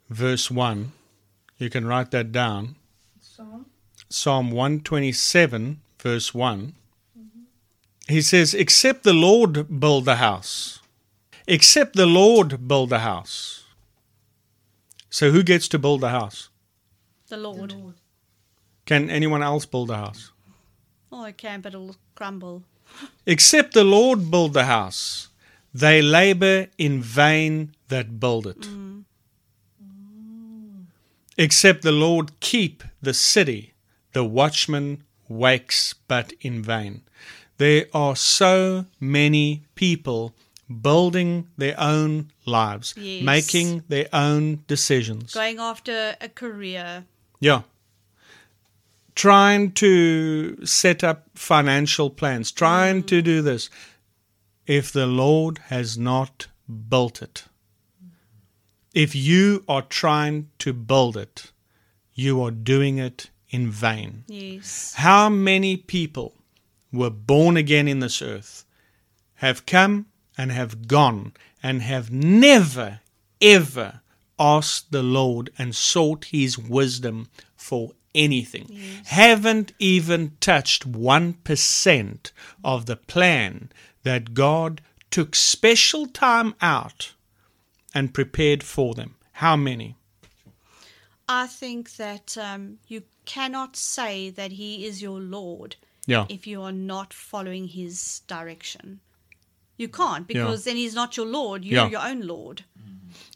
verse 0.09 0.49
1. 0.49 0.93
You 1.59 1.71
can 1.71 1.85
write 1.85 2.13
that 2.13 2.31
down. 2.31 2.77
Psalm. 3.21 3.67
Psalm 4.09 4.53
127, 4.53 5.81
verse 5.99 6.33
1. 6.33 6.75
He 8.07 8.23
says, 8.23 8.55
Except 8.55 9.03
the 9.03 9.13
Lord 9.13 9.81
build 9.81 10.05
the 10.05 10.17
house. 10.17 10.79
Except 11.49 11.97
the 11.97 12.07
Lord 12.07 12.69
build 12.69 12.91
the 12.91 13.01
house. 13.01 13.65
So, 15.11 15.33
who 15.33 15.43
gets 15.43 15.67
to 15.67 15.81
build 15.81 16.03
the 16.03 16.11
house? 16.11 16.49
The 17.33 17.39
The 17.39 17.43
Lord. 17.49 17.73
Lord. 17.73 17.95
Can 18.85 19.09
anyone 19.09 19.43
else 19.43 19.65
build 19.65 19.91
a 19.91 19.97
house? 19.97 20.33
Oh, 21.11 21.25
it 21.25 21.39
can, 21.39 21.63
but 21.63 21.73
it'll 21.73 21.97
crumble. 22.15 22.65
Except 23.27 23.73
the 23.73 23.85
Lord 23.85 24.31
build 24.31 24.53
the 24.53 24.67
house, 24.67 25.29
they 25.73 26.03
labor 26.03 26.67
in 26.77 27.01
vain 27.01 27.75
that 27.89 28.21
build 28.21 28.47
it. 28.47 28.61
Mm. 28.61 29.05
Except 31.39 31.81
the 31.81 31.91
Lord 32.07 32.39
keep 32.41 32.85
the 33.01 33.15
city, 33.15 33.73
the 34.13 34.25
watchman 34.25 35.03
wakes 35.27 35.95
but 36.07 36.35
in 36.43 36.63
vain. 36.63 37.01
There 37.57 37.87
are 37.95 38.15
so 38.15 38.85
many 39.01 39.63
people 39.75 40.35
building 40.69 41.49
their 41.57 41.81
own 41.81 42.31
lives, 42.45 42.93
Yes. 42.99 43.23
making 43.25 43.85
their 43.89 44.09
own 44.13 44.65
decisions. 44.67 45.33
Going 45.33 45.59
after 45.59 46.15
a 46.21 46.29
career. 46.29 47.07
Yeah. 47.43 47.63
Trying 49.17 49.73
to 49.73 50.65
set 50.65 51.03
up 51.03 51.27
financial 51.35 52.09
plans, 52.09 52.53
trying 52.53 53.03
to 53.05 53.21
do 53.21 53.43
this. 53.43 53.69
If 54.65 54.93
the 54.93 55.07
Lord 55.09 55.59
has 55.67 55.99
not 55.99 56.47
built 56.89 57.21
it, 57.21 57.45
if 58.95 59.17
you 59.17 59.65
are 59.69 59.83
trying 59.83 60.51
to 60.61 60.73
build 60.73 61.17
it, 61.17 61.51
you 62.15 62.41
are 62.43 62.53
doing 62.53 62.99
it 62.99 63.31
in 63.51 63.71
vain. 63.71 64.25
Yes. 64.29 64.95
How 64.97 65.29
many 65.29 65.77
people 65.77 66.35
were 66.93 67.11
born 67.11 67.57
again 67.57 67.89
in 67.89 67.99
this 67.99 68.23
earth, 68.23 68.65
have 69.37 69.67
come 69.67 70.07
and 70.39 70.53
have 70.53 70.87
gone, 70.87 71.33
and 71.61 71.83
have 71.83 72.13
never, 72.13 73.01
ever 73.41 74.02
asked 74.43 74.91
the 74.91 75.03
Lord 75.03 75.51
and 75.59 75.75
sought 75.75 76.25
His 76.27 76.59
wisdom 76.59 77.29
for 77.57 77.93
anything? 78.15 78.67
Haven't 79.07 79.73
even 79.79 80.37
touched 80.41 80.91
1% 80.91 82.33
of 82.65 82.87
the 82.87 82.97
plan 82.97 83.71
that 84.03 84.35
God 84.35 84.81
took 85.11 85.35
special 85.35 86.07
time 86.07 86.55
out 86.61 87.13
and 87.95 88.15
prepared 88.15 88.63
for 88.63 88.95
them. 88.95 89.15
How 89.33 89.57
many? 89.57 89.97
I 91.29 91.47
think 91.47 91.97
that 91.97 92.37
um, 92.39 92.79
you 92.89 93.03
cannot 93.25 93.77
say 93.77 94.31
that 94.31 94.53
He 94.53 94.85
is 94.87 95.01
your 95.03 95.21
Lord 95.21 95.77
Yeah. 96.07 96.27
if 96.29 96.47
you 96.47 96.63
are 96.63 96.73
not 96.73 97.13
following 97.15 97.69
His 97.69 98.21
direction. 98.27 99.01
You 99.83 99.89
can't 99.89 100.27
because 100.27 100.63
then 100.65 100.77
He's 100.77 100.95
not 100.95 101.17
your 101.17 101.27
Lord. 101.27 101.65
You're 101.65 101.85
Yeah. 101.85 101.91
your 101.91 102.07
own 102.11 102.21
Lord. 102.27 102.65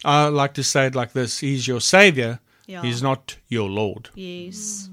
I 0.04 0.28
like 0.28 0.54
to 0.54 0.62
say 0.62 0.86
it 0.86 0.94
like 0.94 1.12
this 1.12 1.40
He's 1.40 1.66
your 1.66 1.80
Savior, 1.80 2.38
Yeah. 2.66 2.82
He's 2.82 3.02
not 3.02 3.36
your 3.48 3.68
Lord. 3.68 4.10
Yes. 4.14 4.88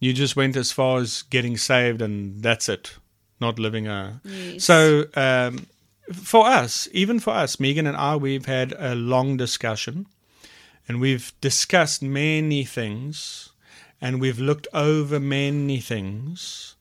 You 0.00 0.12
just 0.12 0.36
went 0.36 0.56
as 0.56 0.70
far 0.72 1.00
as 1.00 1.22
getting 1.22 1.56
saved, 1.56 2.00
and 2.02 2.42
that's 2.42 2.68
it. 2.68 2.96
Not 3.40 3.58
living 3.58 3.86
a. 3.88 4.20
Yes. 4.24 4.64
So, 4.64 5.06
um, 5.16 5.66
for 6.12 6.46
us, 6.46 6.88
even 6.92 7.18
for 7.20 7.30
us, 7.32 7.58
Megan 7.58 7.86
and 7.86 7.96
I, 7.96 8.16
we've 8.16 8.46
had 8.46 8.74
a 8.78 8.94
long 8.94 9.36
discussion, 9.36 10.06
and 10.86 11.00
we've 11.00 11.32
discussed 11.40 12.02
many 12.02 12.64
things, 12.64 13.50
and 14.00 14.20
we've 14.20 14.38
looked 14.38 14.68
over 14.74 15.18
many 15.18 15.80
things. 15.80 16.76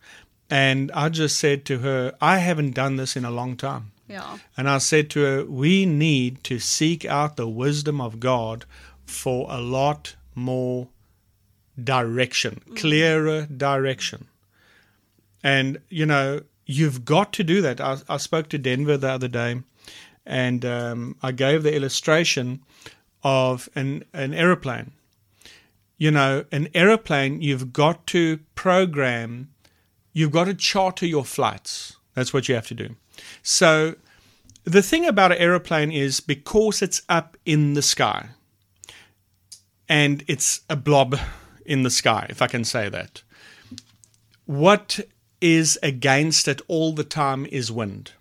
And 0.49 0.91
I 0.91 1.09
just 1.09 1.39
said 1.39 1.65
to 1.65 1.79
her, 1.79 2.13
I 2.21 2.39
haven't 2.39 2.75
done 2.75 2.97
this 2.97 3.15
in 3.15 3.25
a 3.25 3.31
long 3.31 3.55
time. 3.57 3.91
Yeah. 4.07 4.37
And 4.55 4.69
I 4.69 4.77
said 4.77 5.09
to 5.11 5.23
her, 5.23 5.45
we 5.45 5.85
need 5.85 6.43
to 6.45 6.59
seek 6.59 7.05
out 7.05 7.35
the 7.35 7.47
wisdom 7.47 7.99
of 7.99 8.19
God 8.19 8.65
for 9.05 9.47
a 9.49 9.59
lot 9.59 10.15
more 10.35 10.89
direction, 11.81 12.61
clearer 12.75 13.45
direction. 13.45 14.27
And, 15.41 15.79
you 15.89 16.05
know, 16.05 16.41
you've 16.65 17.05
got 17.05 17.33
to 17.33 17.43
do 17.43 17.61
that. 17.61 17.81
I, 17.81 17.97
I 18.07 18.17
spoke 18.17 18.49
to 18.49 18.57
Denver 18.57 18.97
the 18.97 19.09
other 19.09 19.27
day 19.27 19.61
and 20.25 20.63
um, 20.65 21.15
I 21.21 21.31
gave 21.31 21.63
the 21.63 21.75
illustration 21.75 22.61
of 23.23 23.69
an, 23.75 24.05
an 24.13 24.33
aeroplane. 24.33 24.91
You 25.97 26.11
know, 26.11 26.45
an 26.51 26.69
aeroplane, 26.73 27.41
you've 27.41 27.71
got 27.71 28.05
to 28.07 28.39
program, 28.55 29.52
you've 30.13 30.31
got 30.31 30.45
to 30.45 30.53
charter 30.53 31.05
your 31.05 31.25
flights. 31.25 31.97
That's 32.13 32.33
what 32.33 32.47
you 32.47 32.55
have 32.55 32.67
to 32.67 32.75
do. 32.75 32.95
So, 33.41 33.95
the 34.63 34.81
thing 34.81 35.05
about 35.05 35.33
an 35.33 35.39
aeroplane 35.39 35.91
is 35.91 36.21
because 36.21 36.81
it's 36.81 37.01
up 37.09 37.35
in 37.45 37.73
the 37.73 37.81
sky 37.81 38.29
and 39.89 40.23
it's 40.27 40.61
a 40.69 40.75
blob 40.75 41.19
in 41.65 41.83
the 41.83 41.89
sky, 41.89 42.27
if 42.29 42.41
I 42.41 42.47
can 42.47 42.63
say 42.63 42.87
that, 42.89 43.23
what 44.45 44.99
is 45.41 45.77
against 45.83 46.47
it 46.47 46.61
all 46.67 46.93
the 46.93 47.03
time 47.03 47.45
is 47.47 47.71
wind. 47.71 48.13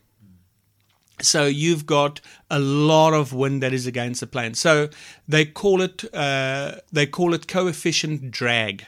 So 1.20 1.46
you've 1.46 1.86
got 1.86 2.20
a 2.50 2.58
lot 2.58 3.14
of 3.14 3.32
wind 3.32 3.62
that 3.62 3.72
is 3.72 3.86
against 3.86 4.20
the 4.20 4.26
plane. 4.26 4.54
So 4.54 4.88
they 5.28 5.44
call 5.44 5.80
it 5.80 6.04
uh, 6.12 6.76
they 6.90 7.06
call 7.06 7.32
it 7.32 7.46
coefficient 7.46 8.32
drag. 8.32 8.84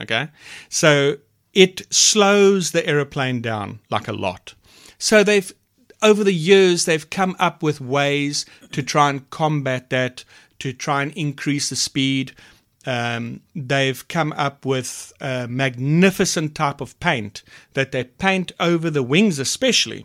Okay, 0.00 0.28
so 0.68 1.16
it 1.56 1.90
slows 1.90 2.72
the 2.72 2.86
aeroplane 2.86 3.40
down 3.40 3.80
like 3.90 4.06
a 4.06 4.12
lot. 4.12 4.54
So 4.98 5.24
they've 5.24 5.50
over 6.02 6.22
the 6.22 6.34
years 6.34 6.84
they've 6.84 7.08
come 7.08 7.34
up 7.38 7.62
with 7.62 7.80
ways 7.80 8.44
to 8.72 8.82
try 8.82 9.08
and 9.08 9.28
combat 9.30 9.88
that, 9.88 10.22
to 10.58 10.74
try 10.74 11.02
and 11.02 11.12
increase 11.14 11.70
the 11.70 11.76
speed. 11.76 12.32
Um, 12.84 13.40
they've 13.54 14.06
come 14.06 14.34
up 14.34 14.66
with 14.66 15.14
a 15.18 15.48
magnificent 15.48 16.54
type 16.54 16.82
of 16.82 17.00
paint 17.00 17.42
that 17.72 17.90
they 17.90 18.04
paint 18.04 18.52
over 18.60 18.90
the 18.90 19.02
wings, 19.02 19.38
especially. 19.38 20.04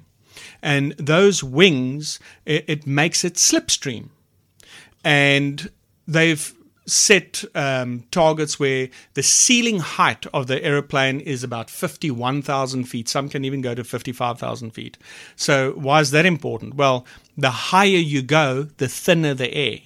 And 0.62 0.94
those 0.94 1.44
wings, 1.44 2.18
it, 2.46 2.64
it 2.70 2.88
makes 2.88 3.26
it 3.26 3.34
slipstream. 3.34 4.08
And 5.04 5.70
they've 6.08 6.54
set 6.86 7.44
um, 7.56 8.04
targets 8.12 8.60
where 8.60 8.90
the 9.14 9.24
ceiling 9.24 9.80
height 9.80 10.26
of 10.34 10.48
the 10.48 10.64
aeroplane 10.64 11.20
is 11.20 11.44
about 11.44 11.70
51,000 11.70 12.86
feet. 12.86 13.08
Some 13.08 13.30
can 13.30 13.46
even 13.46 13.62
go 13.62 13.76
to 13.76 13.84
55,000 13.84 14.72
feet. 14.72 14.98
So, 15.36 15.74
why 15.74 16.00
is 16.00 16.12
that 16.12 16.26
important? 16.26 16.76
Well, 16.76 17.06
the 17.38 17.52
higher 17.52 17.86
you 17.86 18.22
go, 18.22 18.64
the 18.78 18.88
thinner 18.88 19.34
the 19.34 19.54
air. 19.54 19.80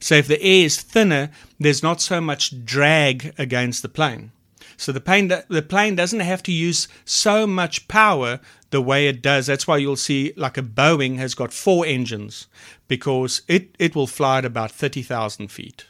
So, 0.00 0.16
if 0.16 0.28
the 0.28 0.42
air 0.42 0.66
is 0.66 0.80
thinner, 0.80 1.30
there's 1.58 1.82
not 1.82 2.00
so 2.00 2.20
much 2.20 2.64
drag 2.64 3.34
against 3.38 3.82
the 3.82 3.88
plane. 3.88 4.32
So 4.82 4.90
the 4.90 5.00
plane, 5.00 5.28
the 5.28 5.62
plane 5.62 5.94
doesn't 5.94 6.18
have 6.18 6.42
to 6.42 6.52
use 6.52 6.88
so 7.04 7.46
much 7.46 7.86
power 7.86 8.40
the 8.70 8.82
way 8.82 9.06
it 9.06 9.22
does. 9.22 9.46
That's 9.46 9.66
why 9.66 9.76
you'll 9.76 9.94
see 9.94 10.32
like 10.36 10.58
a 10.58 10.62
Boeing 10.62 11.18
has 11.18 11.36
got 11.36 11.52
four 11.52 11.86
engines 11.86 12.48
because 12.88 13.42
it, 13.46 13.76
it 13.78 13.94
will 13.94 14.08
fly 14.08 14.38
at 14.38 14.44
about 14.44 14.72
30,000 14.72 15.52
feet. 15.52 15.86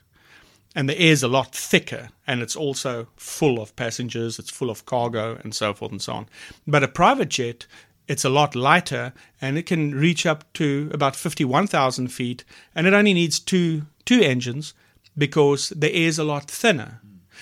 And 0.74 0.88
the 0.88 0.98
air 0.98 1.12
is 1.12 1.22
a 1.22 1.28
lot 1.28 1.54
thicker, 1.54 2.08
and 2.26 2.40
it's 2.40 2.56
also 2.56 3.08
full 3.16 3.60
of 3.60 3.76
passengers, 3.76 4.38
it's 4.38 4.50
full 4.50 4.70
of 4.70 4.86
cargo, 4.86 5.38
and 5.42 5.54
so 5.54 5.74
forth 5.74 5.92
and 5.92 6.02
so 6.02 6.12
on. 6.14 6.26
But 6.66 6.82
a 6.82 6.88
private 6.88 7.28
jet, 7.28 7.66
it's 8.08 8.24
a 8.24 8.30
lot 8.30 8.56
lighter, 8.56 9.12
and 9.40 9.58
it 9.58 9.66
can 9.66 9.94
reach 9.94 10.24
up 10.24 10.50
to 10.54 10.90
about 10.92 11.16
51,000 11.16 12.08
feet, 12.08 12.44
and 12.74 12.86
it 12.86 12.94
only 12.94 13.14
needs 13.14 13.38
two, 13.38 13.82
two 14.04 14.20
engines 14.20 14.74
because 15.16 15.70
the 15.70 15.92
air 15.92 16.08
is 16.08 16.18
a 16.18 16.24
lot 16.24 16.50
thinner. 16.50 17.00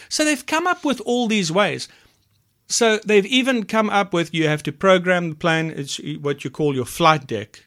So 0.09 0.25
they've 0.25 0.47
come 0.47 0.67
up 0.67 0.85
with 0.85 1.01
all 1.03 1.29
these 1.29 1.53
ways. 1.53 1.89
So 2.69 2.99
they've 2.99 3.27
even 3.27 3.65
come 3.65 3.91
up 3.91 4.13
with 4.13 4.33
you 4.33 4.49
have 4.49 4.63
to 4.65 4.73
program 4.73 5.31
the 5.31 5.37
plane. 5.37 5.73
It's 5.75 6.01
what 6.21 6.45
you 6.45 6.51
call 6.51 6.75
your 6.75 6.85
flight 6.85 7.27
deck, 7.27 7.67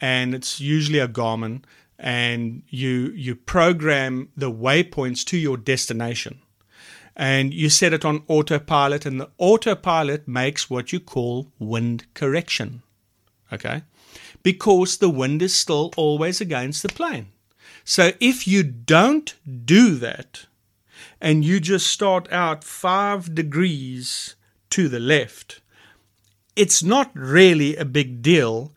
and 0.00 0.34
it's 0.34 0.60
usually 0.60 0.98
a 0.98 1.08
Garmin, 1.08 1.62
and 1.98 2.62
you 2.68 3.12
you 3.14 3.34
program 3.34 4.28
the 4.36 4.50
waypoints 4.50 5.24
to 5.26 5.36
your 5.36 5.56
destination, 5.56 6.40
and 7.16 7.52
you 7.52 7.68
set 7.68 7.92
it 7.92 8.04
on 8.04 8.22
autopilot, 8.28 9.04
and 9.04 9.20
the 9.20 9.30
autopilot 9.38 10.28
makes 10.28 10.70
what 10.70 10.92
you 10.92 11.00
call 11.00 11.50
wind 11.58 12.06
correction. 12.14 12.82
Okay, 13.52 13.82
because 14.42 14.98
the 14.98 15.10
wind 15.10 15.42
is 15.42 15.54
still 15.54 15.92
always 15.96 16.40
against 16.40 16.82
the 16.82 16.88
plane. 16.88 17.28
So 17.84 18.12
if 18.20 18.46
you 18.46 18.62
don't 18.62 19.34
do 19.64 19.96
that, 19.96 20.46
and 21.20 21.44
you 21.44 21.58
just 21.58 21.86
start 21.86 22.30
out 22.30 22.62
five 22.62 23.34
degrees 23.34 24.36
to 24.70 24.88
the 24.88 25.00
left, 25.00 25.60
it's 26.54 26.82
not 26.82 27.10
really 27.14 27.76
a 27.76 27.84
big 27.84 28.22
deal 28.22 28.72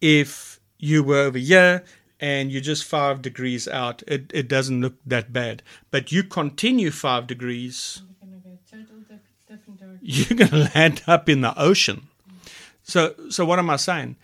if 0.00 0.60
you 0.78 1.02
were 1.02 1.18
over 1.20 1.38
here 1.38 1.84
and 2.20 2.50
you're 2.50 2.60
just 2.60 2.84
five 2.84 3.22
degrees 3.22 3.68
out. 3.68 4.02
It, 4.06 4.30
it 4.34 4.48
doesn't 4.48 4.80
look 4.80 4.94
that 5.06 5.32
bad. 5.32 5.62
But 5.90 6.12
you 6.12 6.24
continue 6.24 6.90
five 6.90 7.26
degrees, 7.26 8.02
We're 8.20 8.26
gonna 8.26 8.40
diff- 9.08 9.98
you're 10.00 10.38
going 10.38 10.50
to 10.50 10.70
land 10.74 11.02
up 11.06 11.28
in 11.28 11.40
the 11.40 11.58
ocean. 11.60 12.08
So, 12.82 13.14
so 13.28 13.44
what 13.44 13.58
am 13.58 13.70
I 13.70 13.76
saying? 13.76 14.16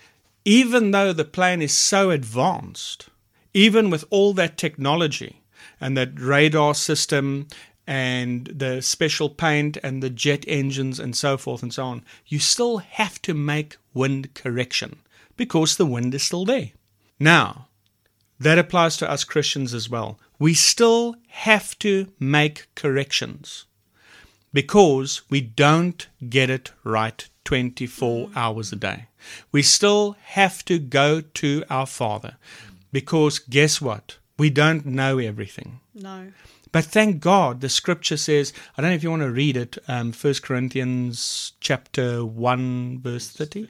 Even 0.45 0.91
though 0.91 1.13
the 1.13 1.25
plane 1.25 1.63
is 1.63 1.75
so 1.75 2.11
advanced, 2.11 3.09
even 3.53 3.91
with 3.91 4.05
all 4.11 4.33
that 4.35 4.59
technology 4.59 5.41
and 5.81 5.97
that 5.97 6.19
radar 6.19 6.75
system 6.75 7.47
and 7.87 8.47
the 8.47 8.81
special 8.81 9.29
paint 9.29 9.77
and 9.83 10.03
the 10.03 10.11
jet 10.11 10.45
engines 10.49 10.99
and 10.99 11.15
so 11.15 11.37
forth 11.37 11.63
and 11.63 11.73
so 11.73 11.85
on, 11.85 12.03
you 12.27 12.39
still 12.39 12.79
have 12.79 13.21
to 13.23 13.35
make 13.35 13.77
wind 13.93 14.35
correction 14.35 14.99
because 15.37 15.77
the 15.77 15.87
wind 15.87 16.15
is 16.15 16.23
still 16.23 16.45
there. 16.45 16.71
Now, 17.19 17.69
that 18.45 18.59
applies 18.59 18.97
to 18.99 19.11
us 19.11 19.25
Christians 19.25 19.75
as 19.75 19.89
well. 19.91 20.19
We 20.39 20.55
still 20.55 21.17
have 21.29 21.79
to 21.81 22.09
make 22.19 22.69
corrections 22.75 23.65
because 24.53 25.23
we 25.31 25.41
don't 25.41 26.07
get 26.29 26.51
it 26.51 26.73
right 26.85 27.29
24 27.45 28.31
hours 28.37 28.73
a 28.73 28.77
day. 28.77 29.07
We 29.53 29.63
still 29.63 30.17
have 30.23 30.65
to 30.67 30.79
go 30.79 31.21
to 31.21 31.65
our 31.71 31.87
Father 31.87 32.37
because 32.93 33.39
guess 33.39 33.81
what? 33.81 34.19
We 34.39 34.51
don't 34.51 34.87
know 34.87 35.19
everything. 35.19 35.81
No. 35.95 36.33
But 36.73 36.85
thank 36.85 37.21
God, 37.21 37.61
the 37.61 37.69
scripture 37.69 38.17
says, 38.17 38.53
I 38.77 38.83
don't 38.83 38.91
know 38.91 38.97
if 38.97 39.03
you 39.05 39.11
want 39.11 39.23
to 39.23 39.31
read 39.31 39.57
it, 39.57 39.79
um, 39.87 40.13
1 40.13 40.35
Corinthians 40.43 41.53
chapter 41.61 42.25
1, 42.25 43.01
verse 43.01 43.29
30. 43.31 43.69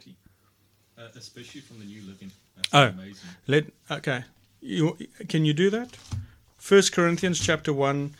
Uh, 0.96 1.02
especially 1.14 1.60
from 1.60 1.80
the 1.80 1.84
New 1.84 2.00
Living. 2.02 2.30
That's 2.56 2.68
Oh. 2.72 2.88
amazing. 2.88 3.28
Let 3.46 3.64
okay. 3.90 4.24
You 4.64 4.96
can 5.28 5.44
you 5.44 5.52
do 5.52 5.68
that? 5.70 5.94
First 6.56 6.92
Corinthians 6.92 7.38
chapter 7.38 7.70
1 7.70 8.14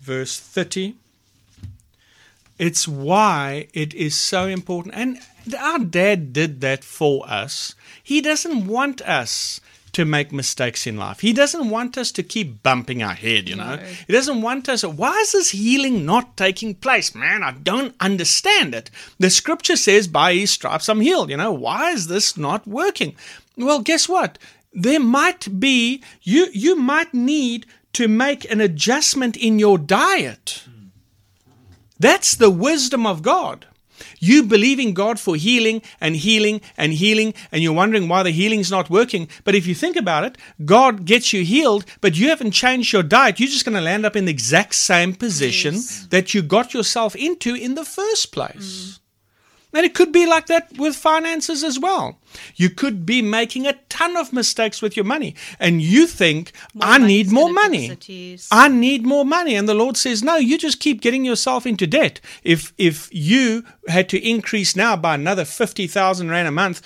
verse 0.00 0.40
30. 0.40 0.96
It's 2.58 2.88
why 2.88 3.68
it 3.72 3.94
is 3.94 4.16
so 4.16 4.48
important 4.48 4.96
and 4.96 5.20
our 5.56 5.78
dad 5.78 6.32
did 6.32 6.60
that 6.62 6.82
for 6.82 7.24
us. 7.30 7.76
He 8.02 8.20
doesn't 8.20 8.66
want 8.66 9.02
us 9.02 9.60
to 9.92 10.04
make 10.04 10.32
mistakes 10.32 10.84
in 10.84 10.96
life. 10.96 11.20
He 11.20 11.32
doesn't 11.32 11.70
want 11.70 11.96
us 11.96 12.10
to 12.10 12.24
keep 12.24 12.64
bumping 12.64 13.00
our 13.00 13.14
head, 13.14 13.48
you 13.48 13.54
know. 13.54 13.76
No. 13.76 13.82
He 14.08 14.12
doesn't 14.12 14.42
want 14.42 14.68
us 14.68 14.82
why 14.82 15.16
is 15.20 15.30
this 15.30 15.50
healing 15.50 16.04
not 16.04 16.36
taking 16.36 16.74
place? 16.74 17.14
Man, 17.14 17.44
I 17.44 17.52
don't 17.52 17.94
understand 18.00 18.74
it. 18.74 18.90
The 19.20 19.30
scripture 19.30 19.76
says 19.76 20.08
by 20.08 20.34
his 20.34 20.50
stripes 20.50 20.88
I'm 20.88 21.02
healed, 21.02 21.30
you 21.30 21.36
know. 21.36 21.52
Why 21.52 21.92
is 21.92 22.08
this 22.08 22.36
not 22.36 22.66
working? 22.66 23.14
Well, 23.56 23.78
guess 23.78 24.08
what? 24.08 24.38
There 24.74 25.00
might 25.00 25.60
be 25.60 26.02
you 26.22 26.48
you 26.52 26.74
might 26.76 27.14
need 27.14 27.66
to 27.92 28.08
make 28.08 28.50
an 28.50 28.60
adjustment 28.60 29.36
in 29.36 29.58
your 29.58 29.78
diet. 29.78 30.64
That's 31.98 32.34
the 32.34 32.50
wisdom 32.50 33.06
of 33.06 33.22
God. 33.22 33.66
You 34.18 34.42
believing 34.42 34.92
God 34.92 35.20
for 35.20 35.36
healing 35.36 35.80
and 36.00 36.16
healing 36.16 36.60
and 36.76 36.92
healing, 36.92 37.32
and 37.52 37.62
you're 37.62 37.72
wondering 37.72 38.08
why 38.08 38.24
the 38.24 38.32
healing's 38.32 38.70
not 38.70 38.90
working. 38.90 39.28
But 39.44 39.54
if 39.54 39.66
you 39.68 39.74
think 39.74 39.96
about 39.96 40.24
it, 40.24 40.36
God 40.64 41.04
gets 41.04 41.32
you 41.32 41.44
healed, 41.44 41.84
but 42.00 42.16
you 42.18 42.28
haven't 42.30 42.50
changed 42.50 42.92
your 42.92 43.04
diet. 43.04 43.38
You're 43.38 43.48
just 43.48 43.64
going 43.64 43.76
to 43.76 43.80
land 43.80 44.04
up 44.04 44.16
in 44.16 44.24
the 44.24 44.32
exact 44.32 44.74
same 44.74 45.14
position 45.14 45.74
Yes. 45.74 46.06
that 46.10 46.34
you 46.34 46.42
got 46.42 46.74
yourself 46.74 47.14
into 47.14 47.54
in 47.54 47.76
the 47.76 47.84
first 47.84 48.32
place. 48.32 48.98
Mm. 48.98 48.98
And 49.74 49.84
it 49.84 49.94
could 49.94 50.12
be 50.12 50.26
like 50.26 50.46
that 50.46 50.78
with 50.78 50.94
finances 50.96 51.64
as 51.64 51.78
well. 51.78 52.18
You 52.56 52.70
could 52.70 53.04
be 53.04 53.22
making 53.22 53.66
a 53.66 53.74
ton 53.88 54.16
of 54.16 54.32
mistakes 54.32 54.80
with 54.82 54.96
your 54.96 55.04
money, 55.04 55.34
and 55.58 55.80
you 55.82 56.06
think, 56.06 56.52
More 56.74 56.88
I 56.88 56.98
need 56.98 57.30
more 57.30 57.52
money. 57.52 57.88
I 58.50 58.68
need 58.68 59.04
more 59.04 59.24
money. 59.24 59.54
And 59.54 59.68
the 59.68 59.74
Lord 59.74 59.96
says, 59.96 60.22
No, 60.22 60.36
you 60.36 60.58
just 60.58 60.80
keep 60.80 61.00
getting 61.00 61.24
yourself 61.24 61.66
into 61.66 61.86
debt. 61.86 62.20
If 62.42 62.72
if 62.78 63.08
you 63.12 63.64
had 63.88 64.08
to 64.10 64.18
increase 64.28 64.74
now 64.76 64.96
by 64.96 65.14
another 65.14 65.44
fifty 65.44 65.86
thousand 65.86 66.30
rand 66.30 66.48
a 66.48 66.52
month, 66.52 66.80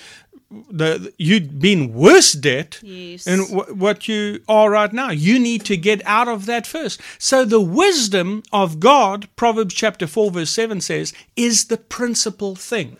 the 0.51 1.13
you'd 1.17 1.59
be 1.59 1.73
in 1.73 1.93
worse 1.93 2.33
debt 2.33 2.79
Yes. 2.81 3.25
than 3.25 3.41
wh- 3.41 3.77
what 3.77 4.07
you 4.07 4.41
are 4.47 4.69
right 4.71 4.91
now. 4.91 5.11
You 5.11 5.37
need 5.39 5.63
to 5.65 5.77
get 5.77 6.01
out 6.05 6.27
of 6.27 6.45
that 6.47 6.65
first. 6.65 6.99
So 7.19 7.45
the 7.45 7.61
wisdom 7.61 8.41
of 8.51 8.79
God, 8.79 9.27
Proverbs 9.35 9.75
chapter 9.75 10.07
four 10.07 10.31
verse 10.31 10.49
seven 10.49 10.81
says, 10.81 11.13
is 11.35 11.65
the 11.65 11.77
principal 11.77 12.55
thing. 12.55 12.97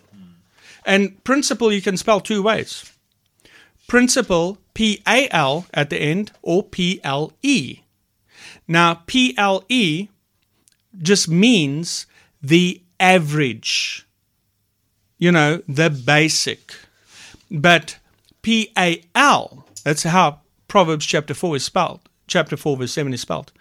And 0.86 1.22
principle 1.24 1.72
you 1.72 1.82
can 1.82 1.96
spell 1.96 2.20
two 2.20 2.42
ways. 2.42 2.84
Principle, 3.88 4.58
P 4.72 5.02
A 5.06 5.28
L 5.30 5.66
at 5.74 5.90
the 5.90 5.98
end, 6.00 6.30
or 6.42 6.62
P 6.62 7.00
L 7.02 7.32
E. 7.42 7.80
Now, 8.68 9.02
P 9.06 9.34
L 9.36 9.64
E 9.68 10.08
just 11.02 11.28
means 11.28 12.06
the 12.40 12.80
average, 13.00 14.06
you 15.18 15.32
know, 15.32 15.62
the 15.68 15.90
basic. 15.90 16.74
But 17.50 17.98
P 18.42 18.70
A 18.78 19.02
L, 19.14 19.66
that's 19.84 20.04
how 20.04 20.40
Proverbs 20.68 21.04
chapter 21.06 21.34
4 21.34 21.56
is 21.56 21.64
spelled, 21.64 22.00
chapter 22.26 22.56
4, 22.56 22.76
verse 22.76 22.92
7 22.92 23.12
is 23.12 23.20
spelled. 23.20 23.52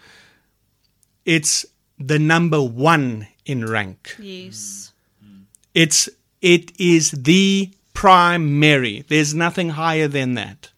It's 1.25 1.65
the 1.97 2.19
number 2.19 2.61
one 2.61 3.27
in 3.45 3.65
rank. 3.65 4.15
yes. 4.19 4.93
It's 5.75 6.09
it 6.41 6.71
is 6.79 7.11
the 7.11 7.71
primary. 7.93 9.03
There's 9.07 9.33
nothing 9.33 9.69
higher 9.71 10.07
than 10.07 10.33
that. 10.35 10.71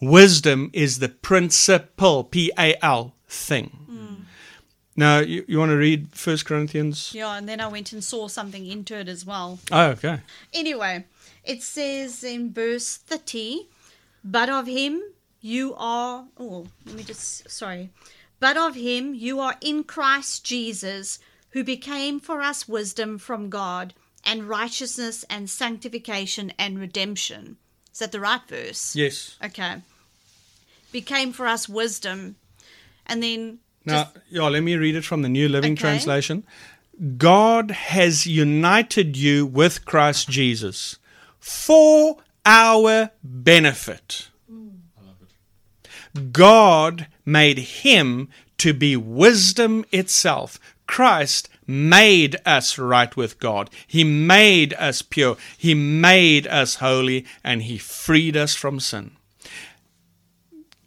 Wisdom 0.00 0.70
is 0.72 0.98
the 0.98 1.08
principal, 1.08 2.24
P 2.24 2.50
A 2.58 2.74
L 2.82 3.14
thing. 3.28 3.70
Hmm. 3.86 4.14
Now 4.96 5.18
you, 5.18 5.44
you 5.48 5.58
want 5.58 5.70
to 5.70 5.76
read 5.76 6.08
First 6.12 6.46
Corinthians? 6.46 7.12
Yeah, 7.14 7.36
and 7.36 7.48
then 7.48 7.60
I 7.60 7.66
went 7.68 7.92
and 7.92 8.02
saw 8.02 8.28
something 8.28 8.66
into 8.66 8.96
it 8.96 9.08
as 9.08 9.26
well. 9.26 9.58
Oh, 9.70 9.86
okay. 9.90 10.20
Anyway, 10.52 11.04
it 11.44 11.62
says 11.62 12.24
in 12.24 12.52
verse 12.52 12.96
30, 12.96 13.68
but 14.24 14.48
of 14.48 14.66
him 14.66 15.02
you 15.40 15.74
are, 15.76 16.24
oh, 16.38 16.66
let 16.86 16.96
me 16.96 17.02
just, 17.02 17.50
sorry. 17.50 17.90
But 18.40 18.56
of 18.56 18.74
him 18.74 19.14
you 19.14 19.40
are 19.40 19.56
in 19.60 19.84
Christ 19.84 20.44
Jesus, 20.44 21.18
who 21.50 21.62
became 21.62 22.18
for 22.18 22.40
us 22.40 22.66
wisdom 22.66 23.18
from 23.18 23.50
God, 23.50 23.94
and 24.24 24.48
righteousness 24.48 25.24
and 25.28 25.50
sanctification 25.50 26.52
and 26.58 26.78
redemption. 26.78 27.58
Is 27.92 27.98
that 27.98 28.10
the 28.10 28.20
right 28.20 28.40
verse? 28.48 28.96
Yes. 28.96 29.36
Okay. 29.44 29.82
Became 30.90 31.32
for 31.32 31.46
us 31.46 31.68
wisdom. 31.68 32.36
And 33.06 33.22
then, 33.22 33.58
Now, 33.84 34.04
just, 34.04 34.16
yeah, 34.30 34.48
let 34.48 34.62
me 34.62 34.76
read 34.76 34.96
it 34.96 35.04
from 35.04 35.20
the 35.20 35.28
New 35.28 35.48
Living 35.48 35.72
Okay. 35.72 35.80
Translation. 35.80 36.44
God 37.18 37.70
has 37.70 38.26
united 38.26 39.16
you 39.16 39.44
with 39.44 39.84
Christ 39.84 40.30
Jesus 40.30 40.98
for 41.44 42.16
our 42.46 43.10
benefit. 43.22 44.28
God 46.32 47.06
made 47.26 47.58
him 47.58 48.30
to 48.56 48.72
be 48.72 48.96
wisdom 48.96 49.84
itself. 49.92 50.58
Christ 50.86 51.50
made 51.66 52.36
us 52.46 52.78
right 52.78 53.14
with 53.14 53.38
God. 53.40 53.68
He 53.86 54.04
made 54.04 54.72
us 54.74 55.02
pure. 55.02 55.36
He 55.58 55.74
made 55.74 56.46
us 56.46 56.76
holy 56.76 57.26
and 57.44 57.64
he 57.64 57.76
freed 57.76 58.38
us 58.38 58.54
from 58.54 58.80
sin. 58.80 59.10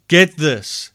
Get 0.08 0.38
this. 0.38 0.90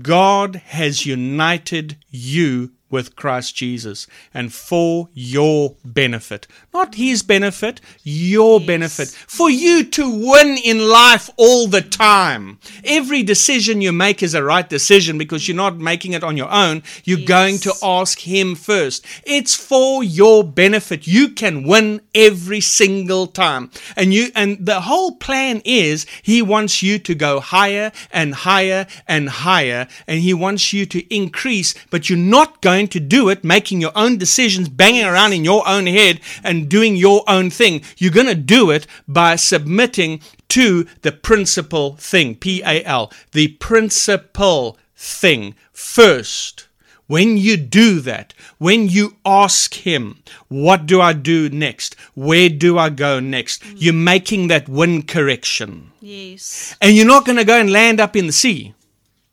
God 0.00 0.56
has 0.66 1.06
united 1.06 1.96
you 2.08 2.70
with 2.90 3.16
Christ 3.16 3.54
Jesus 3.56 4.06
and 4.32 4.52
for 4.52 5.08
your 5.14 5.74
benefit. 5.84 6.46
Not 6.72 6.94
his 6.94 7.22
benefit, 7.22 7.80
your 8.02 8.60
Yes. 8.60 8.66
benefit. 8.66 9.08
For 9.26 9.50
you 9.50 9.84
to 9.84 10.08
win 10.08 10.56
in 10.58 10.88
life 10.88 11.30
all 11.36 11.66
the 11.66 11.82
time. 11.82 12.58
Every 12.84 13.22
decision 13.22 13.80
you 13.80 13.92
make 13.92 14.22
is 14.22 14.34
a 14.34 14.42
right 14.42 14.68
decision 14.68 15.18
because 15.18 15.46
you're 15.46 15.56
not 15.56 15.78
making 15.78 16.12
it 16.12 16.24
on 16.24 16.36
your 16.36 16.50
own. 16.50 16.82
You're 17.04 17.26
going 17.26 17.58
to 17.60 17.74
ask 17.82 18.20
him 18.20 18.54
first. 18.54 19.04
It's 19.24 19.54
for 19.54 20.02
your 20.02 20.42
benefit. 20.44 21.06
You 21.06 21.28
can 21.30 21.62
win 21.64 22.00
every 22.14 22.60
single 22.60 23.26
time. 23.26 23.70
And 23.96 24.14
you 24.14 24.30
and 24.34 24.64
the 24.64 24.80
whole 24.82 25.12
plan 25.16 25.60
is 25.64 26.06
he 26.22 26.42
wants 26.42 26.82
you 26.82 26.98
to 27.00 27.14
go 27.14 27.40
higher 27.40 27.92
and 28.10 28.34
higher 28.34 28.86
and 29.06 29.28
higher 29.28 29.88
and 30.06 30.20
he 30.20 30.34
wants 30.34 30.72
you 30.72 30.86
to 30.86 31.14
increase, 31.14 31.74
but 31.90 32.08
you're 32.08 32.18
not 32.18 32.60
going 32.62 32.77
to 32.86 33.00
do 33.00 33.28
it 33.28 33.42
making 33.42 33.80
your 33.80 33.90
own 33.96 34.18
decisions, 34.18 34.68
banging 34.68 35.04
around 35.04 35.32
in 35.32 35.42
your 35.42 35.66
own 35.66 35.86
head 35.86 36.20
and 36.44 36.68
doing 36.68 36.94
your 36.94 37.24
own 37.26 37.50
thing. 37.50 37.82
You're 37.96 38.12
going 38.12 38.28
to 38.28 38.36
do 38.36 38.70
it 38.70 38.86
by 39.08 39.34
submitting 39.34 40.20
to 40.50 40.86
the 41.02 41.10
principal 41.10 41.96
thing, 41.96 42.36
P 42.36 42.62
A 42.62 42.84
L, 42.84 43.12
the 43.32 43.48
principal 43.48 44.78
thing 44.94 45.56
first. 45.72 46.66
When 47.08 47.38
you 47.38 47.56
do 47.56 48.00
that, 48.00 48.34
when 48.58 48.88
you 48.88 49.16
ask 49.24 49.72
Him, 49.74 50.18
What 50.48 50.86
do 50.86 51.00
I 51.00 51.12
do 51.12 51.48
next? 51.50 51.94
Where 52.14 52.48
do 52.48 52.78
I 52.78 52.88
go 52.88 53.20
next? 53.20 53.62
Mm. 53.62 53.74
You're 53.78 53.94
making 53.94 54.48
that 54.48 54.68
wind 54.68 55.06
correction. 55.06 55.92
Yes. 56.00 56.76
And 56.80 56.96
you're 56.96 57.06
not 57.06 57.26
going 57.26 57.36
to 57.36 57.44
go 57.44 57.60
and 57.60 57.70
land 57.70 58.00
up 58.00 58.16
in 58.16 58.26
the 58.26 58.32
sea. 58.32 58.74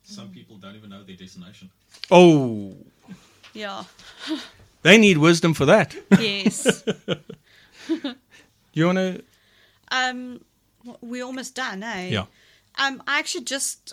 Some 0.04 0.28
people 0.28 0.56
don't 0.56 0.76
even 0.76 0.90
know 0.90 1.02
their 1.02 1.16
destination. 1.16 1.70
Oh, 2.10 2.76
Yeah. 3.56 3.84
they 4.82 4.98
need 4.98 5.18
wisdom 5.18 5.54
for 5.54 5.64
that. 5.66 5.96
Yes. 6.20 6.82
Do 6.82 7.16
you 8.74 8.86
want 8.86 8.98
to? 8.98 9.22
um, 9.90 10.40
we're 11.00 11.24
almost 11.24 11.54
done, 11.54 11.82
eh? 11.82 12.08
Yeah. 12.10 12.26
Um, 12.78 13.02
I 13.06 13.18
actually 13.18 13.44
just, 13.44 13.92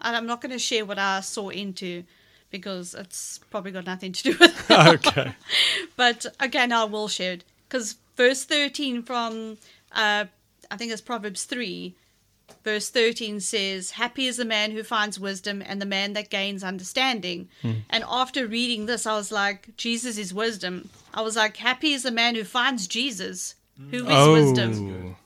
and 0.00 0.16
I'm 0.16 0.26
not 0.26 0.40
going 0.40 0.50
to 0.52 0.58
share 0.58 0.84
what 0.84 0.98
I 0.98 1.20
saw 1.20 1.48
into 1.50 2.02
because 2.50 2.94
it's 2.94 3.38
probably 3.50 3.70
got 3.72 3.86
nothing 3.86 4.12
to 4.12 4.22
do 4.22 4.36
with 4.38 4.70
it. 4.70 4.76
Okay. 5.06 5.34
But 5.96 6.26
again, 6.40 6.72
I 6.72 6.84
will 6.84 7.08
share 7.08 7.34
it 7.34 7.44
because 7.68 7.96
verse 8.16 8.44
13 8.44 9.02
from, 9.04 9.58
uh, 9.92 10.24
I 10.70 10.76
think 10.76 10.90
it's 10.92 11.00
Proverbs 11.00 11.44
3, 11.44 11.94
verse 12.64 12.88
13 12.88 13.40
says, 13.40 13.92
Happy 13.92 14.26
is 14.26 14.38
the 14.38 14.44
man 14.44 14.72
who 14.72 14.82
finds 14.82 15.20
wisdom 15.20 15.62
and 15.64 15.80
the 15.80 15.86
man 15.86 16.14
that 16.14 16.30
gains 16.30 16.64
understanding. 16.64 17.48
Hmm. 17.62 17.72
And 17.90 18.04
after 18.08 18.46
reading 18.46 18.86
this, 18.86 19.06
I 19.06 19.16
was 19.16 19.30
like, 19.30 19.76
Jesus 19.76 20.18
is 20.18 20.34
wisdom. 20.34 20.88
I 21.12 21.22
was 21.22 21.36
like, 21.36 21.56
Happy 21.58 21.92
is 21.92 22.02
the 22.02 22.10
man 22.10 22.34
who 22.34 22.44
finds 22.44 22.86
Jesus, 22.86 23.54
hmm. 23.76 23.90
who 23.90 24.04
is 24.04 24.10
oh, 24.10 24.32
wisdom. 24.32 25.16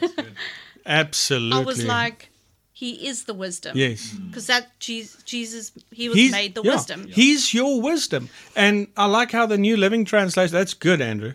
That's 0.00 0.14
good. 0.14 0.32
absolutely. 0.86 1.58
I 1.58 1.64
was 1.64 1.84
like, 1.84 2.30
He 2.72 3.06
is 3.06 3.24
the 3.24 3.34
wisdom. 3.34 3.76
yes. 3.76 4.12
Hmm. 4.12 4.28
Because 4.28 4.46
that 4.46 4.78
Jesus, 4.78 5.22
Jesus, 5.22 5.72
He 5.90 6.08
was 6.08 6.16
He's 6.16 6.32
made 6.32 6.54
the 6.54 6.62
yeah, 6.62 6.72
wisdom. 6.72 7.08
He's 7.08 7.54
your 7.54 7.80
wisdom, 7.80 8.28
and 8.54 8.88
I 8.96 9.06
like 9.06 9.32
how 9.32 9.46
the 9.46 9.58
New 9.58 9.76
Living 9.76 10.04
Translation. 10.04 10.52
That's 10.52 10.74
good, 10.74 11.00
Andrew. 11.00 11.34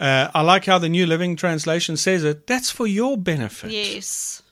Uh, 0.00 0.28
I 0.34 0.42
like 0.42 0.64
how 0.64 0.78
the 0.78 0.88
New 0.88 1.06
Living 1.06 1.36
Translation 1.36 1.96
says 1.96 2.24
it. 2.24 2.48
That's 2.48 2.72
for 2.72 2.88
your 2.88 3.16
benefit. 3.16 3.70
Yes, 3.70 4.42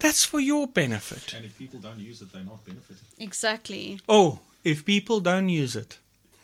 That's 0.00 0.24
for 0.24 0.40
your 0.40 0.66
benefit. 0.68 1.34
And 1.34 1.44
if 1.44 1.58
people 1.58 1.80
don't 1.80 1.98
use 1.98 2.22
it, 2.22 2.32
they're 2.32 2.42
not 2.44 2.64
benefiting. 2.64 3.04
exactly. 3.18 4.00
Oh, 4.08 4.38
if 4.64 4.84
people 4.84 5.20
don't 5.20 5.48
use 5.48 5.74
it, 5.76 5.98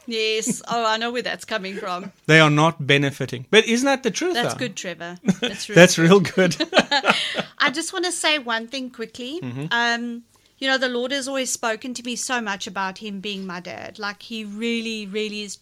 Yes. 0.06 0.60
Oh, 0.68 0.84
I 0.84 0.98
know 0.98 1.10
where 1.12 1.22
that's 1.22 1.46
coming 1.46 1.76
from. 1.76 2.12
they 2.26 2.38
are 2.40 2.50
not 2.50 2.86
benefiting. 2.86 3.46
But 3.50 3.64
isn't 3.66 3.86
that 3.86 4.02
the 4.02 4.10
truth? 4.10 4.34
That's 4.34 4.52
though? 4.54 4.58
good, 4.58 4.76
Trevor. 4.76 5.16
That's 5.40 5.68
really 5.68 5.76
That's 5.80 5.96
good. 5.96 6.02
real 6.02 6.20
good. 6.20 6.56
I 7.58 7.70
just 7.72 7.92
want 7.94 8.04
to 8.04 8.12
say 8.12 8.38
one 8.38 8.68
thing 8.68 8.90
quickly. 8.90 9.40
Mm-hmm. 9.42 9.66
Um, 9.70 10.24
you 10.58 10.68
know, 10.68 10.76
the 10.76 10.90
Lord 10.90 11.10
has 11.10 11.26
always 11.26 11.50
spoken 11.50 11.94
to 11.94 12.02
me 12.02 12.16
so 12.16 12.42
much 12.42 12.66
about 12.66 12.98
Him 12.98 13.20
being 13.20 13.46
my 13.46 13.60
dad. 13.60 13.98
Like 13.98 14.22
He 14.22 14.44
really, 14.44 15.06
really 15.06 15.42
is. 15.42 15.58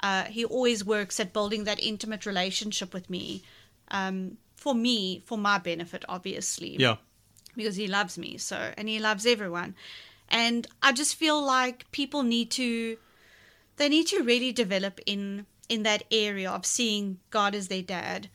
Uh, 0.00 0.24
he 0.24 0.44
always 0.46 0.84
works 0.84 1.20
at 1.20 1.32
building 1.34 1.64
that 1.64 1.78
intimate 1.78 2.24
relationship 2.24 2.94
with 2.94 3.10
me. 3.10 3.42
Um, 3.90 4.38
for 4.56 4.74
me, 4.74 5.22
for 5.26 5.36
my 5.36 5.58
benefit, 5.58 6.04
obviously. 6.08 6.76
yeah. 6.78 6.96
Because 7.56 7.76
he 7.76 7.86
loves 7.86 8.16
me 8.18 8.38
so 8.38 8.72
and 8.76 8.88
he 8.88 8.98
loves 8.98 9.26
everyone. 9.26 9.74
And 10.28 10.66
i 10.82 10.92
just 10.92 11.14
feel 11.16 11.42
like 11.44 11.90
people 11.92 12.22
need 12.22 12.50
to 12.52 12.96
they 13.76 13.88
need 13.88 14.06
to 14.06 14.22
really 14.22 14.52
develop 14.52 14.98
in 15.04 15.44
in 15.68 15.82
that 15.82 16.04
area 16.10 16.50
of 16.50 16.64
seeing 16.64 17.18
god 17.30 17.54
as 17.54 17.68
their 17.68 17.82
dad 17.82 18.28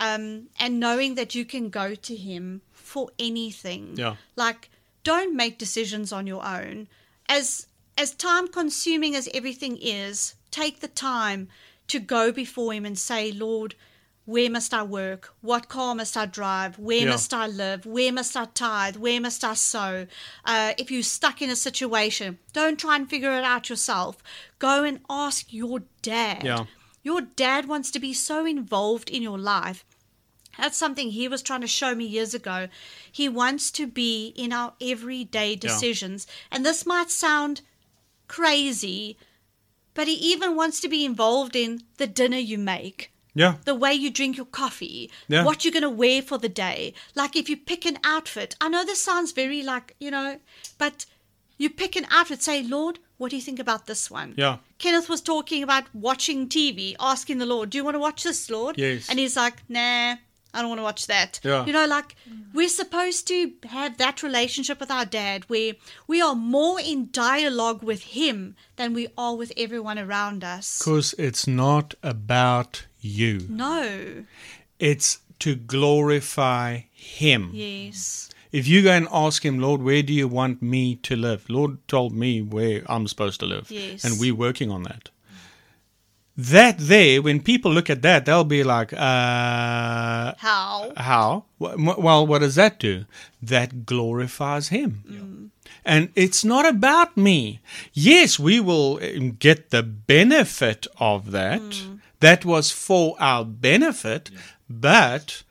um 0.00 0.48
and 0.58 0.80
knowing 0.80 1.14
that 1.14 1.34
you 1.34 1.44
can 1.44 1.68
go 1.68 1.94
to 1.94 2.16
him 2.16 2.62
for 2.92 3.08
anything. 3.18 3.94
Yeah. 3.96 4.16
like 4.36 4.70
don't 5.04 5.34
make 5.34 5.58
decisions 5.58 6.12
on 6.12 6.26
your 6.26 6.44
own. 6.44 6.88
As 7.28 7.66
as 7.98 8.14
time 8.14 8.48
consuming 8.48 9.16
as 9.16 9.28
everything 9.34 9.78
is 9.80 10.34
take 10.50 10.80
the 10.80 10.88
time 10.88 11.48
to 11.88 11.98
go 11.98 12.30
before 12.32 12.72
him 12.72 12.84
and 12.84 12.98
say 12.98 13.32
lord 13.32 13.74
where 14.24 14.48
must 14.50 14.72
I 14.72 14.82
work? 14.84 15.34
What 15.40 15.68
car 15.68 15.94
must 15.94 16.16
I 16.16 16.26
drive? 16.26 16.78
Where 16.78 16.98
Yeah. 16.98 17.10
must 17.10 17.34
I 17.34 17.46
live? 17.46 17.84
Where 17.84 18.12
must 18.12 18.36
I 18.36 18.44
tithe? 18.44 18.96
Where 18.96 19.20
must 19.20 19.42
I 19.42 19.54
sow? 19.54 20.06
Uh, 20.44 20.74
if 20.78 20.90
you're 20.90 21.02
stuck 21.02 21.42
in 21.42 21.50
a 21.50 21.56
situation, 21.56 22.38
don't 22.52 22.78
try 22.78 22.96
and 22.96 23.10
figure 23.10 23.32
it 23.32 23.44
out 23.44 23.68
yourself. 23.68 24.18
Go 24.60 24.84
and 24.84 25.00
ask 25.10 25.52
your 25.52 25.82
dad. 26.02 26.44
Yeah. 26.44 26.66
Your 27.02 27.22
dad 27.22 27.66
wants 27.66 27.90
to 27.90 27.98
be 27.98 28.12
so 28.12 28.46
involved 28.46 29.10
in 29.10 29.22
your 29.22 29.38
life. 29.38 29.84
That's 30.56 30.76
something 30.76 31.10
he 31.10 31.26
was 31.26 31.42
trying 31.42 31.62
to 31.62 31.66
show 31.66 31.94
me 31.94 32.04
years 32.04 32.32
ago. 32.32 32.68
He 33.10 33.28
wants 33.28 33.72
to 33.72 33.86
be 33.88 34.28
in 34.36 34.52
our 34.52 34.74
everyday 34.80 35.56
decisions. 35.56 36.26
And 36.50 36.64
this 36.64 36.86
might 36.86 37.10
sound 37.10 37.62
crazy, 38.28 39.16
but 39.94 40.06
he 40.06 40.14
even 40.14 40.54
wants 40.54 40.78
to 40.80 40.88
be 40.88 41.04
involved 41.04 41.56
in 41.56 41.82
the 41.96 42.06
dinner 42.06 42.36
you 42.36 42.58
make 42.58 43.10
Yeah. 43.34 43.54
the 43.64 43.74
way 43.74 43.92
you 43.94 44.10
drink 44.10 44.36
your 44.36 44.46
coffee, 44.46 45.10
Yeah. 45.28 45.44
what 45.44 45.64
you're 45.64 45.72
going 45.72 45.82
to 45.82 45.90
wear 45.90 46.20
for 46.22 46.38
the 46.38 46.48
day. 46.48 46.94
Like 47.14 47.34
if 47.36 47.48
you 47.48 47.56
pick 47.56 47.86
an 47.86 47.98
outfit, 48.04 48.56
I 48.60 48.68
know 48.68 48.84
this 48.84 49.02
sounds 49.02 49.32
very 49.32 49.62
like, 49.62 49.96
you 49.98 50.10
know, 50.10 50.38
but 50.78 51.06
you 51.58 51.70
pick 51.70 51.96
an 51.96 52.06
outfit, 52.10 52.42
say, 52.42 52.62
Lord, 52.62 52.98
what 53.16 53.30
do 53.30 53.36
you 53.36 53.42
think 53.42 53.58
about 53.58 53.86
this 53.86 54.10
one? 54.10 54.34
Yeah. 54.36 54.58
Kenneth 54.78 55.08
was 55.08 55.20
talking 55.20 55.62
about 55.62 55.84
watching 55.94 56.48
TV, 56.48 56.96
asking 56.98 57.38
the 57.38 57.46
Lord, 57.46 57.70
do 57.70 57.78
you 57.78 57.84
want 57.84 57.94
to 57.94 58.00
watch 58.00 58.24
this, 58.24 58.50
Lord? 58.50 58.76
Yes. 58.78 59.08
And 59.08 59.18
he's 59.18 59.36
like, 59.36 59.62
nah. 59.68 60.16
I 60.54 60.60
don't 60.60 60.68
want 60.68 60.80
to 60.80 60.82
watch 60.84 61.06
that. 61.06 61.40
Yeah. 61.42 61.64
You 61.64 61.72
know, 61.72 61.86
like 61.86 62.14
we're 62.52 62.68
supposed 62.68 63.26
to 63.28 63.52
have 63.70 63.96
that 63.96 64.22
relationship 64.22 64.80
with 64.80 64.90
our 64.90 65.06
dad 65.06 65.44
where 65.48 65.72
we 66.06 66.20
are 66.20 66.34
more 66.34 66.78
in 66.78 67.08
dialogue 67.10 67.82
with 67.82 68.02
him 68.02 68.54
than 68.76 68.92
we 68.92 69.08
are 69.16 69.34
with 69.34 69.50
everyone 69.56 69.98
around 69.98 70.44
us. 70.44 70.78
Because 70.78 71.14
it's 71.16 71.46
not 71.46 71.94
about 72.02 72.84
you. 73.04 73.46
No. 73.48 74.24
It's 74.78 75.18
to 75.40 75.54
glorify 75.54 76.82
Him. 76.92 77.50
Yes. 77.52 78.30
If 78.52 78.68
you 78.68 78.82
go 78.82 78.92
and 78.92 79.08
ask 79.10 79.44
Him, 79.44 79.58
Lord, 79.58 79.82
where 79.82 80.02
do 80.02 80.12
you 80.12 80.28
want 80.28 80.60
me 80.62 80.96
to 80.96 81.16
live? 81.16 81.48
Lord 81.48 81.86
told 81.88 82.12
me 82.14 82.42
where 82.42 82.82
I'm 82.86 83.06
supposed 83.08 83.40
to 83.40 83.46
live. 83.46 83.70
Yes. 83.70 84.04
And 84.04 84.20
we're 84.20 84.34
working 84.34 84.70
on 84.70 84.82
that. 84.84 85.10
That 86.36 86.76
there, 86.78 87.20
when 87.20 87.42
people 87.42 87.72
look 87.72 87.90
at 87.90 88.02
that, 88.02 88.24
they'll 88.24 88.44
be 88.44 88.64
like, 88.64 88.92
uh, 88.92 90.34
How? 90.38 90.92
how? 90.96 91.44
Well, 91.58 92.26
what 92.26 92.38
does 92.38 92.54
that 92.54 92.78
do? 92.78 93.04
That 93.42 93.84
glorifies 93.84 94.68
Him. 94.68 95.50
And 95.84 96.10
it's 96.14 96.44
not 96.44 96.66
about 96.66 97.16
me. 97.16 97.60
Yes, 97.92 98.38
we 98.38 98.60
will 98.60 99.00
um, 99.02 99.32
get 99.32 99.70
the 99.70 99.82
benefit 99.82 100.86
of 100.98 101.32
that. 101.32 101.82
That 102.22 102.44
was 102.44 102.70
for 102.70 103.16
our 103.20 103.44
benefit, 103.44 104.30
but 104.68 105.42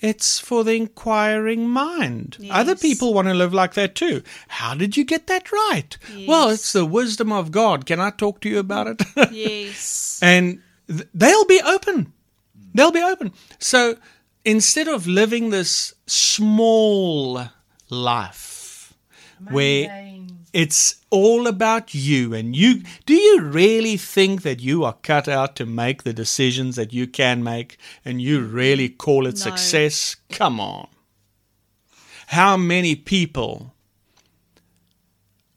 it's 0.00 0.38
for 0.38 0.64
the 0.64 0.72
inquiring 0.74 1.68
mind. 1.68 2.36
Other 2.50 2.76
people 2.76 3.14
want 3.14 3.28
to 3.28 3.34
live 3.34 3.54
like 3.54 3.74
that 3.74 3.94
too. 3.94 4.22
How 4.48 4.74
did 4.74 4.96
you 4.96 5.04
get 5.04 5.26
that 5.28 5.50
right? 5.52 5.96
Well, 6.28 6.50
it's 6.50 6.72
the 6.72 6.84
wisdom 6.84 7.32
of 7.32 7.50
God. 7.50 7.86
Can 7.86 8.00
I 8.00 8.10
talk 8.10 8.40
to 8.42 8.48
you 8.48 8.58
about 8.58 8.86
it? 8.88 9.02
Yes. 9.32 10.20
and 10.22 10.60
th- 10.88 11.08
they'll 11.14 11.46
be 11.46 11.60
open. 11.64 12.12
They'll 12.74 12.92
be 12.92 13.02
open. 13.02 13.32
So 13.58 13.96
instead 14.44 14.86
of 14.88 15.06
living 15.06 15.50
this 15.50 15.94
small 16.06 17.48
life 17.90 18.92
where. 19.50 19.88
It's 20.62 21.04
all 21.10 21.46
about 21.46 21.94
you 21.94 22.32
and 22.34 22.56
you 22.56 22.82
do 23.04 23.14
you 23.14 23.40
really 23.42 23.96
think 23.98 24.42
that 24.42 24.60
you 24.60 24.84
are 24.84 24.96
cut 25.02 25.28
out 25.28 25.54
to 25.56 25.66
make 25.66 26.02
the 26.02 26.12
decisions 26.14 26.76
that 26.76 26.92
you 26.92 27.06
can 27.06 27.42
make 27.44 27.76
and 28.04 28.22
you 28.22 28.40
really 28.40 28.88
call 28.88 29.26
it 29.26 29.34
No. 29.34 29.40
success? 29.50 30.16
Come 30.30 30.58
on. 30.60 30.88
How 32.28 32.56
many 32.56 32.94
people 32.96 33.74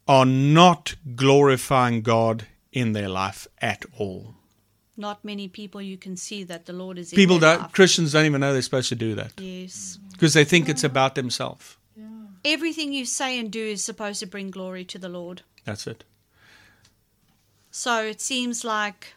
are 0.07 0.25
not 0.25 0.95
glorifying 1.15 2.01
God 2.01 2.47
in 2.71 2.93
their 2.93 3.09
life 3.09 3.47
at 3.61 3.85
all. 3.97 4.33
Not 4.97 5.23
many 5.23 5.47
people 5.47 5.81
you 5.81 5.97
can 5.97 6.17
see 6.17 6.43
that 6.45 6.65
the 6.65 6.73
Lord 6.73 6.97
is 6.97 7.13
in 7.13 7.15
People 7.15 7.39
don't, 7.39 7.61
life. 7.61 7.71
Christians 7.71 8.11
don't 8.13 8.25
even 8.25 8.41
know 8.41 8.51
they're 8.51 8.61
supposed 8.61 8.89
to 8.89 8.95
do 8.95 9.15
that 9.15 9.31
Yes. 9.39 9.99
because 10.11 10.33
they 10.33 10.43
think 10.43 10.67
it's 10.67 10.83
about 10.83 11.13
themselves. 11.15 11.77
Everything 12.45 12.93
you 12.93 13.05
say 13.05 13.37
and 13.39 13.51
do 13.51 13.63
is 13.63 13.83
supposed 13.83 14.19
to 14.21 14.25
bring 14.27 14.49
glory 14.51 14.85
to 14.85 14.97
the 14.97 15.09
Lord. 15.09 15.41
That's 15.65 15.87
it. 15.87 16.03
So 17.71 18.03
it 18.03 18.21
seems 18.21 18.63
like 18.63 19.13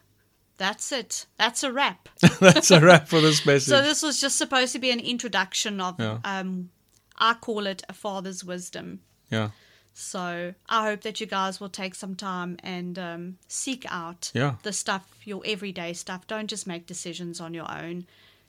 that's 0.59 0.93
it. 0.93 1.27
That's 1.39 1.63
a 1.63 1.73
wrap. 1.73 2.09
That's 2.41 2.71
a 2.71 2.81
wrap 2.81 3.09
for 3.09 3.21
this 3.21 3.45
message. 3.47 3.69
So 3.69 3.83
this 3.83 4.03
was 4.03 4.21
just 4.21 4.37
supposed 4.37 4.73
to 4.75 4.79
be 4.79 4.91
an 4.91 5.01
introduction 5.01 5.81
of 5.81 5.99
Yeah. 5.99 6.19
um 6.25 6.71
I 7.19 7.35
call 7.35 7.67
it 7.67 7.83
a 7.89 7.93
father's 7.93 8.45
wisdom. 8.45 9.01
yeah, 9.31 9.51
So 9.95 10.55
I 10.69 10.85
hope 10.89 11.03
that 11.03 11.21
you 11.21 11.27
guys 11.27 11.61
will 11.61 11.69
take 11.69 11.95
some 11.95 12.15
time 12.15 12.57
and 12.63 12.99
um, 12.99 13.39
seek 13.49 13.85
out 13.89 14.31
Yeah. 14.35 14.57
the 14.63 14.73
stuff, 14.73 15.07
your 15.25 15.43
everyday 15.45 15.93
stuff. 15.93 16.27
Don't 16.27 16.49
just 16.49 16.67
make 16.67 16.87
decisions 16.87 17.41
on 17.41 17.55
your 17.55 17.71
own. 17.71 18.07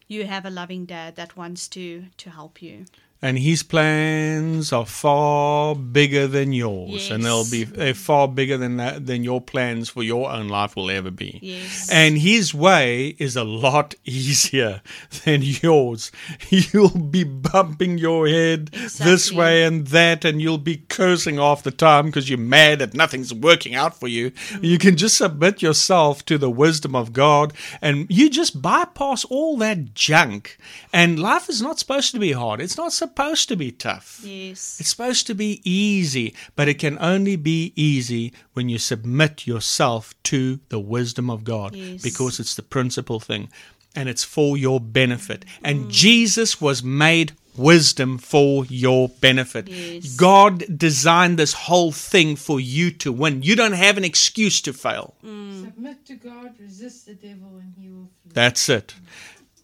You 0.07 0.26
have 0.26 0.45
a 0.45 0.49
loving 0.49 0.86
dad 0.86 1.15
that 1.15 1.38
wants 1.38 1.67
to 1.69 2.05
to 2.17 2.30
help 2.30 2.61
you. 2.61 2.86
And 3.24 3.39
his 3.39 3.63
plans 3.63 4.74
are 4.74 4.86
far 4.86 5.76
bigger 5.76 6.28
than 6.28 6.51
yours, 6.51 7.09
and 7.09 7.24
they'll 7.24 7.49
be 7.49 7.63
they're 7.63 7.93
far 7.93 8.28
bigger 8.28 8.57
than 8.57 8.76
that, 8.76 9.05
than 9.05 9.24
your 9.24 9.39
plans 9.39 9.88
for 9.88 10.03
your 10.03 10.30
own 10.30 10.49
life 10.49 10.76
will 10.76 10.91
ever 10.91 11.09
be. 11.09 11.39
Yes. 11.41 11.89
And 11.89 12.17
his 12.17 12.53
way 12.53 13.15
is 13.19 13.38
a 13.38 13.45
lot 13.45 13.95
easier 14.03 14.82
than 15.24 15.41
yours. 15.41 16.11
You'll 16.49 16.89
be 16.89 17.24
bumping 17.24 17.97
your 17.97 18.28
head 18.28 18.67
this 18.67 19.32
way 19.32 19.63
and 19.63 19.88
that, 19.88 20.26
and 20.26 20.41
you'll 20.41 20.57
be 20.57 20.84
cursing 20.89 21.38
half 21.38 21.63
the 21.63 21.71
time 21.71 22.07
because 22.07 22.30
you're 22.30 22.38
mad 22.38 22.80
that 22.80 22.93
nothing's 22.93 23.34
working 23.34 23.74
out 23.74 23.97
for 23.97 24.09
you. 24.09 24.32
Mm. 24.32 24.63
You 24.65 24.78
can 24.78 24.97
just 24.97 25.17
submit 25.17 25.61
yourself 25.61 26.26
to 26.26 26.38
the 26.38 26.51
wisdom 26.51 26.93
of 26.93 27.13
God, 27.13 27.53
and 27.82 28.05
you 28.09 28.30
just 28.30 28.61
bypass 28.61 29.24
all 29.24 29.55
that 29.59 29.93
junk. 29.93 30.57
And 30.91 31.17
life 31.17 31.47
is 31.47 31.61
not 31.61 31.80
supposed 31.80 32.11
to 32.11 32.19
be 32.19 32.34
hard. 32.34 32.59
It's 32.59 32.76
not 32.76 32.91
supposed 32.91 33.12
to 33.16 33.55
be 33.55 33.72
tough. 33.72 34.22
yes. 34.24 34.78
It's 34.80 34.89
supposed 34.89 35.28
to 35.28 35.36
be 35.36 35.61
easy, 35.64 36.34
but 36.55 36.68
it 36.68 36.80
can 36.80 36.97
only 36.99 37.36
be 37.36 37.74
easy 37.76 38.34
when 38.53 38.70
you 38.70 38.78
submit 38.78 39.47
yourself 39.47 40.14
to 40.24 40.59
the 40.70 40.80
wisdom 40.80 41.30
of 41.30 41.43
God 41.43 41.76
Yes. 41.76 42.01
because 42.01 42.39
it's 42.39 42.55
the 42.55 42.64
principal 42.64 43.20
thing 43.20 43.49
and 43.95 44.09
it's 44.09 44.24
for 44.24 44.57
your 44.57 44.80
benefit. 44.80 45.45
Mm. 45.45 45.59
And 45.64 45.91
Jesus 45.91 46.59
was 46.59 46.84
made 46.84 47.34
wisdom 47.55 48.18
for 48.18 48.66
your 48.66 49.09
benefit. 49.22 49.68
Yes. 49.68 50.16
God 50.16 50.64
designed 50.76 51.38
this 51.38 51.53
whole 51.53 51.91
thing 51.91 52.36
for 52.36 52.59
you 52.59 52.89
to 52.91 53.11
win. 53.11 53.43
You 53.43 53.55
don't 53.55 53.74
have 53.74 53.97
an 53.97 54.03
excuse 54.03 54.61
to 54.61 54.74
fail. 54.74 55.16
Mm. 55.24 55.66
Submit 55.66 56.05
to 56.07 56.16
God, 56.16 56.53
resist 56.59 57.05
the 57.05 57.14
devil, 57.14 57.57
and 57.61 57.74
he 57.80 57.89
will 57.89 58.09
flee. 58.24 58.32
That's 58.34 58.68
it. 58.70 58.95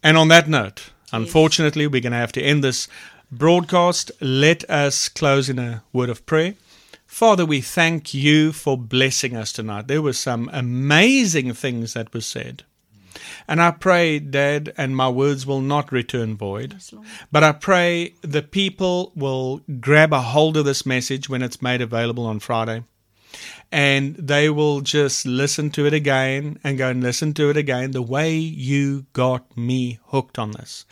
And 0.02 0.16
on 0.16 0.28
that 0.28 0.48
note, 0.48 0.90
unfortunately, 1.12 1.86
we're 1.88 2.00
going 2.00 2.12
to 2.12 2.18
have 2.18 2.32
to 2.32 2.42
end 2.42 2.62
this 2.62 2.86
broadcast. 3.30 4.10
Let 4.20 4.68
us 4.68 5.08
close 5.08 5.48
in 5.48 5.58
a 5.58 5.82
word 5.92 6.10
of 6.10 6.26
prayer. 6.26 6.54
Father, 7.06 7.44
we 7.44 7.60
thank 7.60 8.14
you 8.14 8.52
for 8.52 8.78
blessing 8.78 9.36
us 9.36 9.52
tonight. 9.52 9.88
There 9.88 10.02
were 10.02 10.12
some 10.12 10.48
amazing 10.52 11.52
things 11.54 11.94
that 11.94 12.14
were 12.14 12.20
said. 12.20 12.64
And 13.48 13.60
I 13.60 13.72
pray, 13.72 14.20
Dad, 14.20 14.72
and 14.76 14.96
my 14.96 15.08
words 15.08 15.44
will 15.44 15.60
not 15.60 15.90
return 15.90 16.36
void. 16.36 16.74
Yes, 16.74 16.94
But 17.32 17.42
I 17.42 17.52
pray 17.52 18.14
the 18.22 18.42
people 18.42 19.12
will 19.16 19.60
grab 19.80 20.12
a 20.12 20.20
hold 20.20 20.56
of 20.56 20.64
this 20.64 20.86
message 20.86 21.28
when 21.28 21.42
it's 21.42 21.60
made 21.60 21.80
available 21.80 22.26
on 22.26 22.38
Friday. 22.38 22.84
And 23.72 24.14
they 24.16 24.48
will 24.48 24.80
just 24.80 25.26
listen 25.26 25.70
to 25.70 25.86
it 25.86 25.94
again 25.94 26.58
and 26.64 26.78
go 26.78 26.88
and 26.90 27.02
listen 27.02 27.34
to 27.34 27.50
it 27.50 27.56
again 27.56 27.90
the 27.90 28.02
way 28.02 28.36
you 28.36 29.06
got 29.12 29.56
me 29.56 29.98
hooked 30.06 30.38
on 30.38 30.52
this. 30.52 30.84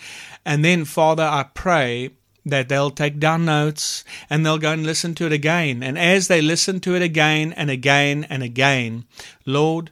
And 0.44 0.64
then, 0.64 0.84
Father, 0.84 1.24
I 1.24 1.44
pray 1.54 2.10
that 2.44 2.68
they'll 2.68 2.90
take 2.90 3.18
down 3.18 3.44
notes 3.44 4.04
and 4.30 4.44
they'll 4.44 4.58
go 4.58 4.72
and 4.72 4.84
listen 4.84 5.14
to 5.16 5.26
it 5.26 5.32
again. 5.32 5.82
And 5.82 5.98
as 5.98 6.28
they 6.28 6.40
listen 6.40 6.80
to 6.80 6.94
it 6.94 7.02
again 7.02 7.52
and 7.52 7.70
again 7.70 8.24
and 8.24 8.42
again, 8.42 9.04
Lord, 9.44 9.90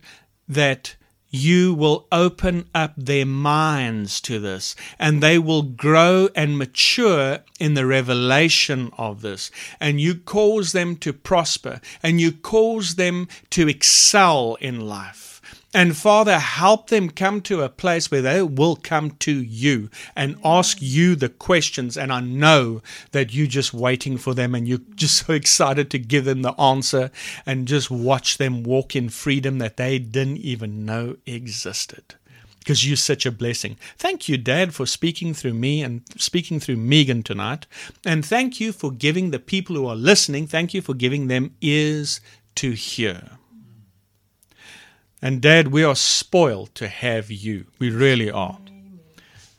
that 0.48 0.96
you 1.30 1.74
will 1.74 2.06
open 2.10 2.68
up 2.74 2.92
their 2.96 3.26
minds 3.26 4.20
to 4.22 4.38
this 4.38 4.74
and 4.98 5.22
they 5.22 5.38
will 5.38 5.62
grow 5.62 6.28
and 6.34 6.56
mature 6.56 7.40
in 7.58 7.74
the 7.74 7.86
revelation 7.86 8.90
of 8.96 9.20
this. 9.22 9.50
And 9.80 10.00
you 10.00 10.14
cause 10.14 10.72
them 10.72 10.96
to 10.96 11.12
prosper 11.12 11.80
and 12.02 12.20
you 12.20 12.32
cause 12.32 12.94
them 12.94 13.28
to 13.50 13.68
excel 13.68 14.56
in 14.60 14.80
life. 14.80 15.35
And 15.74 15.96
Father, 15.96 16.38
help 16.38 16.88
them 16.88 17.10
come 17.10 17.42
to 17.42 17.62
a 17.62 17.68
place 17.68 18.10
where 18.10 18.22
they 18.22 18.40
will 18.40 18.76
come 18.76 19.10
to 19.10 19.32
you 19.32 19.90
and 20.14 20.38
ask 20.44 20.78
you 20.80 21.16
the 21.16 21.28
questions. 21.28 21.98
And 21.98 22.12
I 22.12 22.20
know 22.20 22.82
that 23.12 23.34
you're 23.34 23.46
just 23.46 23.74
waiting 23.74 24.16
for 24.16 24.32
them 24.32 24.54
and 24.54 24.66
you're 24.66 24.80
just 24.94 25.26
so 25.26 25.34
excited 25.34 25.90
to 25.90 25.98
give 25.98 26.24
them 26.24 26.42
the 26.42 26.58
answer 26.58 27.10
and 27.44 27.68
just 27.68 27.90
watch 27.90 28.38
them 28.38 28.62
walk 28.62 28.96
in 28.96 29.10
freedom 29.10 29.58
that 29.58 29.76
they 29.76 29.98
didn't 29.98 30.38
even 30.38 30.86
know 30.86 31.16
existed. 31.26 32.14
Because 32.60 32.86
you're 32.86 32.96
such 32.96 33.26
a 33.26 33.30
blessing. 33.30 33.76
Thank 33.96 34.28
you, 34.28 34.38
Dad, 34.38 34.74
for 34.74 34.86
speaking 34.86 35.34
through 35.34 35.54
me 35.54 35.82
and 35.82 36.02
speaking 36.16 36.58
through 36.58 36.78
Megan 36.78 37.22
tonight. 37.22 37.66
And 38.04 38.24
thank 38.24 38.60
you 38.60 38.72
for 38.72 38.90
giving 38.90 39.30
the 39.30 39.38
people 39.38 39.76
who 39.76 39.86
are 39.86 39.94
listening, 39.94 40.46
thank 40.46 40.74
you 40.74 40.82
for 40.82 40.94
giving 40.94 41.28
them 41.28 41.54
ears 41.60 42.20
to 42.56 42.72
hear. 42.72 43.38
And 45.26 45.42
Dad, 45.42 45.72
we 45.72 45.82
are 45.82 45.96
spoiled 45.96 46.72
to 46.76 46.86
have 46.86 47.32
you. 47.32 47.66
We 47.80 47.90
really 47.90 48.30
are. 48.30 48.60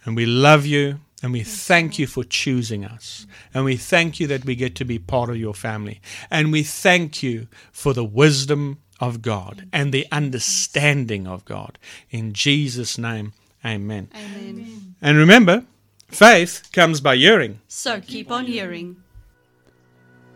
And 0.06 0.16
we 0.16 0.26
love 0.26 0.66
you 0.66 1.02
and 1.22 1.34
we 1.34 1.44
thank 1.44 2.00
you 2.00 2.08
for 2.08 2.24
choosing 2.24 2.86
us. 2.86 3.28
And 3.54 3.66
we 3.66 3.76
thank 3.76 4.18
you 4.18 4.28
that 4.28 4.46
we 4.46 4.56
get 4.56 4.76
to 4.76 4.86
be 4.86 4.98
part 4.98 5.30
of 5.30 5.36
your 5.36 5.54
family. 5.54 6.00
And 6.32 6.54
we 6.54 6.64
thank 6.64 7.22
you 7.22 7.50
for 7.74 7.94
the 7.94 8.06
wisdom 8.06 8.78
of 9.02 9.22
God 9.22 9.68
and 9.74 9.94
the 9.94 10.08
understanding 10.10 11.28
of 11.28 11.44
God. 11.44 11.78
In 12.10 12.32
Jesus' 12.32 12.98
name, 12.98 13.34
amen. 13.66 14.08
Amen. 14.16 14.96
And 15.02 15.18
remember, 15.18 15.66
faith 16.08 16.70
comes 16.72 17.02
by 17.02 17.18
hearing. 17.18 17.60
So 17.68 18.00
keep 18.00 18.32
on 18.32 18.46
hearing. 18.46 19.04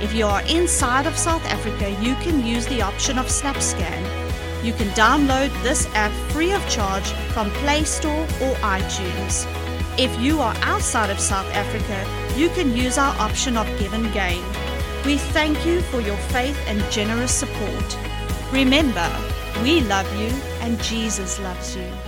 If 0.00 0.14
you 0.14 0.26
are 0.26 0.42
inside 0.42 1.06
of 1.06 1.16
South 1.16 1.44
Africa, 1.46 1.90
you 2.02 2.14
can 2.16 2.44
use 2.46 2.66
the 2.66 2.82
option 2.82 3.18
of 3.18 3.26
SnapScan. 3.26 4.64
You 4.64 4.72
can 4.72 4.88
download 4.88 5.50
this 5.62 5.86
app 5.94 6.12
free 6.30 6.52
of 6.52 6.68
charge 6.68 7.08
from 7.32 7.50
Play 7.62 7.84
Store 7.84 8.26
or 8.42 8.54
iTunes. 8.62 9.46
If 9.98 10.18
you 10.20 10.40
are 10.40 10.54
outside 10.62 11.10
of 11.10 11.20
South 11.20 11.46
Africa, 11.52 12.25
you 12.36 12.50
can 12.50 12.76
use 12.76 12.98
our 12.98 13.16
option 13.18 13.56
of 13.56 13.66
GivenGain. 13.78 14.44
We 15.06 15.16
thank 15.16 15.64
you 15.64 15.80
for 15.80 16.00
your 16.02 16.16
faith 16.34 16.58
and 16.66 16.80
generous 16.92 17.32
support. 17.32 17.98
Remember, 18.52 19.10
we 19.62 19.80
love 19.80 20.08
you 20.20 20.28
and 20.60 20.80
Jesus 20.82 21.40
loves 21.40 21.74
you. 21.74 22.05